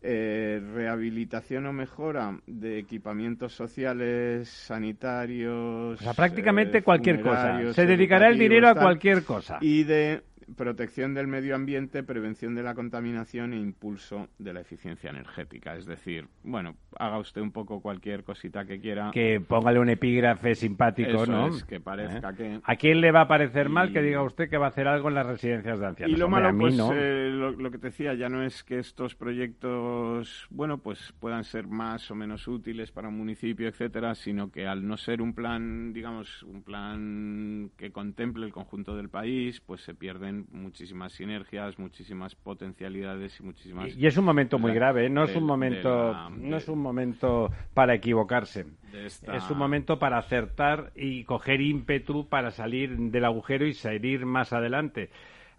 eh, 0.00 0.60
rehabilitación 0.74 1.66
o 1.66 1.72
mejora 1.72 2.38
de 2.46 2.78
equipamientos 2.78 3.52
sociales, 3.52 4.48
sanitarios. 4.48 6.00
O 6.00 6.02
sea, 6.02 6.14
prácticamente 6.14 6.82
cualquier 6.82 7.20
cosa. 7.20 7.72
Se 7.72 7.86
dedicará 7.86 8.28
el 8.28 8.38
dinero 8.38 8.68
a 8.68 8.74
cualquier 8.74 9.24
cosa. 9.24 9.58
Y 9.60 9.84
de 9.84 10.22
protección 10.56 11.14
del 11.14 11.26
medio 11.26 11.54
ambiente, 11.54 12.02
prevención 12.02 12.54
de 12.54 12.62
la 12.62 12.74
contaminación 12.74 13.52
e 13.52 13.56
impulso 13.56 14.28
de 14.38 14.52
la 14.52 14.60
eficiencia 14.60 15.10
energética. 15.10 15.76
Es 15.76 15.86
decir, 15.86 16.26
bueno, 16.42 16.76
haga 16.98 17.18
usted 17.18 17.40
un 17.40 17.52
poco 17.52 17.80
cualquier 17.80 18.24
cosita 18.24 18.64
que 18.64 18.80
quiera. 18.80 19.10
Que 19.12 19.40
póngale 19.40 19.78
un 19.78 19.90
epígrafe 19.90 20.54
simpático, 20.54 21.26
¿no? 21.26 21.50
que 21.66 21.80
parezca 21.80 22.30
¿Eh? 22.30 22.34
que... 22.36 22.60
¿A 22.64 22.76
quién 22.76 23.00
le 23.00 23.12
va 23.12 23.22
a 23.22 23.28
parecer 23.28 23.68
mal 23.68 23.92
que 23.92 24.02
diga 24.02 24.22
usted 24.22 24.48
que 24.48 24.56
va 24.56 24.66
a 24.66 24.68
hacer 24.70 24.88
algo 24.88 25.08
en 25.08 25.14
las 25.14 25.26
residencias 25.26 25.78
de 25.78 25.86
ancianos? 25.86 26.16
Y 26.16 26.18
lo 26.18 26.28
malo, 26.28 26.56
pues, 26.58 26.78
eh, 26.94 27.30
lo, 27.30 27.70
que 27.70 27.78
te 27.78 27.88
decía, 27.88 28.14
ya 28.14 28.28
no 28.28 28.42
es 28.42 28.64
que 28.64 28.78
estos 28.78 29.14
proyectos, 29.14 30.46
bueno, 30.50 30.78
pues 30.78 31.12
puedan 31.20 31.44
ser 31.44 31.66
más 31.66 32.10
o 32.10 32.14
menos 32.14 32.48
útiles 32.48 32.90
para 32.90 33.08
un 33.08 33.18
municipio, 33.18 33.68
etcétera, 33.68 34.14
sino 34.14 34.50
que 34.50 34.66
al 34.66 34.86
no 34.86 34.96
ser 34.96 35.22
un 35.22 35.34
plan, 35.34 35.92
digamos, 35.92 36.42
un 36.42 36.62
plan 36.62 37.70
que 37.76 37.90
contemple 37.90 38.46
el 38.46 38.52
conjunto 38.52 38.96
del 38.96 39.08
país, 39.08 39.60
pues 39.60 39.82
se 39.82 39.94
pierden 39.94 40.37
muchísimas 40.50 41.12
sinergias, 41.12 41.78
muchísimas 41.78 42.34
potencialidades 42.34 43.38
y 43.40 43.42
muchísimas. 43.42 43.96
Y, 43.96 44.06
es 44.06 44.16
un 44.16 44.24
momento 44.24 44.58
muy 44.58 44.72
grave, 44.72 45.08
no 45.08 45.24
es 45.24 45.34
un 45.34 45.44
momento, 45.44 46.30
no 46.30 46.56
es 46.56 46.68
un 46.68 46.80
momento 46.80 47.50
para 47.74 47.94
equivocarse. 47.94 48.66
Es 48.92 49.50
un 49.50 49.58
momento 49.58 49.98
para 49.98 50.18
acertar 50.18 50.92
y 50.94 51.24
coger 51.24 51.60
ímpetu 51.60 52.28
para 52.28 52.50
salir 52.50 52.96
del 52.96 53.24
agujero 53.24 53.66
y 53.66 53.74
salir 53.74 54.26
más 54.26 54.52
adelante. 54.52 55.10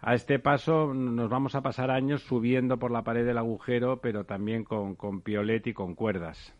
A 0.02 0.14
este 0.14 0.38
paso 0.38 0.94
nos 0.94 1.28
vamos 1.28 1.54
a 1.54 1.60
pasar 1.60 1.90
años 1.90 2.22
subiendo 2.22 2.78
por 2.78 2.90
la 2.90 3.02
pared 3.02 3.26
del 3.26 3.36
agujero, 3.36 4.00
pero 4.00 4.24
también 4.24 4.64
con, 4.64 4.94
con 4.94 5.20
piolet 5.20 5.66
y 5.66 5.74
con 5.74 5.94
cuerdas. 5.94 6.54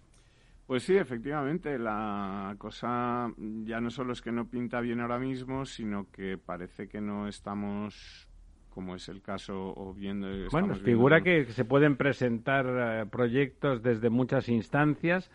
Pues 0.70 0.84
sí, 0.84 0.96
efectivamente, 0.96 1.80
la 1.80 2.54
cosa 2.56 3.28
ya 3.64 3.80
no 3.80 3.90
solo 3.90 4.12
es 4.12 4.22
que 4.22 4.30
no 4.30 4.46
pinta 4.46 4.80
bien 4.80 5.00
ahora 5.00 5.18
mismo, 5.18 5.64
sino 5.64 6.06
que 6.12 6.38
parece 6.38 6.86
que 6.86 7.00
no 7.00 7.26
estamos 7.26 8.28
como 8.68 8.94
es 8.94 9.08
el 9.08 9.20
caso 9.20 9.74
o 9.76 9.92
viendo 9.92 10.28
bueno 10.52 10.76
figura 10.76 11.22
que 11.22 11.46
se 11.46 11.64
pueden 11.64 11.96
presentar 11.96 12.66
eh, 12.68 13.06
proyectos 13.10 13.82
desde 13.82 14.10
muchas 14.10 14.48
instancias 14.48 15.28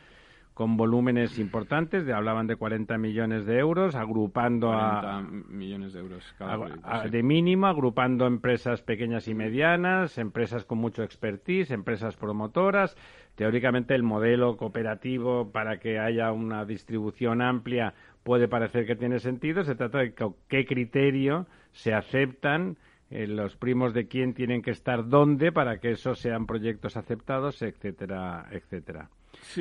con 0.55 0.77
volúmenes 0.77 1.37
importantes, 1.37 2.05
de, 2.05 2.13
hablaban 2.13 2.47
de 2.47 2.55
40 2.55 2.97
millones 2.97 3.45
de 3.45 3.59
euros, 3.59 3.93
agrupando 3.93 4.67
40 4.67 5.17
a... 5.17 5.21
millones 5.21 5.91
de 5.91 5.99
euros 5.99 6.33
cada 6.37 7.09
De 7.09 7.23
mínimo, 7.23 7.67
agrupando 7.67 8.25
empresas 8.25 8.81
pequeñas 8.81 9.27
y 9.27 9.33
medianas, 9.35 10.17
empresas 10.17 10.63
con 10.63 10.77
mucho 10.77 11.03
expertise, 11.03 11.71
empresas 11.71 12.15
promotoras. 12.15 12.95
Teóricamente, 13.35 13.95
el 13.95 14.03
modelo 14.03 14.57
cooperativo 14.57 15.51
para 15.51 15.77
que 15.79 15.99
haya 15.99 16.31
una 16.31 16.65
distribución 16.65 17.41
amplia 17.41 17.93
puede 18.23 18.47
parecer 18.47 18.85
que 18.85 18.95
tiene 18.95 19.19
sentido. 19.19 19.63
Se 19.63 19.75
trata 19.75 19.99
de 19.99 20.13
qué 20.47 20.65
criterio 20.65 21.45
se 21.73 21.93
aceptan 21.93 22.77
eh, 23.09 23.27
los 23.27 23.55
primos 23.55 23.93
de 23.93 24.07
quién 24.07 24.33
tienen 24.33 24.61
que 24.61 24.71
estar 24.71 25.07
dónde 25.09 25.51
para 25.51 25.79
que 25.79 25.91
esos 25.91 26.19
sean 26.19 26.45
proyectos 26.45 26.97
aceptados, 26.97 27.61
etcétera, 27.61 28.47
etcétera 28.51 29.09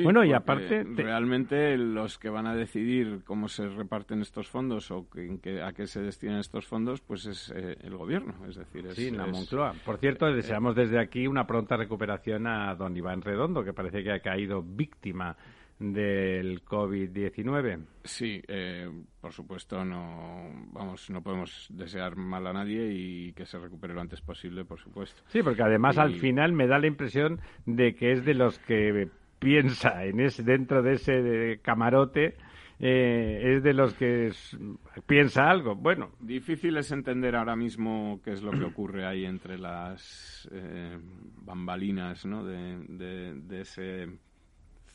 bueno, 0.03 0.23
y 0.23 0.33
aparte... 0.33 0.83
Realmente 0.83 1.77
los 1.77 2.17
que 2.17 2.29
van 2.29 2.47
a 2.47 2.55
decidir 2.55 3.21
cómo 3.25 3.47
se 3.47 3.67
reparten 3.67 4.21
estos 4.21 4.49
fondos 4.49 4.91
o 4.91 5.07
a 5.63 5.73
qué 5.73 5.87
se 5.87 6.01
destinan 6.01 6.39
estos 6.39 6.65
fondos, 6.65 7.01
pues 7.01 7.25
es 7.25 7.53
eh, 7.55 7.77
el 7.81 7.95
gobierno, 7.95 8.33
es 8.47 8.55
decir... 8.55 8.85
Es, 8.87 8.95
sí, 8.95 9.11
la 9.11 9.27
Moncloa. 9.27 9.73
Por 9.85 9.97
cierto, 9.97 10.27
eh, 10.27 10.33
deseamos 10.33 10.75
desde 10.75 10.99
aquí 10.99 11.27
una 11.27 11.45
pronta 11.45 11.77
recuperación 11.77 12.47
a 12.47 12.75
don 12.75 12.95
Iván 12.95 13.21
Redondo, 13.21 13.63
que 13.63 13.73
parece 13.73 14.03
que 14.03 14.11
ha 14.11 14.19
caído 14.19 14.61
víctima 14.61 15.35
del 15.79 16.63
COVID-19. 16.63 17.85
Sí, 18.03 18.41
eh, 18.47 18.89
por 19.19 19.33
supuesto, 19.33 19.83
no, 19.83 20.49
vamos, 20.71 21.09
no 21.09 21.21
podemos 21.21 21.67
desear 21.69 22.15
mal 22.15 22.47
a 22.47 22.53
nadie 22.53 22.91
y 22.93 23.33
que 23.33 23.45
se 23.45 23.59
recupere 23.59 23.93
lo 23.93 24.01
antes 24.01 24.21
posible, 24.21 24.63
por 24.63 24.79
supuesto. 24.79 25.21
Sí, 25.27 25.43
porque 25.43 25.63
además 25.63 25.97
al 25.97 26.15
final 26.15 26.53
me 26.53 26.67
da 26.67 26.79
la 26.79 26.87
impresión 26.87 27.41
de 27.65 27.95
que 27.95 28.13
es 28.13 28.23
de 28.23 28.35
los 28.35 28.57
que 28.59 29.09
piensa 29.45 30.03
en 30.03 30.19
ese, 30.21 30.41
dentro 30.41 30.81
de 30.81 30.93
ese 30.93 31.59
camarote 31.61 32.35
eh, 32.79 33.55
es 33.55 33.63
de 33.63 33.73
los 33.73 33.93
que 33.93 34.31
piensa 35.05 35.49
algo. 35.49 35.75
Bueno. 35.75 36.13
Difícil 36.19 36.75
es 36.77 36.91
entender 36.91 37.35
ahora 37.35 37.55
mismo 37.55 38.19
qué 38.23 38.31
es 38.31 38.41
lo 38.41 38.51
que 38.51 38.63
ocurre 38.63 39.05
ahí 39.05 39.23
entre 39.23 39.59
las 39.59 40.49
eh, 40.51 40.97
bambalinas 41.43 42.25
¿no? 42.25 42.43
de, 42.43 43.61
ese 43.61 44.07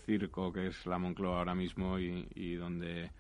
circo 0.05 0.53
que 0.53 0.67
es 0.67 0.85
la 0.85 0.99
Moncloa 0.99 1.39
ahora 1.39 1.55
mismo 1.55 1.97
y, 1.99 2.55
donde 2.57 3.13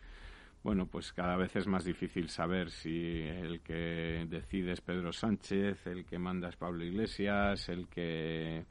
bueno, 0.64 0.86
pues 0.86 1.12
cada 1.12 1.36
vez 1.36 1.54
es 1.54 1.68
más 1.68 1.84
difícil 1.84 2.28
saber 2.28 2.70
si 2.70 3.20
el 3.22 3.60
que 3.60 4.26
decide 4.28 4.72
es 4.72 4.80
Pedro 4.80 5.12
Sánchez, 5.12 5.86
el 5.86 6.04
que 6.04 6.18
manda 6.18 6.48
es 6.48 6.56
Pablo 6.56 6.84
Iglesias, 6.84 7.68
el 7.68 7.86
que 7.86 8.64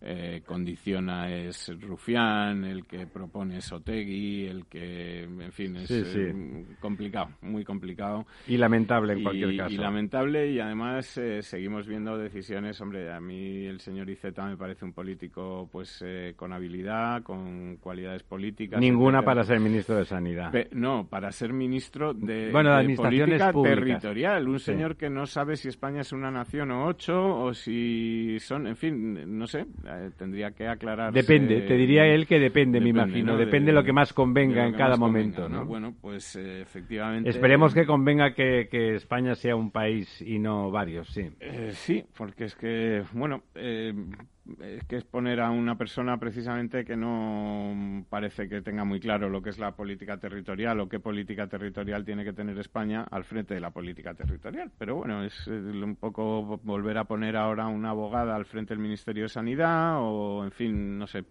eh, 0.00 0.42
condiciona 0.46 1.28
es 1.28 1.72
Rufián, 1.80 2.64
el 2.64 2.86
que 2.86 3.06
propone 3.08 3.58
es 3.58 3.72
Otegui, 3.72 4.46
el 4.46 4.66
que, 4.66 5.24
en 5.24 5.50
fin, 5.50 5.76
es 5.76 5.90
eh, 5.90 6.64
complicado, 6.78 7.30
muy 7.42 7.64
complicado. 7.64 8.24
Y 8.46 8.58
lamentable 8.58 9.14
en 9.14 9.22
cualquier 9.24 9.56
caso. 9.56 9.74
Y 9.74 9.76
lamentable 9.76 10.52
y 10.52 10.60
además 10.60 11.18
eh, 11.18 11.42
seguimos 11.42 11.88
viendo 11.88 12.16
decisiones, 12.16 12.80
hombre, 12.80 13.12
a 13.12 13.18
mí 13.18 13.66
el 13.66 13.80
señor 13.80 14.08
Iceta 14.08 14.46
me 14.46 14.56
parece 14.56 14.84
un 14.84 14.92
político 14.92 15.68
pues 15.72 16.04
con 16.36 16.52
habilidad, 16.52 17.24
con 17.24 17.78
cualidades 17.78 18.22
políticas. 18.22 18.80
Ninguna 18.80 19.22
para 19.22 19.42
ser 19.42 19.58
ministro 19.58 19.96
de 19.96 20.04
Sanidad. 20.04 20.52
no, 20.70 21.08
para 21.08 21.32
ser 21.32 21.52
ministro 21.52 22.14
de, 22.14 22.52
bueno, 22.52 22.76
de, 22.76 22.94
política 22.94 23.52
territorial, 23.52 24.48
un 24.48 24.60
señor 24.60 24.96
que 24.96 25.10
no 25.10 25.26
sabe 25.26 25.56
si 25.56 25.66
España 25.68 26.02
es 26.02 26.12
una 26.12 26.30
nación 26.30 26.70
o 26.70 26.86
ocho 26.86 27.18
o 27.18 27.52
si 27.52 28.38
son, 28.38 28.68
en 28.68 28.76
fin, 28.76 29.38
no 29.38 29.48
sé, 29.48 29.66
eh, 29.88 30.10
tendría 30.16 30.50
que 30.52 30.68
aclarar. 30.68 31.12
Depende, 31.12 31.62
te 31.62 31.74
diría 31.74 32.06
él 32.06 32.26
que 32.26 32.38
depende, 32.38 32.80
me 32.80 32.90
imagino. 32.90 33.36
Depende 33.36 33.72
de, 33.72 33.72
lo 33.72 33.84
que 33.84 33.92
más 33.92 34.12
convenga 34.12 34.66
en 34.66 34.74
cada 34.74 34.96
momento. 34.96 35.48
¿no? 35.48 35.64
Bueno, 35.64 35.94
pues 36.00 36.36
eh, 36.36 36.60
efectivamente. 36.62 37.30
Esperemos 37.30 37.74
que 37.74 37.86
convenga 37.86 38.34
que, 38.34 38.68
España 38.94 39.34
sea 39.34 39.56
un 39.56 39.70
país 39.70 40.22
y 40.22 40.38
no 40.38 40.70
varios, 40.70 41.08
sí. 41.08 41.30
Eh, 41.40 41.70
sí, 41.72 42.04
porque 42.16 42.44
es 42.44 42.54
que, 42.54 43.02
bueno, 43.12 43.42
es 44.60 44.84
que 44.84 44.96
es 44.96 45.04
poner 45.04 45.40
a 45.40 45.50
una 45.50 45.76
persona 45.76 46.18
precisamente 46.18 46.84
que 46.84 46.96
no 46.96 48.04
parece 48.08 48.48
que 48.48 48.62
tenga 48.62 48.84
muy 48.84 49.00
claro 49.00 49.28
lo 49.28 49.42
que 49.42 49.50
es 49.50 49.58
la 49.58 49.76
política 49.76 50.18
territorial 50.18 50.80
o 50.80 50.88
qué 50.88 51.00
política 51.00 51.46
territorial 51.46 52.04
tiene 52.04 52.24
que 52.24 52.32
tener 52.32 52.58
España 52.58 53.06
al 53.10 53.24
frente 53.24 53.54
de 53.54 53.60
la 53.60 53.70
política 53.70 54.14
territorial. 54.14 54.70
Pero 54.78 54.96
bueno, 54.96 55.24
es 55.24 55.46
un 55.46 55.96
poco 55.96 56.58
volver 56.62 56.98
a 56.98 57.04
poner 57.04 57.36
ahora 57.36 57.66
una 57.66 57.90
abogada 57.90 58.34
al 58.34 58.46
frente 58.46 58.74
del 58.74 58.82
Ministerio 58.82 59.24
de 59.24 59.28
Sanidad 59.28 59.96
o, 59.98 60.44
en 60.44 60.52
fin, 60.52 60.98
no 60.98 61.06
sé 61.06 61.24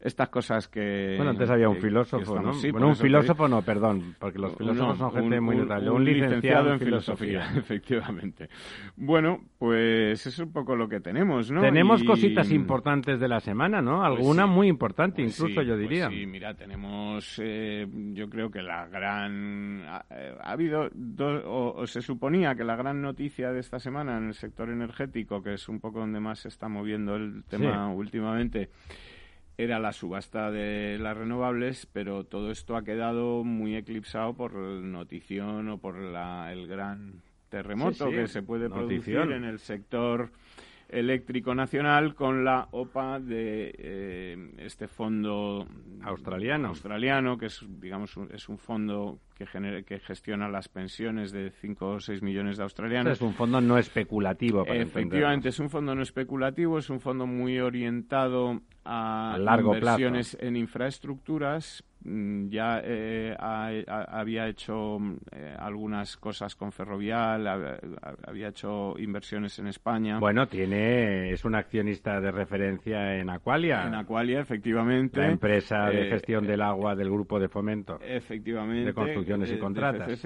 estas 0.00 0.28
cosas 0.28 0.68
que... 0.68 1.14
Bueno, 1.16 1.32
antes 1.32 1.50
había 1.50 1.68
un 1.68 1.76
filósofo, 1.76 2.40
¿no? 2.40 2.52
bueno, 2.72 2.88
un 2.88 2.96
filósofo 2.96 3.48
no, 3.48 3.62
perdón, 3.62 4.16
porque 4.18 4.38
los 4.38 4.56
filósofos 4.56 4.98
son 4.98 5.12
gente 5.12 5.40
muy 5.40 5.56
notable. 5.56 5.90
Un, 5.90 6.04
licenciado, 6.04 6.72
en 6.72 6.80
filosofía. 6.80 7.52
efectivamente. 7.56 8.48
Bueno, 8.96 9.40
pues 9.58 10.26
es 10.26 10.38
un 10.38 10.52
poco 10.52 10.74
lo 10.74 10.88
que 10.88 11.00
tenemos, 11.00 11.50
¿no? 11.50 11.60
Tenemos 11.60 12.02
cositas 12.02 12.50
importantes 12.50 13.20
de 13.20 13.28
la 13.28 13.40
semana, 13.40 13.82
¿no? 13.82 13.98
Pues 13.98 14.06
Alguna 14.06 14.46
muy 14.46 14.68
importante, 14.68 15.22
pues 15.22 15.38
incluso 15.38 15.62
yo 15.62 15.74
pues 15.74 15.88
diría. 15.88 16.08
sí, 16.08 16.26
mira, 16.26 16.54
tenemos, 16.54 17.40
eh, 17.42 17.86
yo 18.12 18.28
creo 18.30 18.50
que 18.50 18.62
la 18.62 18.86
gran... 18.86 19.84
Ha, 19.86 20.04
eh, 20.10 20.34
habido 20.42 20.88
dos, 20.94 21.42
o, 21.46 21.86
se 21.86 22.00
suponía 22.00 22.54
que 22.54 22.64
la 22.64 22.76
gran 22.76 23.02
noticia 23.02 23.52
de 23.52 23.60
esta 23.60 23.78
semana 23.78 24.16
en 24.16 24.28
el 24.28 24.34
sector 24.34 24.70
energético, 24.70 25.42
que 25.42 25.54
es 25.54 25.68
un 25.68 25.80
poco 25.80 26.00
donde 26.00 26.20
más 26.20 26.40
se 26.40 26.48
está 26.48 26.68
moviendo 26.68 27.16
el 27.16 27.44
tema 27.44 27.92
últimamente, 27.92 28.70
era 29.62 29.78
la 29.78 29.92
subasta 29.92 30.50
de 30.50 30.98
las 30.98 31.16
renovables, 31.16 31.86
pero 31.92 32.24
todo 32.24 32.50
esto 32.50 32.76
ha 32.76 32.82
quedado 32.82 33.44
muy 33.44 33.76
eclipsado 33.76 34.34
por 34.34 34.54
notición 34.54 35.68
o 35.68 35.78
por 35.78 35.98
la, 35.98 36.52
el 36.52 36.66
gran 36.66 37.22
terremoto 37.50 38.10
que 38.10 38.26
se 38.26 38.42
puede 38.42 38.70
producir 38.70 39.16
en 39.16 39.44
el 39.44 39.58
sector 39.58 40.30
eléctrico 40.88 41.54
nacional 41.54 42.14
con 42.14 42.44
la 42.44 42.68
OPA 42.72 43.20
de 43.20 43.74
eh, 43.78 44.50
este 44.58 44.88
fondo 44.88 45.66
australiano. 46.02 46.68
australiano 46.68 47.38
que 47.38 47.46
es 47.46 47.64
digamos 47.80 48.16
es 48.32 48.48
un 48.48 48.58
fondo 48.58 49.20
que 49.36 49.46
genere, 49.46 49.84
que 49.84 50.00
gestiona 50.00 50.48
las 50.48 50.68
pensiones 50.68 51.32
de 51.32 51.50
5 51.50 51.88
o 51.88 52.00
6 52.00 52.22
millones 52.22 52.56
de 52.56 52.64
australianos. 52.64 53.12
es 53.12 53.22
un 53.22 53.34
fondo 53.34 53.60
no 53.60 53.78
especulativo 53.78 54.64
para 54.64 54.80
Efectivamente, 54.80 55.50
es 55.50 55.60
un 55.60 55.70
fondo 55.70 55.94
no 55.94 56.02
especulativo, 56.02 56.78
es 56.78 56.90
un 56.90 57.00
fondo 57.00 57.26
muy 57.26 57.60
orientado 57.60 58.60
a, 58.84 59.36
inversiones 59.38 60.36
en 60.40 60.56
infraestructuras. 60.56 61.84
Mm, 62.02 62.48
ya 62.48 62.80
eh, 62.82 63.36
había 63.38 64.48
hecho 64.48 64.98
eh, 65.32 65.54
algunas 65.58 66.16
cosas 66.16 66.56
con 66.56 66.72
Ferrovial, 66.72 67.46
había 68.26 68.48
hecho 68.48 68.94
inversiones 68.98 69.58
en 69.58 69.66
España. 69.66 70.18
Bueno, 70.18 70.46
tiene 70.48 71.30
es 71.30 71.44
un 71.44 71.54
accionista 71.54 72.18
de 72.20 72.30
referencia 72.30 73.16
en 73.18 73.28
Aqualia. 73.28 73.86
En 73.86 73.94
Aqualia, 73.94 74.40
efectivamente. 74.40 75.20
La 75.20 75.30
empresa 75.30 75.90
de 75.90 76.06
eh, 76.06 76.10
gestión 76.10 76.46
del 76.46 76.62
agua 76.62 76.96
del 76.96 77.10
grupo 77.10 77.38
de 77.38 77.48
fomento. 77.48 77.98
Efectivamente. 78.00 78.86
De 78.86 78.94
construcciones 78.94 79.52
y 79.52 79.58
contratas 79.58 80.24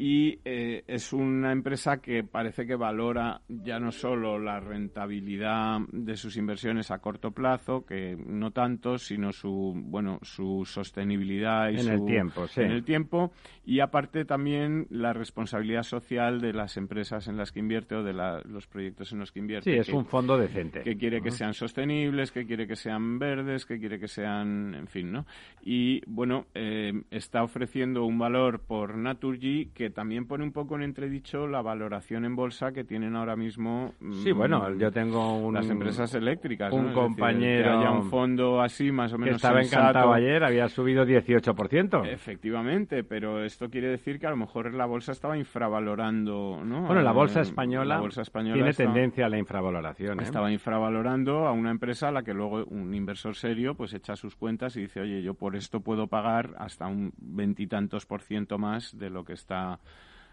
y 0.00 0.38
eh, 0.44 0.84
es 0.86 1.12
una 1.12 1.50
empresa 1.50 1.96
que 1.96 2.22
parece 2.22 2.64
que 2.64 2.76
valora 2.76 3.42
ya 3.48 3.80
no 3.80 3.90
solo 3.90 4.38
la 4.38 4.60
rentabilidad 4.60 5.80
de 5.90 6.16
sus 6.16 6.36
inversiones 6.36 6.92
a 6.92 7.00
corto 7.00 7.32
plazo, 7.32 7.84
que 7.84 8.16
no 8.16 8.52
tanto, 8.52 8.96
sino 8.96 9.32
su 9.32 9.74
bueno 9.74 10.20
su 10.22 10.64
sostenibilidad 10.64 11.70
y 11.70 11.80
en 11.80 11.88
el 11.88 12.04
tiempo, 12.04 12.46
en 12.56 12.70
el 12.70 12.84
tiempo 12.84 13.32
y 13.64 13.80
aparte 13.80 14.24
también 14.24 14.86
la 14.88 15.12
responsabilidad 15.12 15.82
social 15.82 16.40
de 16.40 16.52
las 16.52 16.76
empresas 16.76 17.26
en 17.26 17.36
las 17.36 17.50
que 17.50 17.58
invierte 17.58 17.96
o 17.96 18.04
de 18.04 18.12
los 18.12 18.66
proyectos 18.68 19.12
en 19.12 19.18
los 19.18 19.32
que 19.32 19.40
invierte. 19.40 19.72
Sí, 19.72 19.78
es 19.78 19.88
un 19.88 20.06
fondo 20.06 20.38
decente. 20.38 20.82
Que 20.82 20.96
quiere 20.96 21.20
que 21.20 21.32
sean 21.32 21.54
sostenibles, 21.54 22.30
que 22.30 22.46
quiere 22.46 22.66
que 22.66 22.76
sean 22.76 23.18
verdes, 23.18 23.66
que 23.66 23.78
quiere 23.78 23.98
que 23.98 24.08
sean, 24.08 24.74
en 24.74 24.86
fin, 24.86 25.12
¿no? 25.12 25.26
Y 25.60 26.00
bueno, 26.06 26.46
eh, 26.54 26.92
está 27.10 27.42
ofreciendo 27.42 28.04
un 28.04 28.18
valor 28.18 28.60
por 28.60 28.96
Naturgy 28.96 29.66
que 29.74 29.87
también 29.90 30.26
pone 30.26 30.44
un 30.44 30.52
poco 30.52 30.76
en 30.76 30.82
entredicho 30.82 31.46
la 31.46 31.62
valoración 31.62 32.24
en 32.24 32.36
bolsa 32.36 32.72
que 32.72 32.84
tienen 32.84 33.16
ahora 33.16 33.36
mismo. 33.36 33.94
Sí, 34.22 34.32
bueno, 34.32 34.60
mm, 34.60 34.78
yo 34.78 34.90
tengo 34.90 35.38
un, 35.38 35.54
las 35.54 35.68
empresas 35.68 36.14
eléctricas. 36.14 36.72
Un 36.72 36.92
compañero. 36.92 37.64
que 37.64 37.76
haya 37.76 37.90
un 37.90 38.10
fondo 38.10 38.60
así, 38.60 38.90
más 38.90 39.12
o 39.12 39.18
menos. 39.18 39.32
Que 39.32 39.36
estaba 39.36 39.60
encantado 39.60 40.12
ayer, 40.12 40.44
había 40.44 40.68
subido 40.68 41.04
18%. 41.04 42.06
Efectivamente, 42.06 43.04
pero 43.04 43.44
esto 43.44 43.68
quiere 43.68 43.88
decir 43.88 44.18
que 44.18 44.26
a 44.26 44.30
lo 44.30 44.36
mejor 44.36 44.74
la 44.74 44.86
bolsa 44.86 45.12
estaba 45.12 45.36
infravalorando. 45.36 46.62
¿no? 46.64 46.82
Bueno, 46.86 47.02
la 47.02 47.12
bolsa 47.12 47.40
española, 47.40 47.96
la 47.96 48.00
bolsa 48.00 48.22
española 48.22 48.54
tiene 48.54 48.72
tendencia 48.72 49.26
a 49.26 49.28
la 49.28 49.38
infravaloración. 49.38 50.20
¿eh? 50.20 50.24
Estaba 50.24 50.50
infravalorando 50.50 51.46
a 51.46 51.52
una 51.52 51.70
empresa 51.70 52.08
a 52.08 52.12
la 52.12 52.22
que 52.22 52.34
luego 52.34 52.64
un 52.66 52.94
inversor 52.94 53.34
serio 53.34 53.74
pues 53.74 53.94
echa 53.94 54.16
sus 54.16 54.36
cuentas 54.36 54.76
y 54.76 54.82
dice, 54.82 55.00
oye, 55.00 55.22
yo 55.22 55.34
por 55.34 55.56
esto 55.56 55.80
puedo 55.80 56.06
pagar 56.06 56.54
hasta 56.58 56.86
un 56.86 57.12
veintitantos 57.18 58.06
por 58.06 58.22
ciento 58.22 58.58
más 58.58 58.96
de 58.98 59.10
lo 59.10 59.24
que 59.24 59.32
está 59.32 59.77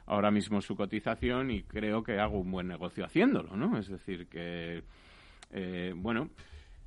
ahora 0.07 0.31
mismo 0.31 0.61
su 0.61 0.75
cotización 0.75 1.51
y 1.51 1.63
creo 1.63 2.03
que 2.03 2.19
hago 2.19 2.39
un 2.39 2.51
buen 2.51 2.67
negocio 2.67 3.05
haciéndolo, 3.05 3.55
¿no? 3.55 3.77
Es 3.77 3.87
decir, 3.87 4.27
que, 4.27 4.83
eh, 5.51 5.93
bueno, 5.95 6.29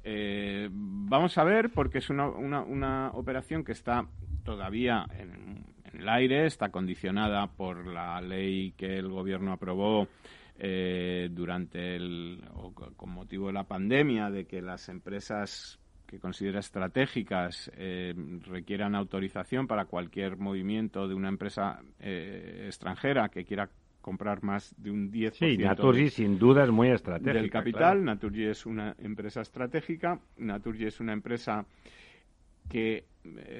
eh, 0.05 0.69
vamos 0.71 1.37
a 1.39 1.45
ver, 1.45 1.71
porque 1.71 1.99
es 1.99 2.11
una, 2.11 2.29
una, 2.29 3.11
operación 3.11 3.65
que 3.65 3.73
está 3.73 4.07
todavía 4.45 5.07
en, 5.19 5.65
el 5.93 6.09
aire, 6.09 6.47
está 6.47 6.71
condicionada 6.71 7.47
por 7.49 7.87
la 7.87 8.21
ley 8.21 8.73
que 8.77 8.99
el 8.99 9.09
gobierno 9.09 9.53
aprobó 9.53 10.07
eh, 10.59 11.29
durante 11.33 11.97
el, 11.97 12.45
o 12.55 12.73
con 12.73 13.11
motivo 13.11 13.49
de 13.49 13.55
la 13.55 13.65
pandemia, 13.65 14.31
de 14.31 14.47
que 14.47 14.63
las 14.63 14.89
empresas 14.89 15.81
que 16.09 16.19
considera 16.19 16.59
estratégicas 16.59 17.71
eh, 17.77 18.15
requieran 18.47 18.95
autorización 18.95 19.67
para 19.67 19.85
cualquier 19.85 20.39
movimiento 20.39 21.07
de 21.07 21.15
una 21.15 21.29
empresa 21.29 21.81
eh, 22.01 22.65
extranjera 22.67 23.29
que 23.29 23.45
quiera 23.45 23.69
comprar 24.01 24.43
más 24.43 24.75
de 24.79 24.91
un 24.91 25.13
10% 25.13 25.33
sí, 25.33 25.59
Naturgy 25.59 26.09
sin 26.09 26.39
duda 26.39 26.65
es 26.65 26.71
muy 26.71 26.89
estratégica. 26.89 27.35
Del 27.35 27.51
capital, 27.51 28.05
Naturgy 28.05 28.45
es 28.45 28.65
una 28.65 28.97
empresa 28.99 29.43
estratégica, 29.43 30.19
Naturgy 30.39 30.87
es 30.87 30.99
una 30.99 31.13
empresa 31.13 31.67
que 32.69 33.05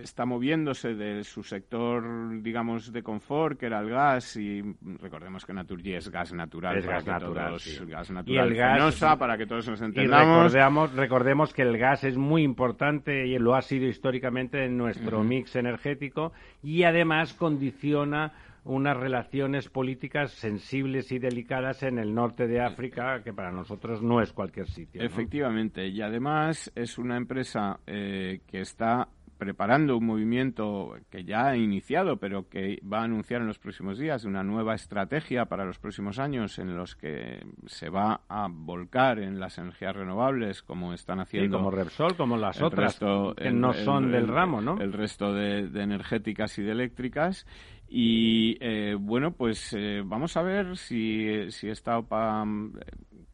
está 0.03 0.25
moviéndose 0.25 0.95
de 0.95 1.25
su 1.25 1.43
sector, 1.43 2.03
digamos, 2.43 2.91
de 2.93 3.03
confort, 3.03 3.59
que 3.59 3.67
era 3.67 3.81
el 3.81 3.91
gas, 3.91 4.37
y 4.37 4.63
recordemos 5.01 5.45
que 5.45 5.53
Naturgy 5.53 5.95
es 5.95 6.09
gas 6.09 6.33
natural. 6.33 6.79
Es 6.79 6.87
gas 6.87 7.07
natural, 7.07 7.59
gas 7.87 8.11
natural. 8.11 8.35
Y 8.35 8.39
el 8.39 8.55
gas, 8.55 9.05
para 9.19 9.37
que 9.37 9.47
todos 9.47 9.69
nos 9.69 9.81
entendamos. 9.83 10.53
Y 10.53 10.57
recordemos, 10.57 10.95
recordemos 10.95 11.53
que 11.53 11.63
el 11.63 11.77
gas 11.77 12.05
es 12.05 12.17
muy 12.17 12.43
importante 12.43 13.27
y 13.27 13.39
lo 13.39 13.55
ha 13.55 13.63
sido 13.63 13.87
históricamente 13.87 14.65
en 14.65 14.79
nuestro 14.79 15.23
mix 15.23 15.57
energético 15.57 16.33
y 16.63 16.85
además 16.85 17.35
condiciona 17.35 18.33
unas 18.69 18.97
relaciones 18.97 19.69
políticas 19.69 20.33
sensibles 20.33 21.11
y 21.11 21.19
delicadas 21.19 21.83
en 21.83 21.99
el 21.99 22.15
norte 22.15 22.47
de 22.47 22.61
África, 22.61 23.23
que 23.23 23.33
para 23.33 23.51
nosotros 23.51 24.03
no 24.03 24.21
es 24.21 24.33
cualquier 24.33 24.69
sitio. 24.69 25.03
Efectivamente, 25.03 25.89
y 25.89 26.03
además 26.03 26.71
es 26.75 26.99
una 26.99 27.17
empresa 27.17 27.81
eh, 27.87 28.41
que 28.47 28.61
está 28.61 29.09
preparando 29.39 29.97
un 29.97 30.05
movimiento 30.05 30.97
que 31.11 31.25
ya 31.25 31.47
ha 31.47 31.57
iniciado, 31.57 32.17
pero 32.17 32.49
que 32.49 32.83
va 32.83 33.01
a 33.01 33.05
anunciar 33.05 33.41
en 33.41 33.47
los 33.47 33.59
próximos 33.59 33.97
días 33.97 34.25
una 34.25 34.43
nueva 34.43 34.75
estrategia 34.75 35.47
para 35.47 35.65
los 35.65 35.79
próximos 35.79 36.19
años 36.19 36.59
en 36.59 36.77
los 36.77 36.97
que 36.97 37.47
se 37.67 37.89
va 37.89 38.23
a 38.29 38.49
volcar 38.51 39.21
en 39.21 39.39
las 39.39 39.57
energías 39.59 39.95
renovables, 39.95 40.63
como 40.63 40.93
están 40.93 41.21
haciendo. 41.21 41.57
como 41.57 41.71
Repsol, 41.71 42.17
como 42.17 42.37
las 42.37 42.61
otras 42.61 42.99
que 43.37 43.51
no 43.53 43.73
son 43.73 44.11
del 44.11 44.27
ramo, 44.27 44.61
¿no? 44.61 44.79
El 44.81 44.93
resto 44.93 45.33
de, 45.33 45.61
energéticas 45.81 46.59
y 46.59 46.63
de 46.63 46.73
eléctricas. 46.73 47.47
Y 47.89 48.59
eh, 48.61 48.97
bueno, 48.99 49.33
pues 49.33 49.75
eh, 49.77 50.03
vamos 50.05 50.37
a 50.37 50.43
ver 50.43 50.77
si, 50.77 51.51
si 51.51 51.69
esta 51.69 51.99
OPA 51.99 52.45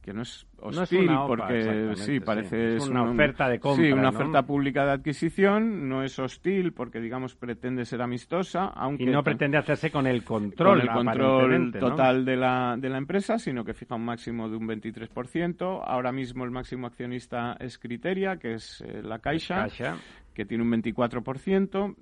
que 0.04 0.12
no 0.12 0.20
es 0.20 0.46
hostil 0.58 1.08
porque 1.26 1.94
sí 1.96 2.20
parece 2.20 2.76
es 2.76 2.86
una, 2.86 3.04
oferta 3.04 3.48
de 3.48 3.58
compra 3.58 3.86
sí 3.86 3.90
una 3.90 4.10
oferta 4.10 4.42
pública 4.42 4.84
de 4.84 4.92
adquisición 4.92 5.88
no 5.88 6.02
es 6.02 6.18
hostil 6.18 6.74
porque 6.74 7.00
digamos 7.00 7.34
pretende 7.34 7.86
ser 7.86 8.02
amistosa 8.02 8.66
aunque 8.66 9.04
y 9.04 9.06
no 9.06 9.24
pretende 9.24 9.56
hacerse 9.56 9.90
con 9.90 10.06
el 10.06 10.22
control 10.22 10.80
con 10.80 10.88
el 10.88 10.94
control 10.94 11.72
total 11.80 12.26
de 12.26 12.36
la 12.36 12.76
de 12.78 12.90
la 12.90 12.98
empresa 12.98 13.38
sino 13.38 13.64
que 13.64 13.72
fija 13.72 13.94
un 13.94 14.04
máximo 14.04 14.50
de 14.50 14.56
un 14.56 14.68
23% 14.68 15.82
ahora 15.82 16.12
mismo 16.12 16.44
el 16.44 16.50
máximo 16.50 16.86
accionista 16.86 17.56
es 17.58 17.78
Criteria 17.78 18.36
que 18.36 18.54
es 18.54 18.82
eh, 18.82 19.00
la 19.02 19.20
Caixa, 19.20 19.62
Caixa. 19.62 19.96
que 20.34 20.44
tiene 20.44 20.64
un 20.64 20.70
24% 20.70 21.94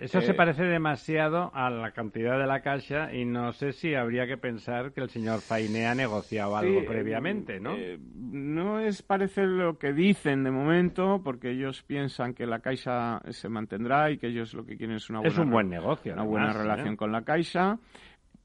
eso 0.00 0.20
se 0.20 0.32
eh, 0.32 0.34
parece 0.34 0.64
demasiado 0.64 1.50
a 1.54 1.70
la 1.70 1.92
cantidad 1.92 2.38
de 2.38 2.46
la 2.46 2.60
caja 2.60 3.12
y 3.12 3.24
no 3.24 3.52
sé 3.52 3.72
si 3.72 3.94
habría 3.94 4.26
que 4.26 4.36
pensar 4.36 4.92
que 4.92 5.00
el 5.00 5.10
señor 5.10 5.40
Fainé 5.40 5.86
ha 5.86 5.94
negociado 5.94 6.56
algo 6.56 6.84
previamente, 6.86 7.60
¿no? 7.60 7.74
Eh, 7.76 7.98
no 8.14 8.80
es 8.80 9.02
parece 9.02 9.46
lo 9.46 9.78
que 9.78 9.92
dicen 9.92 10.44
de 10.44 10.50
momento, 10.50 11.20
porque 11.22 11.50
ellos 11.50 11.82
piensan 11.82 12.34
que 12.34 12.46
la 12.46 12.60
caixa 12.60 13.20
se 13.30 13.48
mantendrá 13.48 14.10
y 14.10 14.18
que 14.18 14.28
ellos 14.28 14.54
lo 14.54 14.64
que 14.64 14.76
quieren 14.76 14.96
es 14.96 15.10
una 15.10 15.20
buena, 15.20 15.32
es 15.32 15.38
un 15.38 15.50
buen 15.50 15.68
negocio, 15.68 16.12
una 16.14 16.24
buena 16.24 16.52
relación 16.52 16.96
con 16.96 17.12
la 17.12 17.22
caixa. 17.22 17.78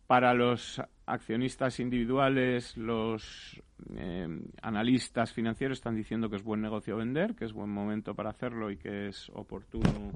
Para 0.07 0.35
los 0.35 0.79
accionistas 1.07 1.79
individuales, 1.79 2.77
los 2.77 3.59
eh, 3.95 4.27
analistas 4.61 5.33
financieros 5.33 5.79
están 5.79 5.95
diciendo 5.95 6.29
que 6.29 6.35
es 6.35 6.43
buen 6.43 6.61
negocio 6.61 6.95
vender, 6.97 7.33
que 7.33 7.45
es 7.45 7.53
buen 7.53 7.71
momento 7.71 8.13
para 8.13 8.29
hacerlo 8.29 8.69
y 8.69 8.77
que 8.77 9.07
es 9.07 9.31
oportuno 9.33 10.11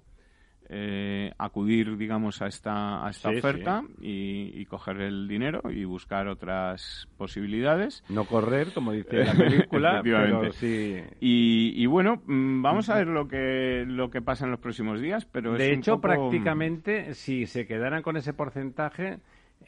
eh, 0.72 1.34
acudir, 1.40 1.98
digamos, 1.98 2.44
a 2.44 2.48
esta, 2.48 3.04
a 3.04 3.10
esta 3.10 3.30
oferta 3.30 3.84
Y, 4.00 4.64
coger 4.66 5.02
el 5.02 5.28
dinero 5.28 5.64
y 5.72 5.84
buscar 5.84 6.28
otras 6.28 7.08
posibilidades. 7.18 8.04
No 8.08 8.26
correr, 8.26 8.72
como 8.72 8.92
dice 8.92 9.26
la 9.26 9.34
película, 9.38 10.02
pero 10.04 10.52
sí. 10.54 10.98
Y, 11.20 11.86
bueno, 11.88 12.22
mm, 12.24 12.62
vamos 12.62 12.90
a 12.90 12.98
ver 12.98 13.08
lo 13.08 13.28
que, 13.28 13.84
lo 13.88 14.12
que 14.12 14.22
pasa 14.22 14.46
en 14.46 14.52
los 14.52 14.60
próximos 14.60 15.02
días, 15.02 15.26
pero 15.26 15.54
De 15.54 15.74
hecho, 15.74 16.00
prácticamente, 16.00 17.16
si 17.16 17.48
se 17.48 17.66
quedaran 17.66 18.04
con 18.04 18.16
ese 18.16 18.34
porcentaje, 18.34 19.18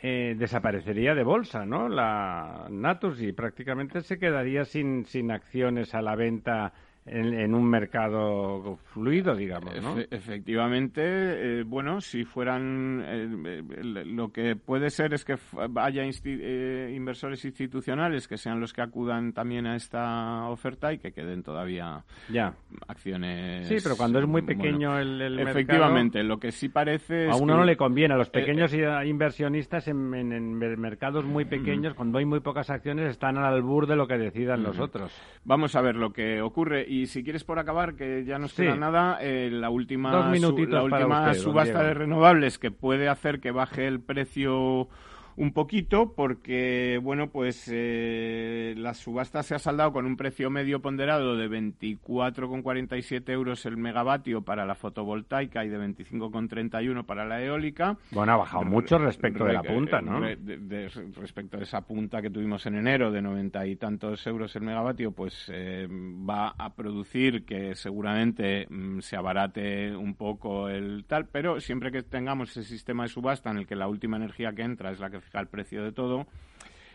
eh, 0.04 0.36
desaparecería 0.38 1.16
de 1.16 1.24
bolsa, 1.24 1.66
¿no? 1.66 1.90
La 1.90 2.68
Natus 2.70 3.22
y 3.22 3.34
prácticamente 3.34 4.02
se 4.02 4.20
quedaría 4.20 4.66
sin, 4.66 5.06
sin 5.06 5.32
acciones 5.32 5.96
a 5.96 6.02
la 6.02 6.16
venta 6.16 6.74
en, 7.06 7.56
un 7.56 7.68
mercado 7.68 8.78
fluido, 8.94 9.36
digamos, 9.36 9.82
¿no? 9.82 9.98
efectivamente, 10.12 11.02
eh, 11.04 11.64
bueno, 11.64 12.00
si 12.00 12.26
fueran... 12.26 13.04
Eh, 13.06 13.64
lo 14.06 14.32
que 14.32 14.56
puede 14.56 14.90
ser 14.92 15.14
es 15.14 15.26
que 15.26 15.36
haya 15.78 16.04
eh, 16.04 16.94
inversores 16.96 17.44
institucionales 17.44 18.28
que 18.28 18.38
sean 18.38 18.60
los 18.60 18.72
que 18.72 18.82
acudan 18.82 19.34
también 19.34 19.66
a 19.66 19.76
esta 19.76 20.48
oferta 20.50 20.94
y 20.94 21.00
que 21.00 21.12
queden 21.12 21.42
todavía 21.42 22.04
ya. 22.30 22.54
acciones... 22.88 23.68
Sí, 23.68 23.78
pero 23.82 23.98
cuando 23.98 24.20
es 24.20 24.28
muy 24.28 24.44
pequeño 24.44 25.00
el, 25.00 25.22
el, 25.22 25.40
Efectivamente, 25.40 26.24
lo 26.24 26.40
que 26.40 26.52
sí 26.52 26.70
parece 26.70 27.30
A 27.30 27.36
uno 27.36 27.58
no 27.58 27.66
le 27.66 27.78
conviene, 27.78 28.14
a 28.14 28.18
los 28.18 28.30
pequeños 28.30 28.74
inversionistas 29.06 29.88
en, 29.88 30.14
en, 30.14 30.54
mercados 30.54 31.26
muy 31.26 31.46
pequeños, 31.46 31.96
cuando 31.96 32.20
hay 32.20 32.26
muy 32.26 32.42
pocas 32.42 32.70
acciones, 32.70 33.10
están 33.10 33.38
al 33.38 33.54
albur 33.54 33.88
de 33.88 33.96
lo 33.96 34.08
que 34.08 34.18
decidan 34.18 34.62
los 34.62 34.80
otros. 34.80 35.12
Vamos 35.44 35.76
a 35.76 35.82
ver 35.82 35.96
lo 35.96 36.14
que 36.14 36.42
ocurre 36.42 36.86
y 36.92 37.01
si 37.08 37.24
quieres 37.24 37.44
por 37.44 37.60
acabar, 37.60 37.96
que 37.96 38.24
ya 38.26 38.38
no 38.40 38.48
queda 38.48 38.76
nada, 38.76 39.18
eh, 39.22 39.50
la 39.52 39.70
última, 39.70 40.12
la 40.12 40.84
última 40.84 41.34
subasta 41.34 41.84
de 41.84 41.94
renovables 41.94 42.60
que 42.60 42.72
puede 42.72 43.08
hacer 43.08 43.40
que 43.40 43.52
baje 43.52 43.88
el 43.88 44.00
precio 44.00 44.90
un 45.42 45.54
poquito 45.54 46.14
porque, 46.14 47.00
bueno, 47.02 47.32
pues 47.32 47.68
eh, 47.74 48.76
la 48.78 48.94
subasta 48.94 49.42
se 49.42 49.56
ha 49.56 49.60
saldado 49.60 49.92
con 49.92 50.06
un 50.06 50.16
precio 50.16 50.52
medio 50.52 50.84
ponderado 50.84 51.36
de 51.36 51.50
24,47 51.50 53.28
euros 53.32 53.66
el 53.66 53.76
megavatio 53.76 54.44
para 54.44 54.68
la 54.68 54.76
fotovoltaica 54.76 55.66
y 55.66 55.70
de 55.70 55.80
25,31 55.80 57.08
para 57.08 57.26
la 57.26 57.42
eólica. 57.42 57.98
Bueno, 58.12 58.34
ha 58.34 58.38
bajado 58.38 58.66
mucho 58.66 59.00
respecto 59.00 59.46
de 59.46 59.54
la 59.54 59.64
punta, 59.64 60.00
¿no? 60.00 60.20
respecto 60.20 61.58
a 61.58 61.62
esa 61.62 61.82
punta 61.82 62.22
que 62.22 62.30
tuvimos 62.30 62.64
en 62.68 62.76
enero 62.76 63.12
de 63.12 63.24
90 63.24 63.66
y 63.66 63.78
tantos 63.78 64.28
euros 64.28 64.56
el 64.56 64.62
megavatio, 64.62 65.12
pues 65.12 65.50
eh, 65.52 65.88
va 65.90 66.50
a 66.50 66.76
producir 66.76 67.46
que 67.46 67.74
seguramente 67.74 68.68
mm, 68.70 69.00
se 69.00 69.16
abarate 69.16 69.96
un 69.96 70.14
poco 70.14 70.70
el 70.70 71.04
tal, 71.06 71.30
pero 71.30 71.60
siempre 71.60 71.92
que 71.92 72.04
tengamos 72.04 72.52
ese 72.52 72.64
sistema 72.64 73.04
de 73.04 73.10
subasta 73.10 73.50
en 73.50 73.58
el 73.58 73.66
que 73.66 73.76
la 73.76 73.88
última 73.88 74.18
energía 74.18 74.54
que 74.54 74.62
entra 74.62 74.92
es 74.92 75.00
la 75.00 75.10
que 75.10 75.31
fija 75.32 75.40
el 75.40 75.48
precio 75.48 75.84
de 75.84 75.92
todo, 75.92 76.28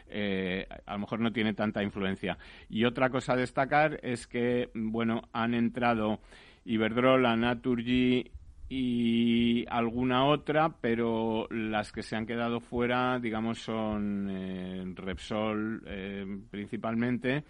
eh, 0.08 0.66
a 0.84 0.92
lo 0.92 1.00
mejor 1.00 1.20
no 1.20 1.32
tiene 1.32 1.54
tanta 1.54 1.82
influencia. 1.82 2.38
Y 2.68 2.84
otra 2.84 3.10
cosa 3.10 3.32
a 3.32 3.36
destacar 3.36 3.98
es 4.02 4.26
que, 4.26 4.70
bueno, 4.74 5.22
han 5.32 5.54
entrado 5.54 6.20
Iberdrola, 6.64 7.36
Naturgy 7.36 8.30
y 8.68 9.64
alguna 9.68 10.26
otra, 10.26 10.76
pero 10.80 11.46
las 11.50 11.92
que 11.92 12.02
se 12.02 12.16
han 12.16 12.26
quedado 12.26 12.60
fuera, 12.60 13.18
digamos, 13.18 13.58
son 13.60 14.28
eh, 14.30 14.84
Repsol 14.94 15.82
eh, 15.86 16.26
principalmente 16.50 17.44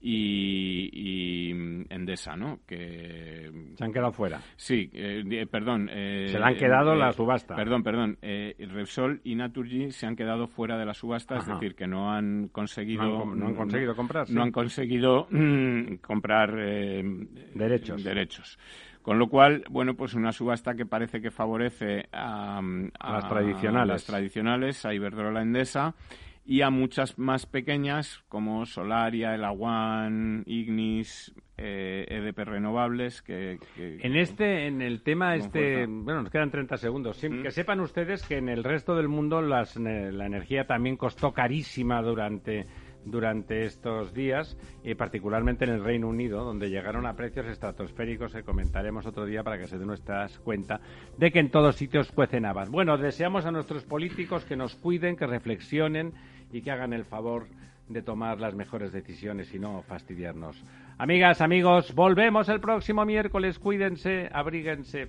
y, 0.00 1.50
Endesa, 1.88 2.36
¿no? 2.36 2.60
Que 2.66 3.35
se 3.76 3.84
han 3.84 3.92
quedado 3.92 4.12
fuera. 4.12 4.40
Sí, 4.56 4.90
eh, 4.92 5.46
perdón. 5.50 5.88
Eh, 5.92 6.28
se 6.30 6.38
le 6.38 6.44
han 6.44 6.56
quedado 6.56 6.94
eh, 6.94 6.96
la 6.96 7.12
subasta. 7.12 7.54
Perdón, 7.54 7.82
perdón. 7.82 8.18
Repsol 8.20 9.20
y 9.24 9.34
Naturgy 9.34 9.90
se 9.90 10.06
han 10.06 10.16
quedado 10.16 10.46
fuera 10.46 10.76
de 10.78 10.84
la 10.84 10.94
subasta, 10.94 11.38
es 11.38 11.46
decir, 11.46 11.74
que 11.74 11.86
no 11.86 12.12
han 12.12 12.48
conseguido 12.48 13.24
no 13.24 13.46
han, 13.46 13.54
conseguido 13.54 13.94
comprar. 13.94 14.30
No 14.30 14.42
han 14.42 14.52
conseguido 14.52 15.26
mm, 15.30 15.96
comprar 15.96 16.54
derechos. 16.54 18.02
derechos. 18.02 18.58
Con 19.02 19.20
lo 19.20 19.28
cual, 19.28 19.64
bueno, 19.70 19.94
pues 19.94 20.14
una 20.14 20.32
subasta 20.32 20.74
que 20.74 20.84
parece 20.84 21.20
que 21.20 21.30
favorece 21.30 22.08
a, 22.12 22.60
las 22.60 23.28
tradicionales, 23.28 23.90
a 23.90 23.92
las 23.92 24.04
tradicionales, 24.04 24.84
a 24.84 24.94
Iberdrola 24.94 25.42
Endesa 25.42 25.94
y 26.46 26.62
a 26.62 26.70
muchas 26.70 27.18
más 27.18 27.44
pequeñas 27.44 28.22
como 28.28 28.64
Solaria, 28.66 29.34
El 29.34 29.44
Aguán, 29.44 30.44
Ignis, 30.46 31.34
eh, 31.58 32.06
EDP 32.08 32.38
Renovables 32.44 33.20
que, 33.22 33.58
En 33.76 34.16
este, 34.16 34.66
en 34.66 34.80
el 34.80 35.02
tema 35.02 35.34
este, 35.34 35.86
bueno, 35.86 36.22
nos 36.22 36.30
quedan 36.30 36.50
30 36.50 36.76
segundos. 36.76 37.22
Mm. 37.22 37.42
Que 37.42 37.50
sepan 37.50 37.80
ustedes 37.80 38.22
que 38.22 38.36
en 38.36 38.48
el 38.48 38.62
resto 38.62 38.94
del 38.94 39.08
mundo 39.08 39.42
la 39.42 39.66
energía 40.26 40.66
también 40.66 40.96
costó 40.96 41.32
carísima 41.32 42.00
durante 42.00 42.66
durante 43.06 43.64
estos 43.64 44.12
días, 44.12 44.58
y 44.84 44.94
particularmente 44.94 45.64
en 45.64 45.70
el 45.70 45.84
Reino 45.84 46.08
Unido, 46.08 46.44
donde 46.44 46.68
llegaron 46.68 47.06
a 47.06 47.14
precios 47.14 47.46
estratosféricos 47.46 48.32
que 48.32 48.42
comentaremos 48.42 49.06
otro 49.06 49.24
día 49.24 49.42
para 49.42 49.58
que 49.58 49.68
se 49.68 49.78
den 49.78 49.86
nuestras 49.86 50.38
cuenta 50.40 50.80
de 51.16 51.30
que 51.30 51.38
en 51.38 51.50
todos 51.50 51.76
sitios 51.76 52.10
cuecen 52.12 52.44
habas. 52.44 52.68
Bueno, 52.68 52.98
deseamos 52.98 53.46
a 53.46 53.52
nuestros 53.52 53.84
políticos 53.84 54.44
que 54.44 54.56
nos 54.56 54.74
cuiden, 54.74 55.16
que 55.16 55.26
reflexionen 55.26 56.12
y 56.52 56.62
que 56.62 56.70
hagan 56.70 56.92
el 56.92 57.04
favor 57.04 57.46
de 57.88 58.02
tomar 58.02 58.40
las 58.40 58.54
mejores 58.54 58.92
decisiones 58.92 59.54
y 59.54 59.58
no 59.58 59.82
fastidiarnos. 59.82 60.62
Amigas, 60.98 61.40
amigos, 61.40 61.94
volvemos 61.94 62.48
el 62.48 62.60
próximo 62.60 63.04
miércoles. 63.04 63.58
Cuídense, 63.58 64.28
abríguense. 64.32 65.08